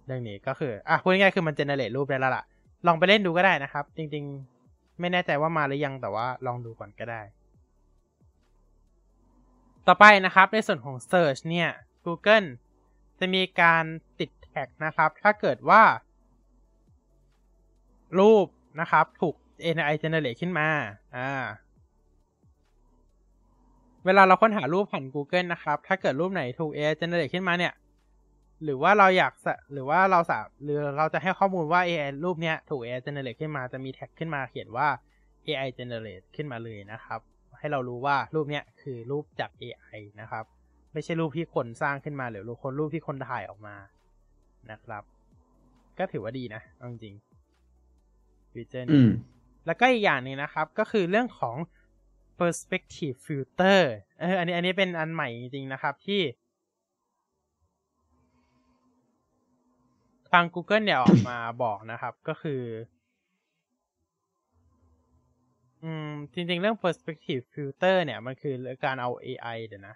[0.07, 2.43] เรื่องนี้ก็คืออะพูดง่ายๆคือมันเจเนเรตรูปได้แล้วล่ะ
[2.87, 4.23] ลองไปเล่นดูก็ได้นะครับ จริง
[4.61, 7.21] ๆ ไม่แน่ใจว่ามาหรือยังแต่ว่าลองดูก่อนก็ได้
[9.87, 11.69] ต่อไปนะครับในส่วนของ Search เนี่ย
[12.05, 12.47] Google
[13.19, 13.83] จะมีการ
[14.19, 15.83] ติดแท็กนะครับ ถ้าเกิดว่า
[18.19, 18.47] รูป
[18.81, 20.67] นะครับ ถูก AI generate ขึ้นมา
[21.17, 21.31] อ่า
[24.05, 27.73] เวลาเราค้นหารูปผ่าน Google นะครับ ถ้าเกิดรูปไหนถูก AI generate ขึ้นมาเนี่ย
[28.63, 34.87] หรือว่าเราอยากสะหรือว่าเราสาหรือเราจะให้ข้อมูลว่า AI รูปเนี้ยถูก AI generate ขึ้นมาจะมีแท็กขึ้นมาเขียนว่า
[35.45, 37.19] AI generate ขึ้นมาเลยนะครับ
[37.59, 40.45] ให้เรารู้ว่ารูปเนี้ยคือรูปจาก AI นะครับ
[40.93, 43.75] ไม่ใช่รูปที่คนสร้างขึ้นมาหรือรูปคนรูปที่คนถ่ายออกมา
[44.71, 45.03] นะครับ
[45.99, 49.11] ก็ถือว่าดีนะเอาจริงๆฟีเจอร์อืนี้ม
[49.65, 51.57] แล้วก็อีกอย่างหนึงนะครับ ก็คือเรื่องของ
[52.39, 53.81] perspective filter
[54.19, 56.21] เอออันนี้อันนี้เป็นอันใหม่จริงๆนะครับที่
[60.33, 62.61] ทาง Google เนี่ยออกมาบอกนะครับ ก็คือ
[65.83, 68.53] อืม จริง ๆ เรื่อง perspective filter เนี่ย มันคือ
[68.85, 69.95] การเอา AI เดี๋ยวนะ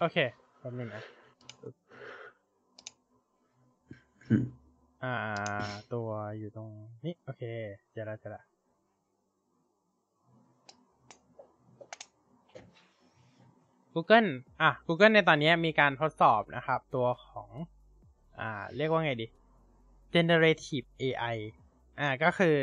[0.00, 0.16] โอเค
[0.60, 1.15] แป๊บนึงนะ
[5.02, 5.14] อ่า
[5.94, 6.08] ตัว
[6.38, 6.68] อยู่ตรง
[7.04, 7.42] นี้ โอเค
[7.92, 8.44] เจอแล้วเจอแล้ว
[13.94, 14.30] Google
[14.62, 17.50] อะ Google ในตอนนี้มีการทดสอบนะครับ ตัวของ
[18.40, 19.26] อ่า เรียกว่าไงดี
[20.14, 21.36] generative AI
[22.00, 22.56] อ่า ก็คือ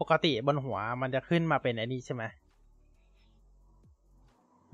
[0.00, 2.24] ปกติบนหัวมันจะขึ้นมาเป็นอันนี้ใช่ไหม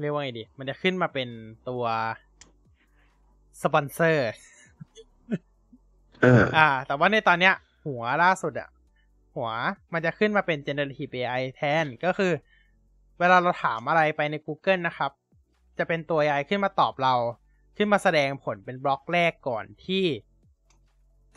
[0.00, 1.28] เรียกว่าไงดี มันจะขึ้นมาเป็น
[1.68, 1.84] ตัว
[3.62, 4.30] สปอนเซอร์
[6.24, 7.54] อ่าอ่า แต่ว่าในตอนเนี้ย
[7.86, 8.70] หัวล่าสุดอะ
[9.36, 9.48] หัว
[9.92, 12.32] มันจะขึ้นมาเป็น generative AI แทน ก็คือ
[13.18, 15.10] เวลาเราถามอะไรไปใน Google นะครับ
[15.78, 17.14] จะเป็นตัว AI ขึ้นมาตอบเรา
[17.76, 20.04] ขึ้นมาแสดงผลเป็นบล็อกแรกก่อนที่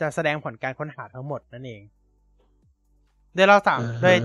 [0.00, 1.82] จะแสดงผลการค้นหาทั้งหมดนั่นเอง
[3.34, 4.16] โดยเราสามอ่าฮะโดย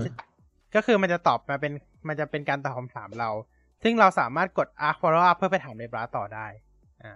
[0.74, 1.72] ก็คือมันจะตอบมาเป็น
[2.08, 3.30] มันจะเป็นการตอบคำถามเรา
[3.82, 6.46] ซึ่งเราสามารถกด ask follow up เพื่อไปถามในบราต่อได้
[7.02, 7.12] อ่า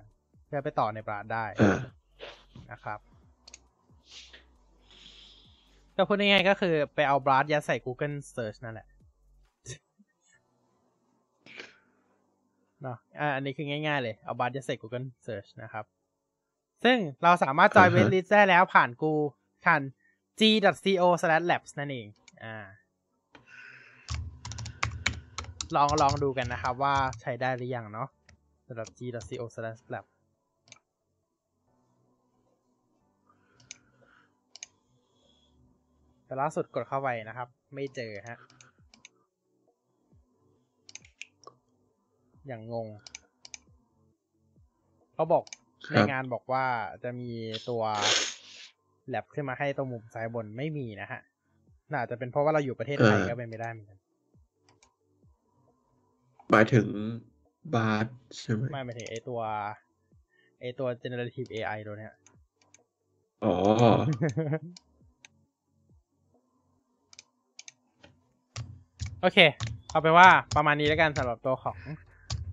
[0.46, 1.78] เพื่อไปต่อในบราได้อ่า
[2.70, 2.98] นะครับ
[5.96, 8.86] ก็พูดง่ายๆก็คือไปเอาบราสยัดใส่ Google Search นั่นแหละ
[12.82, 15.84] เนาะอ่าอันนี้คือง่ายๆเลย เอาบราสยัดใส่ Google Search นะครับ
[16.84, 19.12] ซึ่งเราสามารถจอยอ่าเวฮะทลิสต์ได้แล้วผ่านกู
[19.64, 19.82] ผ่าน
[20.40, 22.06] g.co/labs นั่นเอง
[22.44, 22.56] อ่า
[25.76, 28.08] ลองลองดูกันนะครับว่าใช้ได้หรือยังเนาะ
[28.66, 30.13] สำหรับ g.co/labs
[36.26, 38.38] แต่ล่าสุดกดเข้าไปนะครับ ไม่เจอฮะ
[42.46, 42.88] อย่างงง
[45.14, 45.44] เขาบอก
[45.86, 46.64] ครับในงานบอกว่า
[47.02, 47.30] จะมี
[47.68, 47.82] ตัว
[49.08, 51.20] แลบขึ้นมาให้ตรงมุมซ้ายบนไม่มีนะฮะ
[51.92, 53.98] น่าจะเป็นเพราะว่าเราอยู่ประเทศไทยก็เป็นไม่ได้เหมือนกัน
[56.50, 56.86] หมายถึง
[57.74, 58.02] บาร์
[58.38, 59.40] ใช่ไหมไม่หมายถึงไอตัว
[60.60, 62.12] ไอตัว generative AI ตัวเนี้ย
[63.44, 63.54] อ๋อ
[69.24, 69.40] โอเค
[69.90, 71.78] เอาไปนว่าประมาณนี้แล้วกันสำหรับตัวของ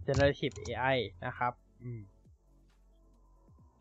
[0.07, 1.53] generative AI นะครับ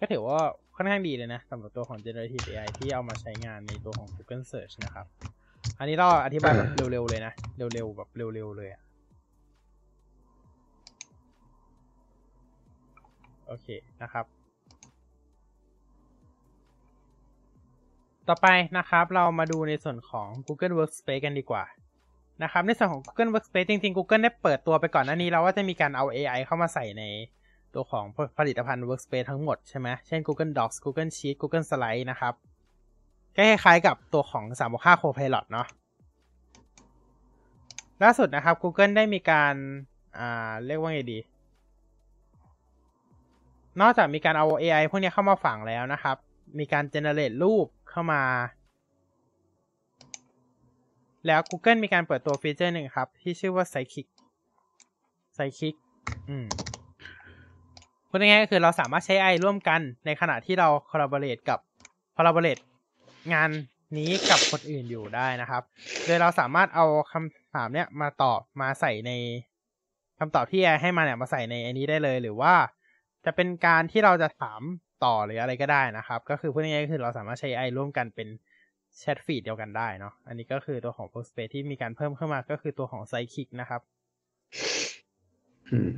[0.00, 0.38] ก็ถือว่า
[0.76, 5.06] ค่อนข้างดีเลยนะสำหรับตัวของ generative AI ที่เอามาใช้งานในตัวของ Google Search นะครับ
[5.78, 8.82] อันนี้เราอธิบายแบบเร็ว ๆ เลยนะ เร็ว ๆ แบบเร็ว ๆ เลยอะ
[13.46, 13.66] โอเค
[14.02, 14.24] นะครับ
[18.28, 18.46] ต่อไป
[18.78, 21.64] นะครับเรามาดูในส่วนของ Google Workspace กันดีกว่า
[22.42, 27.04] นะครับ ในส่วนของ Google Workspace จริงๆ Google ได้เปิดตัวไปก่อนหน้านี้แล้วว่าจะมีการเอา AI เข้ามาใส่ใน
[27.74, 28.04] ตัวของ
[28.38, 32.34] ผลิตภัณฑ์ Workspace ทั้งหมดใช่ไหมเช่น Google Docs Google Sheets Google Slide นะครับ
[33.36, 34.44] ก็คล้ายๆกับตัวของ
[34.74, 35.66] 365 Copilot เนาะ
[38.02, 39.54] ล่าสุดนะครับ Google ได้มีการ
[40.18, 41.18] อ่าเรียกว่าไงดี
[43.80, 46.16] นอกจากมีการเอา AI พวกนี้เข้ามาฝังแล้วนะครับ
[46.58, 48.22] มีการ generate รูปเข้ามา
[51.26, 54.08] แล้ว Google มีการเปิดตัวฟีเจอร์หนึ่งครับ ที่ชื่อว่า Sidekick
[55.36, 55.76] Sidekick
[56.28, 56.46] อืม
[58.08, 61.58] พูดง่ายๆก็คือเราสามารถใช้ AI ร่วมกันในขณะที่เรา collaborate กับ
[62.16, 62.62] collaborate
[63.32, 63.50] งาน
[63.98, 65.62] นี้กับคนอื่นอยู่ได้นะครับ
[66.06, 69.12] โดยเราสามารถเอาคำถามเนี้ยมาตอบมาใส่ใน
[70.18, 72.54] คำตอบที่ AI ให้มาเนี่ยมาใส่ในอันนี้ได้เลยหรือว่า
[73.24, 74.60] จะเป็นการที่เราจะถาม
[75.04, 78.28] ต่อหรืออะไรก็ได้นะครับ ก็คือพูดง่ายๆก็คือเราสามารถใช้ AI ร่วมกันเป็น
[79.00, 83.80] แชทฟีดเดียวกันได้เนาะ อันนี้ก็คือตัวของ Workspace ที่มีการเพิ่มเข้ามาก็คือตัวของ Sidekick นะครับ
[85.70, 85.92] อืม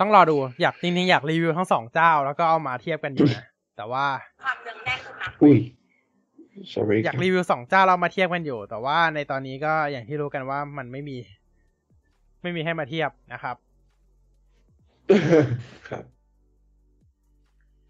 [0.00, 3.46] ต้องรอดู อยากจริงๆอยากรีวิวทั้งสองเจ้า แล้วก็เอามาเทียบกันอยู่นะ
[3.76, 4.06] แต่ว่า
[4.42, 5.58] ความเนืองแน่นขึ้นนะอุ้ย
[6.72, 11.16] sorry อยากรีวิวสองเจ้าเรามาเทียบกันอยู่ แต่ว่าในตอนนี้ก็อย่างที่รู้กันว่ามันไม่มี
[12.42, 13.56] ไม่มีให้มาเทียบนะครับ
[15.88, 16.04] ครับ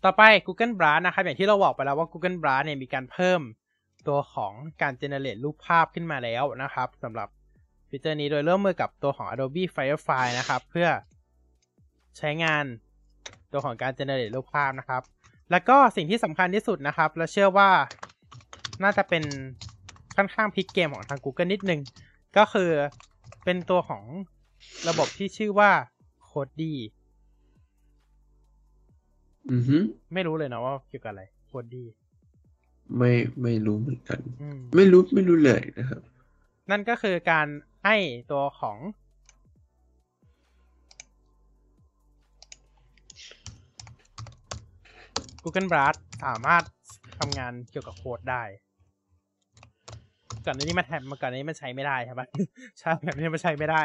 [0.04, 3.40] ต่อไป Google Brand นะครับ อย่างที่เราบอกไปแล้วว่า Google Brand เนี่ยมีการเพิ่ม
[4.08, 4.52] ตัวของ
[4.82, 7.28] การ generate รูปภาพขึ้นมาแล้วนะครับสำหรับ
[7.88, 10.88] ฟีเจอร์นี้โดยร่วมมือกับตัวของ Adobe Firefly นะครับ เพื่อ
[12.18, 12.64] ใช้งาน
[13.52, 15.02] ตัวของการ generate รูปภาพนะครับ
[15.50, 17.70] แล้วก็สิ่งที่สำคัญที่สุดนะครับ และเชื่อว่า
[18.82, 19.24] น่าจะเป็น
[20.16, 21.80] ค่อนข้างพลิกเกมของทาง Google นิดนึง
[22.36, 22.70] ก็คือ
[23.44, 24.04] เป็นตัวของ
[24.88, 25.70] ระบบที่ชื่อว่า
[26.30, 26.72] Cody
[29.52, 29.76] อือฮึ
[30.14, 31.84] ไม่รู้เลยนะว่าเกี่ยวกับอะไร Cody
[32.96, 33.12] ไม่
[33.42, 36.00] ไม่รู้เหมือนกัน อืมไม่รู้ไม่รู้เลยนะครับ
[36.70, 37.46] นั่นก็คือการ
[37.84, 37.96] ให้
[38.30, 38.78] ตัวของ
[45.42, 45.94] Google Brad
[46.24, 46.64] สามารถ
[47.18, 48.42] ทำงานเกี่ยวกับโค้ดได้
[50.44, 52.26] ก่อนหน้านี้มันแทนมาก่อนหน้านี้มันใช้ไม่ได้ใช่ปะ
[52.78, 53.82] ใช่แบบนี้มันใช้ไม่ได้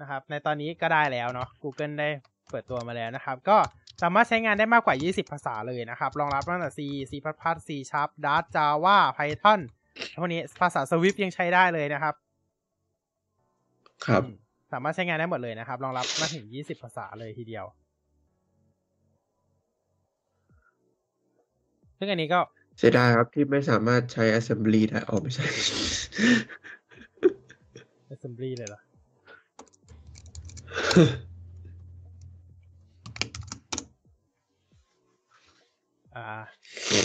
[0.00, 2.08] นะครับ ในตอนนี้ก็ได้แล้วเนาะ Google ได้
[2.50, 3.56] เปิดตัวมาแล้วนะครับ ก็
[4.02, 6.80] สามารถใช้งานได้มากกว่า 20 ภาษาเลยนะครับ รองรับตั้งแต่ C
[7.10, 7.12] C++
[7.68, 9.60] C Sharp Dart Java Python
[10.20, 12.14] พวกนี้ภาษา Swift ยังใช้ได้เลยนะครับ
[14.06, 14.22] ครับ
[14.72, 17.64] สามารถใช้งานได้หมดเลยนะครับ รองรับมาถึง 20 ภาษาเลยทีเดียว
[21.98, 22.40] ซึ่งอันนี้ก็
[22.78, 25.44] เสียดายครับที่ไม่สามารถใช้ assembly ได้ออกไม่ใช่
[28.14, 28.80] assembly เลยเหรอ
[36.18, 36.38] อ่า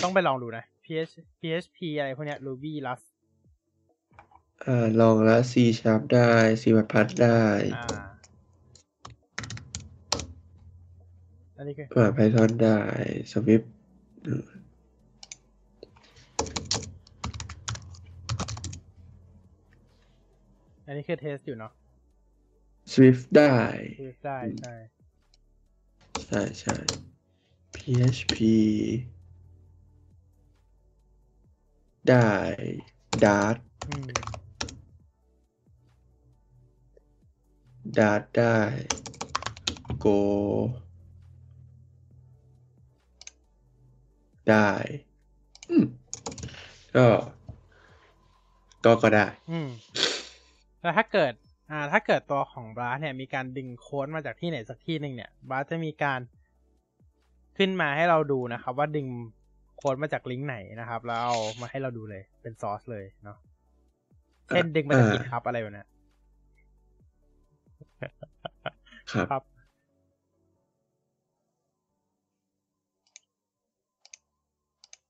[0.04, 3.08] ต้องไปลองดูนะ PH PHP อะไรพวกเนี้ย Ruby Rust
[4.66, 6.32] อ่า ลองแล้ว C sharp ได้
[6.62, 6.66] C++
[7.22, 7.42] ได้
[7.76, 7.86] อ่า
[11.58, 12.80] อันนี้คือ อ่า Python ได้
[13.32, 13.66] Swift
[20.86, 21.74] อันนี้คือเทสอยู่เนาะ
[22.94, 23.56] Swift ได้
[24.00, 24.74] คือได้ ใช่
[26.28, 26.76] ใช่ใช่
[27.84, 28.36] PHP
[32.10, 32.30] ได้
[33.24, 33.58] Dart
[33.88, 34.08] อืม
[37.98, 38.58] Dart ได้
[40.04, 40.20] Go
[44.50, 44.70] ได้
[45.70, 45.86] อืม
[46.96, 47.08] ก็
[48.86, 49.70] ก็ก็ได้ อืม
[50.82, 51.34] แล้วถ้าเกิด
[51.70, 56.20] อ่า ถ้าเกิดตัวของบราสเนี่ย มีการดึงโค้ดมาจากที่ไหนสักที่หนึ่งเนี่ยบราสจะมีการ
[57.58, 59.08] ขึ้นมาให้เราดูนะครับ ว่าดึง
[59.78, 63.38] โค้ดมาจากลิงก์ไหนนะครับ แล้วเอามาให้เราดูเลย เป็นซอสเลยเนาะ
[64.50, 65.88] เช่นดึงมาจากอ่า GitHub อะไรแบบเนี้ย
[69.12, 69.44] ครับครับ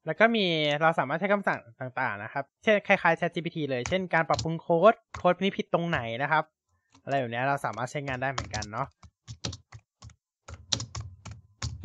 [0.05, 0.45] แล้วก็มี
[0.81, 6.43] เราสามารถใช้คำสั่งต่างๆ นะครับ เช่นคล้ายๆ ChatGPT เลย เช่นการปรับปรุงโค้ด โค้ดนี้ผิดตรงไหนนะครับ
[7.03, 8.87] อะไรแบบเนี้ยเราสามารถใช้งานได้เหมือนกันเนาะ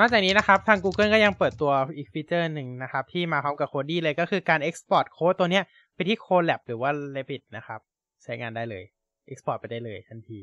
[0.01, 5.65] นอกจากนี้นะครับ ทาง Google ก็ยังเปิดตัวอีกฟีเจอร์หนึ่งนะครับ ที่มาพร้อมกับ Cody เลยก็คือการ Export โค้ดตัวเนี้ย
[5.95, 7.81] ไปที่ Colab หรือว่า Revit นะครับ
[8.23, 8.85] ใช้งานได้เลย
[9.33, 10.41] Export ไปได้เลยทันที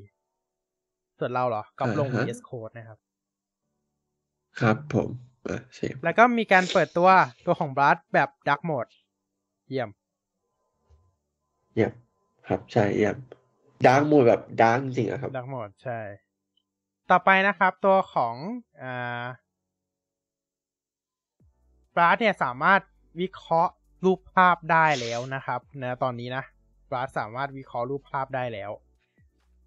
[1.20, 2.98] ส่วนเราเหรอก็ลงอ่าฮะ VS Code นะครับ
[4.60, 5.10] ครับผม
[5.48, 7.10] อะเชฟแล้วก็มีการเปิดตัว
[7.46, 8.92] ตัวของ Blast แบบ Dark Mode
[9.70, 9.90] เยี่ยม
[11.74, 11.92] เยี่ยม
[12.48, 13.18] ครับใช่เยี่ยม
[13.86, 16.00] ดาร์กโหมดแบบดาร์กจริงๆอะครับ Dark Mode ใช่
[17.12, 18.36] ต่อไปนะครับ ตัวของ
[18.84, 19.24] อ่า
[21.96, 22.82] Blast เนี่ยสามารถ
[23.22, 23.74] วิเคราะห์
[24.06, 26.44] รูปภาพได้แล้วนะครับนะตอนนี้นะ
[26.90, 28.72] Blast สามารถวิเคราะห์รูปภาพได้แล้ว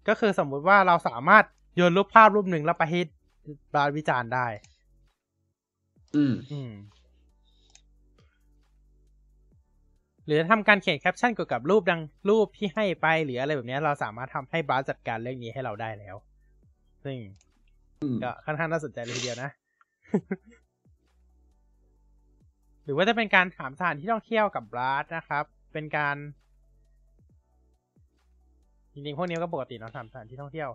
[0.07, 1.43] ก็คือสมมุติว่าเราสามารถ
[1.75, 3.01] โยนรูปภาพรูปหนึ่งแล้วไปให้
[3.71, 4.47] Blast วิจารณ์ได้
[6.15, 6.71] อืมอืม
[10.25, 16.15] หรือทำการเขียนแคปชั่นเกี่ยวกับรูปดังรูปที่ให้ไปหรืออะไรแบบเนี้ยเราสามารถทำให้บราสจัดการเรื่องนี้ให้เราได้แล้ว
[17.03, 17.17] ซึ่ง
[18.01, 19.49] อืมก็ค่อนข้างน่าสนใจเลยทีเดียวนะ
[20.11, 20.58] ห
[22.91, 25.43] รือว่าจะเป็นการถามสถานที่ท่องเที่ยวกับบราสนะครับ
[25.73, 26.15] เป็นการ
[28.93, 30.69] จริงๆ พวกนี้ก็ปกติเนาะถามสถานที่ท่องเที่ยว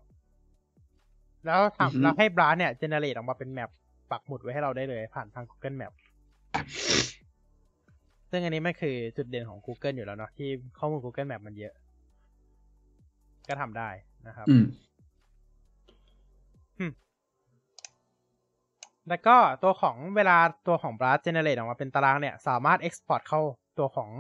[1.47, 3.71] แล้วทำเราให้บราสเนี่ยเจเนเรตออกมาเป็นแมป
[4.11, 5.93] ปักหมุดไว้ให้เราได้เลย ผ่านทาง Google Map
[8.31, 11.75] ซึ่งอันนี้มันคือจุดเด่นของ Google อยู่แล้วเนาะที่ข้อมูล Google Map มันเยอะ
[13.49, 13.89] ก็ทำได้
[14.27, 14.65] นะครับอืม
[19.09, 20.37] แล้วก็ตัวของเวลา
[20.69, 23.41] ตัวของ Blast Generate ออกมาเป็นตารางเนี่ย สามารถ Export เข้า
[23.79, 24.11] ตัวของ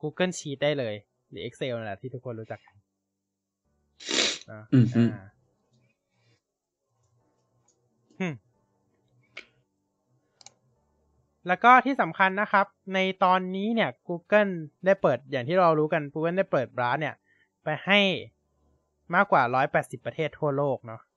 [0.00, 0.94] Google Sheet ได้เลย
[1.30, 2.74] หรือ Excel นั่นแหละที่ทุกคนรู้จักกัน
[4.50, 5.26] นะอืมอืมอ่า
[8.20, 8.34] อืม
[11.46, 14.52] แล้วก็ที่สำคัญนะครับ ในตอนนี้เนี่ย Google
[14.86, 17.14] ได้เปิดอย่างที่เรารู้กัน Google ได้เปิด Blast เนี่ย
[17.64, 18.00] ไปให้
[19.14, 19.42] มากกว่า
[19.74, 21.13] 180 ประเทศทั่วโลกเนาะอ่า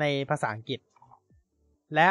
[0.00, 0.80] ในภาษาอังกฤษ
[1.94, 2.08] และ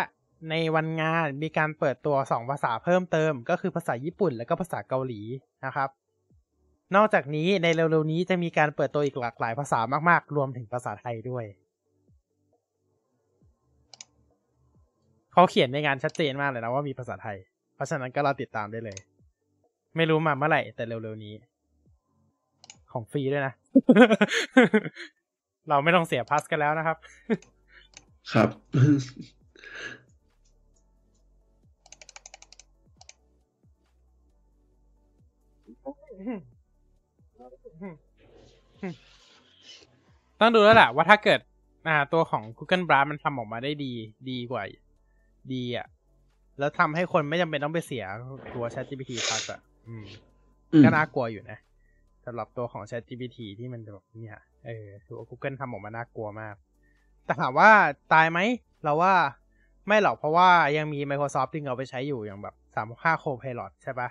[0.50, 5.22] ในวันงานมีการเปิดตัวสองภาษาเพิ่มเติม ก็คือภาษาญี่ปุ่นและก็ภาษาเกาหลี
[5.66, 5.90] นะครับ
[6.96, 9.80] นอกจากนี้ในเร็วๆนี้จะมีการเปิดตัวอีกหลากหลายภาษา
[10.10, 11.46] มากๆ รวมถึงภาษาไทยด้วย
[15.34, 17.38] เขาเขียนในงานชัดเจนมากเลยนะว่ามีภาษาไทย
[17.76, 18.98] เพราะฉะนั้นก็รอติดตามได้เลย
[19.96, 21.34] ไม่รู้มาเมื่อไหร่แต่เร็วๆนี้
[22.92, 23.54] ของฟรีด้วยนะ
[25.70, 26.98] เราไม่ต้องเสียพาสกันแล้วนะครับ
[28.32, 28.50] ครับ
[40.40, 41.40] ต้องดูแล้วแหละว่าถ้าเกิด
[41.88, 43.94] อ่า ตัวของ Google Blast มันทำออกมาได้ดี
[44.30, 44.64] ดีกว่า
[45.54, 45.88] ดีอะ
[46.60, 48.06] แล้วทำให้คนไม่จำเป็นต้องไปเสีย
[48.56, 50.06] ตัว ChatGPT Plus อะอืม
[50.74, 51.58] อืม ก็น่ากลัวอยู่นะ
[52.26, 56.56] สำหรับตัวของ ChatGPT ที่มันแบบเนี่ย เออถือว่า Google ทำออกมาน่ากลัวมาก
[57.26, 57.72] แต่ถามว่า
[58.14, 58.40] ตายไหม
[58.84, 59.14] เราว่า
[59.88, 62.56] ไม่หรอกเพราะว่ายังมี Microsoft ดึงเอาไปใช้อยู่อย่างแบบ
[63.16, 64.10] 365 Copilot ใช่ปะ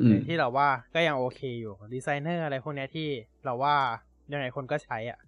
[0.00, 3.08] อืมที่เราว่าก็ยังโอเคอยู่ดีไซเนอร์อะไรพวกเนี้ยที่
[3.44, 3.76] เราว่า
[4.32, 5.18] ยังไงคนก็ใช้อะ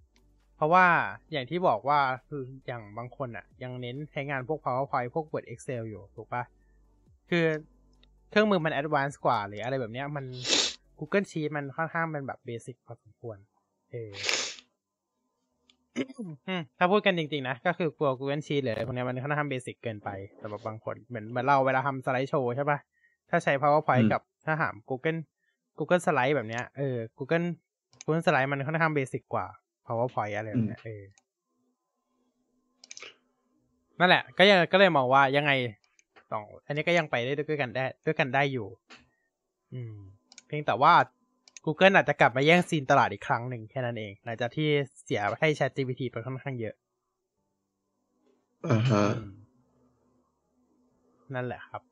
[0.57, 0.87] เพราะว่า
[1.33, 6.43] อย่างที่บอกว่าคืออย่างบางคนอะ ยังเน้นใช้งานพวก PowerPoint พวก Word Excel อยู่ถูกปะ
[7.31, 7.45] คือ
[8.31, 10.25] เครื่องมือมัน Advanced กว่าหรืออะไรแบบเนี้ยมัน
[10.99, 13.39] Google Sheet มันค่อนข้างเป็นแบบเบสิกพอสมควร
[13.91, 14.13] เออ
[16.49, 20.09] อืมถ้าพูดกันจริงๆนะ ก็คือกลัว Google Sheet หรืออะไรพวกเนี้ยมันค่อนข้างเบสิกเกินไป
[20.41, 22.79] สำหรับบางคน เหมือนเหมือนเราเวลาทำสไลด์โชว์ใช่ปะ
[23.31, 25.19] ถ้าใช้ PowerPoint อืมกับถ้าหาม Google
[25.79, 27.47] Google Slide แบบเนี้ยเออ Google
[28.05, 29.47] Google Slide มันค่อนข้างเบสิกกว่า
[29.87, 31.03] PowerPoint อะไรแบบเนี้ยเออ
[33.99, 35.53] นั่นแหละ ก็ยังก็เลยมองว่ายังไง
[36.33, 38.67] สองอันนี้ก็ยังไปได้ด้วยกันได้ด้วยกันได้อยู่
[39.73, 39.95] อืม
[40.47, 40.93] เพียงแต่ว่า
[41.67, 44.69] Google อาจจะกลับมาแย่งซีนตลาดอีกครั้งหนึ่งแค่นั้นเอง หลังจากที่
[45.05, 46.75] เสียให้ ChatGPT ไปค่อนข้างเยอะ
[48.67, 49.33] อ่าฮะอืม
[51.35, 51.83] นั่นแหละครับ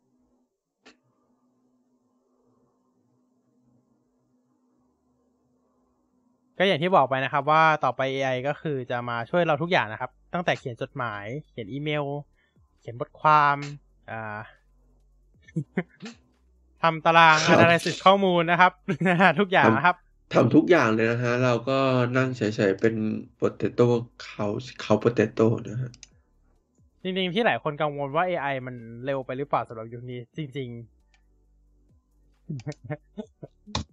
[6.58, 12.04] ก็อย่างที่บอกไปนะครับ ว่าต่อไป AI ก็คือจะมาช่วยเราทุกอย่างนะครับ ตั้งแต่เขียนจดหมาย เขียนอีเมล
[12.80, 13.56] เขียนบทความ
[14.10, 14.38] อ่า
[16.84, 18.72] ทำตารางครับ analysis ข้อมูลนะครับ
[19.40, 19.96] ทุกอย่างนะครับ
[20.34, 21.78] ทำทุกอย่างเลยนะฮะ เราก็
[22.16, 22.94] นั่งเฉยๆ เป็น
[23.40, 23.86] potato
[24.24, 24.46] เขา
[24.80, 25.90] เขา potato นะฮะ
[27.02, 30.94] จริงๆ ที่หลายคนกังวลว่า AI มันเร็วไปหรือเปล่าสำหรับยุคนี้ จริง ๆ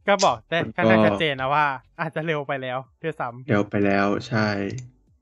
[0.08, 1.66] ก็บอกได้ค่อนข้างชัดเจนนะว่า
[2.02, 4.50] อาจจะเร็วไปแล้วด้วยซ้เร็วไปแล้วใช่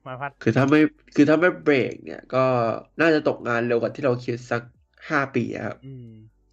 [0.04, 0.80] ำมาพัดคือถ้าไม่
[1.16, 2.44] คือถ้าไม่เบรกเนี่ย ก็
[3.02, 4.62] น่าจะตกงานเร็วกว่าที่เราคิดสัก
[5.10, 6.10] ห้าปีอะครับอืม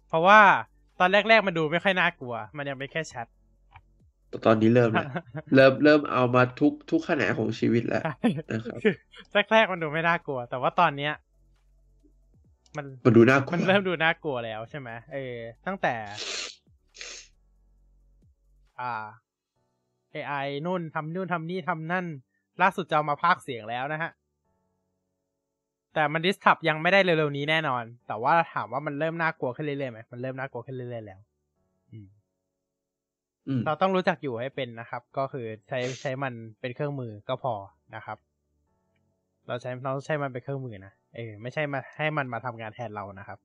[0.07, 0.39] เพราะว่า
[0.99, 3.27] ตอนแรก ๆ มันดูไม่ค่อยน่ากลัว มันยังเป็นแค่แชท
[4.29, 5.07] แต่ตอนนี้เริ่มแล้ว
[5.55, 8.15] เริ่มเริ่มเอามาทุกทุกแขนงของชีวิตแล้วใช่
[8.51, 8.93] นะครับคือ
[9.53, 11.13] แรกๆมันดูไม่น่ากลัว แต่ว่าตอนเนี้ย
[12.77, 15.95] มันมันดูน่ากลัวมันเริ่มดูน่ากลัวแล้วใช่ไหมเออตั้งแต่
[18.79, 19.05] อ่า
[20.13, 22.05] AI นู่นทำนู่นทำนี่ทำนั่น
[22.61, 24.11] ล่าสุดจะเอามาพากย์เสียงแล้วนะฮะ
[25.97, 31.19] แต่มันดิสทับยังไม่ได้เร็วๆนี้แน่นอน แต่ว่าถามว่ามันเริ่มน่ากลัวขึ้นเรื่อยๆไหมมันเริ่มน่ากลัวขึ้นเรื่อยๆแล้ว
[31.91, 32.07] อืม
[33.47, 37.53] อืมเราต้องรู้จักอยู่ให้เป็นนะครับ ก็คือใช้ใช้มันเป็นเครื่องมือก็พอ
[37.95, 38.17] นะครับ
[39.47, 43.39] เราใช้เราใช้มันเป็นเครื่องมือนะเออไม่ใช่มาให้มันมาทำงานแทนเรานะครับ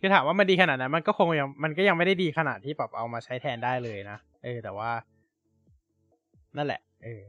[0.00, 4.90] คือถามว่ามันดีขนาดนั้นมันก็คงยังมันก็ยังไม่ได้ดีขนาดที่แบบเอามาใช้แทนได้เลยนะเออ แต่ว่า
[6.56, 7.22] นั่นแหละ เออ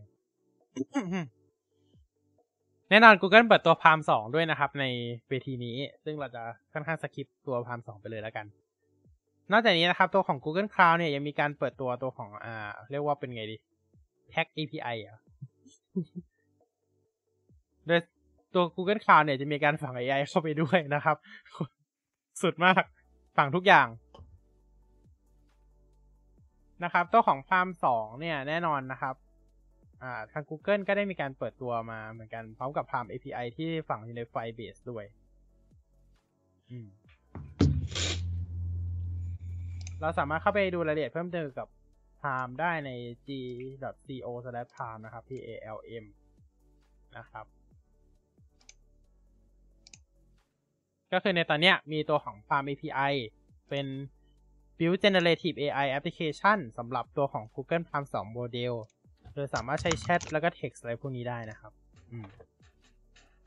[2.90, 4.86] แน่นอน Google เปิดตัว Palm 2ด้วยนะครับ ใน
[5.30, 6.44] เวทีนี้ ซึ่งเราจะ
[6.74, 8.45] ค่อนข้างสคิปตัว Palm 2ไปเลยแล้วกัน
[9.52, 13.58] นอกจากนี้นะครับ ตัวของ Google Cloud เนี่ยยังมีการเปิดตัวตัวของอ่า เรียกว่าเป็นไงดี
[14.34, 15.18] Tag API อะ
[17.88, 17.99] โดย
[18.54, 21.18] ตัว Google Cloud เนี่ยจะมีการฝัง AI เข้าไปด้วยนะครับ
[22.41, 22.84] สุดมาก
[23.38, 23.88] ฝังทุกอย่าง
[26.84, 29.16] นะครับ ตัวของ Palm 2เนี่ยแน่นอนนะครับ
[30.32, 35.06] ทาง Google ก็ได้มีการเปิดตัวมาเหมือนกันพร้อมกับ Palm API ที่ฝังอยู่ใน Firebase ด้วย
[36.72, 36.88] อืม
[40.02, 41.68] เราสามารถเข้าไปดูรายละเอียดเพิ่มเติมกับ
[42.22, 42.91] Palm ได้ใน
[43.28, 46.06] g.co/palm นะครับ p a l m
[47.18, 47.45] นะครับ
[51.14, 53.14] ก็คือในตอนนี้มีตัวของ Palm API
[53.69, 53.88] เป็น
[54.78, 58.74] Build Generative AI Application สำหรับตัวของ Google Palm 2 Model
[59.38, 61.72] โดยสามารถใช้แชทแล้วก็ text อะไรพวกนี้ได้นะครับ
[62.12, 62.28] อืม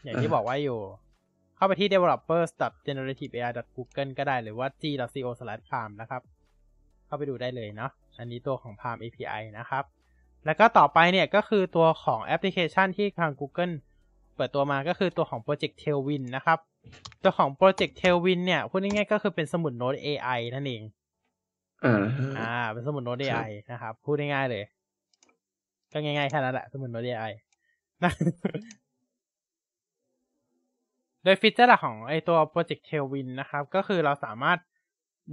[0.02, 0.78] อย่างที่อ่าบอกว่าอยู่
[1.56, 6.22] เข้าไปที่ developers.generativeai.google ก็ได้หรือว่า g.co/palm นะครับ
[7.06, 9.84] เข้าไปดูได้เลยเนาะอันนี้ตัวของ PaLM API นะครับ
[10.46, 13.74] แล้วก็ต่อไปเนี่ยก็คือตัวของแอปพลิเคชันที่ทาง Google
[14.36, 16.58] เปิดตัวมาก็คือตัวของ Project Tailwind นะครับ
[17.22, 20.82] ตัวของ Project Tailwind เนี่ยพูดง่ายๆก็คือเป็นสมุดโน้ต AI นั่นเอง
[21.84, 24.64] อ่าฮะอ่าเป็นสมุดโน้ตครับ AI นะครับ พูดง่ายๆเลย
[25.92, 27.32] ก็ง่ายๆแค่นั้นแหละสมุดโน้ต AI
[28.04, 28.12] นะ
[31.24, 34.58] โดยฟีเจอร์หลักของไอตัว Project Tailwind นะครับ ก็คือเราสามารถ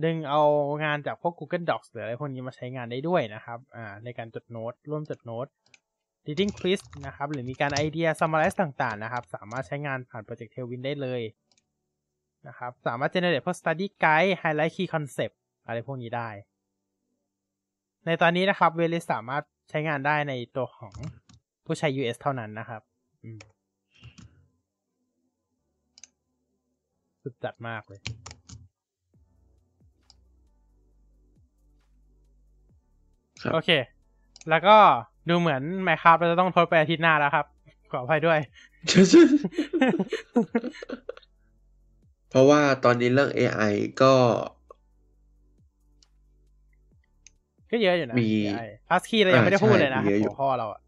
[0.03, 0.41] ดึงเอา
[0.83, 5.47] งานจากพวก Google Docs หรืออะไรพวกนี้มาใช้งานได้ด้วยนะครับอ่าในการจดโน้ต ร่วมจดโน้ต
[6.25, 11.21] reading quiz นะครับ หรือมีการไอเดีย summarize ต่างๆ นะครับ สามารถใช้งานผ่าน Project Tailwind ได้เลย
[12.47, 15.35] นะครับ สามารถ generate พวก study guide highlight key concept
[15.65, 16.29] อะไรพวกนี้ได้
[18.05, 20.93] ในตอนนี้นะครับเวลิสสามารถ ใช้งานได้ในตัวของ
[21.65, 22.81] ผู้ใช้ US เท่านั้นนะครับ
[23.23, 23.39] อืม
[27.21, 27.99] สุดจัดมากเลย
[33.41, 33.69] ครับโอเค
[34.49, 34.77] แล้วก็
[35.29, 37.45] ดูเหมือนไมครับเราจะต้องทดไปอาทิตย์หน้าแล้วครับ
[37.91, 38.39] ขออภัยด้วย
[42.29, 44.13] เพราะว่าตอนนี้เรื่อง AI ก็
[47.71, 48.29] ก็เยอะอยู่นะมี
[48.87, 50.81] พาสคีเรายังไม่ได้พูดเลยนะอ่าใช่มีเยอะอยู่หัวข้อเราอะ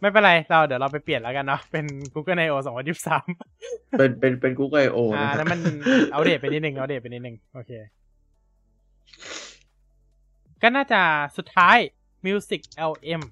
[0.00, 2.56] ไม่เป็นไร เราเดี๋ยวเราไปเปลี่ยนแล้วกันเนาะเป็น Google I/O
[3.26, 5.60] 2023 เป็นเป็นเป็น Google I/O อ่านะครัแล้บวมัน
[6.12, 7.72] เอาเดตไปนิดนึงเอาเดตไปนิดนึงโอเค
[10.62, 11.00] ก็น่าจะ
[11.36, 11.76] สุดท้าย
[12.26, 12.60] Music
[12.92, 13.22] LM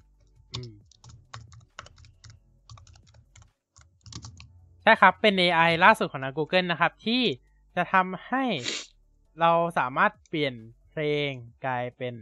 [0.53, 0.73] อืม
[4.83, 7.23] ใช่ครับ เป็น AI ล่าสุดของทาง Google นะครับ ที่
[7.75, 8.45] จะทำให้
[9.41, 10.55] เราสามารถเปลี่ยน
[10.91, 11.29] เพลง
[11.65, 12.15] กลายเป็น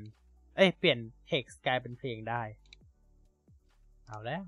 [0.55, 2.41] เอ้ย เปลี่ยน text กลายเป็นเพลงได้
[4.07, 4.43] เอาแล้ว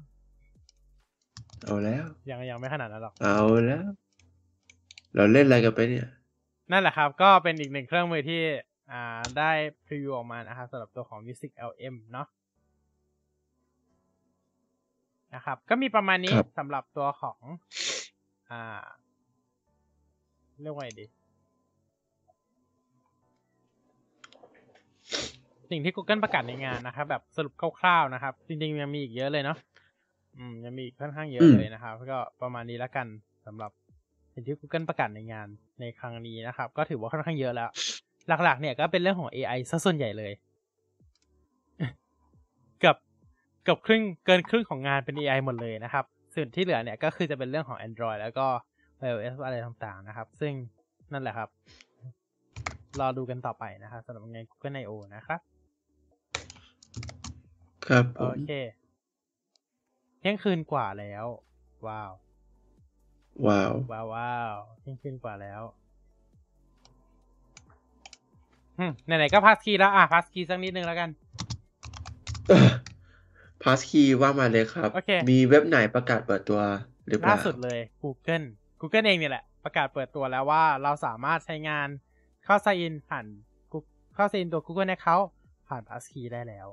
[1.65, 3.85] เอาแล้ว ยังยังไม่ขนาดนั้นหรอก เอาแล้ว
[5.15, 6.07] เราเล่นอะไรกันไปเนี่ย
[6.71, 8.41] นั่นแหละครับ ก็เป็นอีกหนึ่งเครื่องมือที่
[8.91, 9.51] อ่า ได้
[9.85, 12.27] พรีวิวออกมานะครับสำหรับตัวของ Music LM เนาะ
[15.35, 17.39] นะครับ ก็มีประมาณนี้ครับสำหรับตัวของ
[18.49, 18.83] อ่า
[20.61, 21.05] เรียกว่าไงดี
[25.73, 29.57] สิ่งที่ Google ประกาศในงานนะครับ แบบสรุปคร่าวๆนะครับ จริงๆยังมีอีกเยอะเลยเนาะ
[30.37, 33.07] อืมยังมีอีกค่อนข้างเยอะอืมเลยนะครับ ก็ประมาณนี้แล้วกัน
[33.45, 33.71] สำหรับ
[34.33, 35.47] สิ่งที่ Google ประกาศในงาน
[35.79, 37.69] ในครั้งนี้นะครับ ก็ถือว่าค่อนข้างเยอะแล้ว
[38.43, 40.31] หลัก ๆ เนี่ยก็เป็นเรื่องของ AI ซะส่วนใหญ่เลย
[42.79, 42.97] เกือบ
[43.63, 48.45] เกือบครึ่งเกินครึ่งของงานเป็น AI หมดเลยนะครับ ส่วนที่เหลือเนี่ยก็คือจะเป็นเรื่องของ Android แล้วก็
[49.05, 50.53] iOS อะไรต่างๆนะครับ ซึ่ง
[51.13, 51.49] นั่นแหละครับ
[52.99, 55.39] รอดูกันต่อไปนะครับสำหรับงาน Google I/O นะครับ
[57.87, 58.51] ครับผโอมเค
[60.19, 61.25] เที่ยงคืนกว่าแล้ว
[61.87, 62.11] ว้าว
[63.47, 65.61] ว้าว ว้าวว้าวเที่ยงคืนกว่าแล้ว
[68.79, 71.09] อืมไหนๆก็ Passkey แล้ว อะ Passkey สักนิดนึงแล้วกัน
[73.63, 76.59] Passkey ว่ามาเลยครับโอเคมีเว็บไหนประกาศเปิดตัว
[77.07, 78.45] หรือเปล่าล่าสุดเลย Google
[78.79, 81.87] Google เองเนี่ยแหละ ประกาศเปิดตัวแล้วว่าเราสามารถใช้งาน
[82.45, 83.25] เข้า sign in ผ่าน
[83.71, 85.27] Google- เข้า sign in ตัว Google Account
[85.67, 86.67] ผ่าน Passkey ได้แล้ว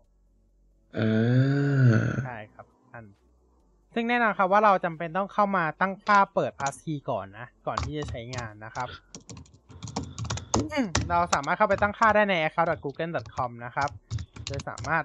[0.99, 3.05] อ่าใช่ครับท่าน
[3.95, 8.89] ซึ่งแน่นอนครับว่าเราจำเป็นต้องเข้ามาตั้งค่าเปิด Passkey ก่อนนะ ก่อนที่จะใช้งานนะครับ
[11.11, 13.91] เราสามารถเข้าไปตั้งค่าได้ใน account.google.com นะครับ
[14.47, 15.05] โดยสามารถ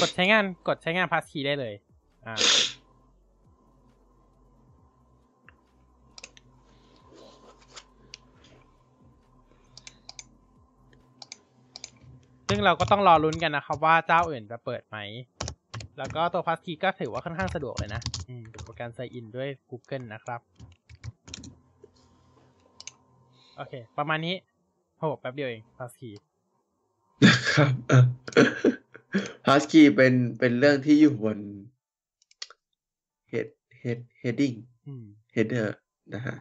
[0.00, 1.74] กดใช้งานกดใช้งาน Passkey ได้เลย
[2.26, 2.34] อ่า
[12.48, 14.96] ซึ่งเราก็ต้องรอลุ้นกันนะครับว่าเจ้าอื่นจะเปิดไหม
[15.98, 20.40] แล้วก็ตัว Passkey ก็ถือว่าค่อนข้างสะดวกเลยนะอืมกับการ sign in ด้วย Google นะครับ
[23.56, 24.34] โอเค ประมาณนี้
[24.98, 26.12] โหแป๊บเดียวเอง Passkey
[27.54, 27.72] ครับ
[29.44, 31.38] Passkey เป็นเป็นเรื่องที่อยู่บน
[33.30, 33.48] head
[33.80, 34.56] head heading
[34.86, 35.04] อืม
[35.34, 35.68] header
[36.14, 36.36] นะฮะ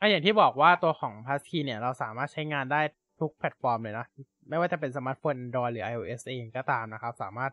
[0.00, 2.80] อะอย่างที่บอกว่าตัวของ Passkey เนี่ย เราสามารถใช้งานได้
[3.20, 4.06] ทุกแพลตฟอร์มเลยนะ
[4.48, 7.52] ไม่ว่าจะเป็นสมาร์ทโฟน Android หรือ iOS เองก็ตามนะครับ สามารถ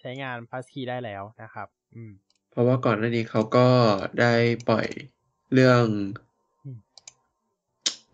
[0.00, 2.12] ใช้งาน Passkey ได้แล้วนะครับ อืม
[2.50, 3.68] เพราะว่าก่อนหน้านี้เขาก็
[4.20, 4.34] ได้
[4.68, 4.86] ปล่อย
[5.54, 5.84] เรื่อง
[6.64, 6.78] อืม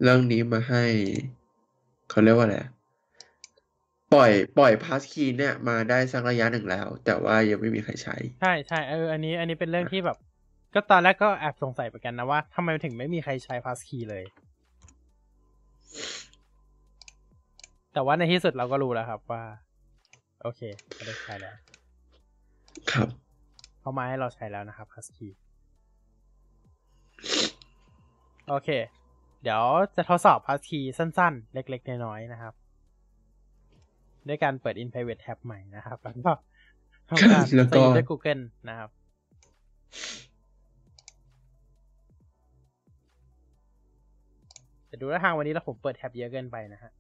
[0.03, 0.85] เรื่องนี้มาให้
[2.11, 2.70] เขาเรียกว่าอะไรอะ
[4.15, 10.16] ปล่อยปล่อยพาสคีย์เนี่ยมาได้สักระยะหนึ่งแล้ว แต่ว่ายังไม่มีใครใช้ ใช่ใช่เอออันนี้อันนี้เป็นเรื่องที่แบบ
[10.74, 14.24] ก็ตอนแรกก็แอบสงสัยเหมือนกันนะว่าทำไมถึงไม่มีใครใช้ Passkey เลย
[17.93, 19.43] แต่ว่าในที่สุดเราก็รู้แล้วครับว่า
[20.43, 20.60] โอเค
[20.97, 21.55] ก็ได้ใช้แล้ว
[22.93, 23.09] ครับ
[23.81, 25.31] เขามาให้เราใช้แล้วนะครับ Passkey
[28.48, 28.69] โอเค
[29.43, 29.62] เดี๋ยว
[29.97, 32.55] จะทดสอบ Passkey สั้นๆ เล็ก ๆ น้อยๆนะครับ
[34.28, 36.32] ด้วยการเปิด in private tab ใหม่นะครับ แล้วก็
[37.09, 38.90] ทำการแล้วก็ใส่ด้วย Google นะครับ
[44.86, 46.93] แต่ดูท่าทางวันนี้แล้วผมเปิดแท็บเยอะเกินไปนะฮะ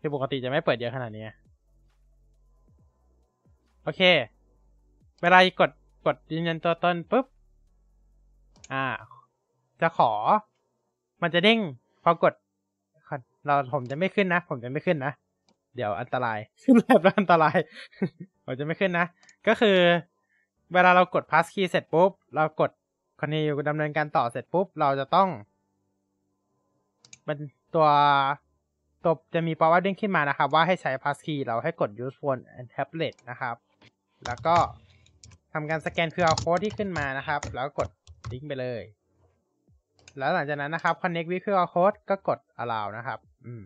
[0.00, 1.24] คือปกติจะไม่เปิดเยอะขนาดนี้
[3.82, 4.00] โอเค
[5.22, 5.70] เวลากด
[6.06, 7.26] กดยืนยันตัวตนปุ๊บ
[8.72, 8.84] อ่า
[9.80, 10.10] จะขอ
[11.22, 11.60] มันจะเด้ง
[12.02, 12.34] พอกด
[13.46, 15.12] เราผมจะไม่ขึ้นนะ ผมจะไม่ขึ้นนะ
[15.76, 17.56] เดี๋ยวอันตราย ขึ้นแบบแล้วอันตราย
[18.44, 19.06] ผมจะไม่ขึ้นนะ
[19.46, 19.78] ก็คือ
[20.72, 22.70] เวลาเรากด passkey เสร็จปุ๊บ เรากด
[23.20, 25.28] continue ดำเนินการต่อเสร็จปุ๊บ เราจะต้อง
[27.28, 27.38] มัน
[27.74, 27.88] ตัว
[29.06, 33.56] ตบจะมีปาว่าเด้งขึ้นมานะครับ ว่าให้ใช้พาสคีย์เราให้กด use phone and tablet นะครับ
[34.26, 34.56] แล้วก็
[35.52, 37.88] ทำการสแกนคือเอาโค้ดที่ขึ้นมานะครับ แล้วกด
[38.32, 38.82] ลิงก์ไปเลย
[40.18, 43.62] แล้วหลังจากนั้นนะครับ connect with QR code ก็กด allow นะครับ อืม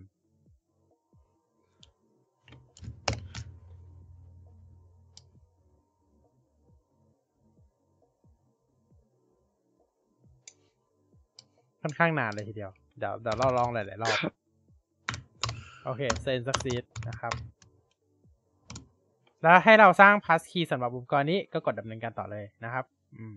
[11.82, 14.32] ค่อนข้างนานเลยทีเดียว เดี๋ยวเดี๋ยวเราลองหลายๆรอบครับ
[15.84, 17.32] โอเค send succeed นะครับ
[19.42, 22.84] แล้วให้เราสร้าง Passkey สำหรับอุปกรณ์นี้ก็กดดำเนินการต่อเลยนะครับ
[23.16, 23.34] อืม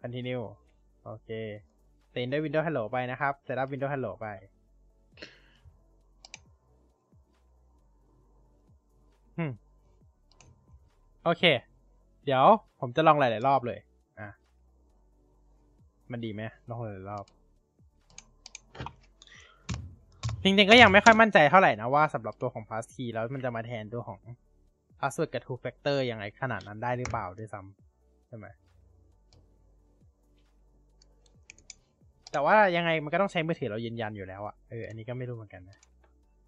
[0.00, 0.44] continue
[1.04, 1.28] โอเค
[2.14, 4.26] ตินด้วย Windows Hello ไปนะครับ setup Windows Hello ไป
[9.38, 9.52] อืม
[11.24, 11.42] โอเค
[12.24, 12.44] เดี๋ยว
[12.80, 13.85] ผมจะลองหลาย ๆ รอบเลยอะ
[16.12, 17.24] มันดีไหมลองหลายๆรอบ
[20.42, 24.20] จริงๆก็ยังไม่ค่อยมั่นใจเท่าไหร่นะว่าสำหรับตัวของ passkey แล้วมันจะมาแทนตัวของ
[25.00, 28.46] password กับ two factor ยังไงขนาดนั้นได้หรือเปล่าด้วยซ้ำใช่ไหม
[32.32, 35.78] แต่ว่ายังไงมันก็ต้องใช้มือถือเรายืนยันอยู่แล้วอะเอออันนี้ก็ไม่รู้เหมือนกันนะ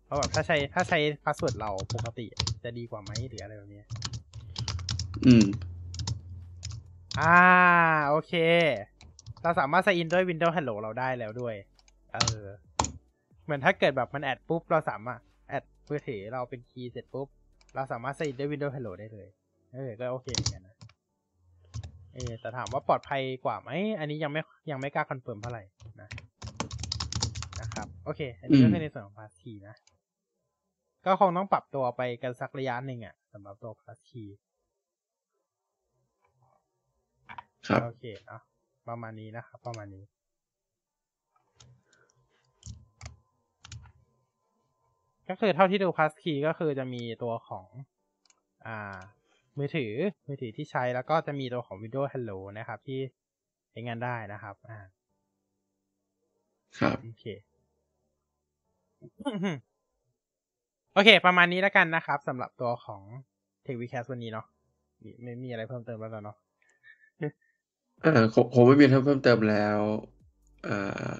[0.04, 2.26] เพราะแบบถ้าใช้ถ้าใช้password เราปกติ
[2.64, 3.82] จะดีกว่าไหมหรืออะไรแบบนี้
[5.26, 5.46] อืม
[7.20, 7.38] อ่า
[8.08, 8.32] โอเค
[9.42, 11.54] เราสามารถ sign in ด้วย Windows Hello เราได้แล้วด้วย
[12.14, 12.42] เออ
[13.44, 17.28] เหมือนถ้าเกิดแบบมัน add ปุ๊บ เราสามารถ add มือถือเราเป็น key เสร็จปุ๊บ
[17.74, 19.28] เราสามารถ sign in ด้วย Windows Hello ได้เลย
[19.74, 20.76] เออ ก็โอเคเหมือนกันนะ
[22.14, 25.62] เออ แต่ถามว่าปลอดภัยกว่าไหม อันนี้ยังไม่ยังไม่กล้า confirm เท่าไหร่
[26.00, 26.08] นะ
[27.60, 29.74] นะครับ โอเค อันนี้ก็อืมคือในส่วนของ pass key นะ
[31.06, 34.28] ก็คงต้องปรับตัวไปกันสักระยะหนึ่งอะสำหรับตัว pass key
[37.68, 38.38] ครับ โอเคอะ
[38.88, 40.04] ประมาณนี้นะครับ ประมาณนี้
[45.28, 47.66] ก็คือเท่าที่ดู pass key ก็คือจะมีตัวของ
[48.66, 48.98] อ่า
[49.58, 49.92] มือถือ
[50.26, 53.00] มือถือที่ใช้แล้วก็จะมีตัวของ Windows Hello นะครับ ที่
[53.70, 54.78] ใช้งานได้นะครับ อ่า
[56.78, 57.24] ครับ โอเค
[60.92, 63.02] โอเค ประมาณนี้แล้วกันนะครับสำหรับตัวของ
[63.66, 64.46] t e c h w e e k c a s t วันนี้เนาะ
[65.02, 66.36] มีไม่มีอะไรเพิ่มเติมแล้วเนาะ
[68.04, 69.78] อ่าคงคงไม่มีเพิ่มเติมแล้ว
[70.68, 71.10] อ่า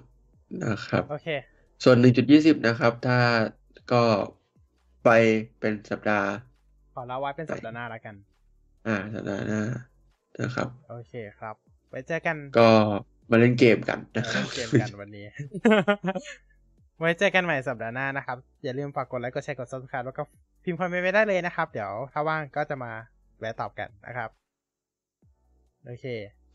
[0.64, 1.28] นะครับ โอเค
[1.84, 3.18] ส่วนหนึ่งจุดยี่สิบนะครับ ถ้า
[3.92, 4.02] ก็
[5.04, 5.10] ไป
[5.60, 6.28] เป็นสัปดาห์
[6.94, 8.14] ขอเล่าไว้เป็นสัปดาห์หน้าแล้วกัน
[8.86, 9.62] อ่า สัปดาห์หน้า
[10.42, 11.54] นะครับ โอเคครับ
[11.90, 12.68] ไว้เจอกัน ก็
[13.30, 15.26] มาเล่นเกมกันเอนะอครัเล่บนเกมกันวันนี้
[17.00, 20.22] ไว้เจอกันใหม่สัปดาห์หน้านะครับ อย่าลืมฝากกดไลค์ กดแชร์ กด subscribe แล้วก็
[20.64, 22.90] พิมพ์คอมเมนต์ไว้ได้เลยนะครับ เดี๋ยวถ้าว่างก็จะมา
[23.38, 24.30] แวะตอบกันนะครับ
[25.84, 26.06] โอเค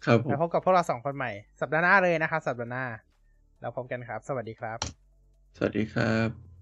[0.05, 1.31] ครับผมแล้วพบกับพวกเราสองคนใหม่
[1.61, 2.85] สัปดาห์หน้าเลยนะครับ สัปดาห์หน้า
[3.61, 4.79] แล้วพบกันครับ สวัสดีครับ
[5.55, 6.52] สวัสดีครับ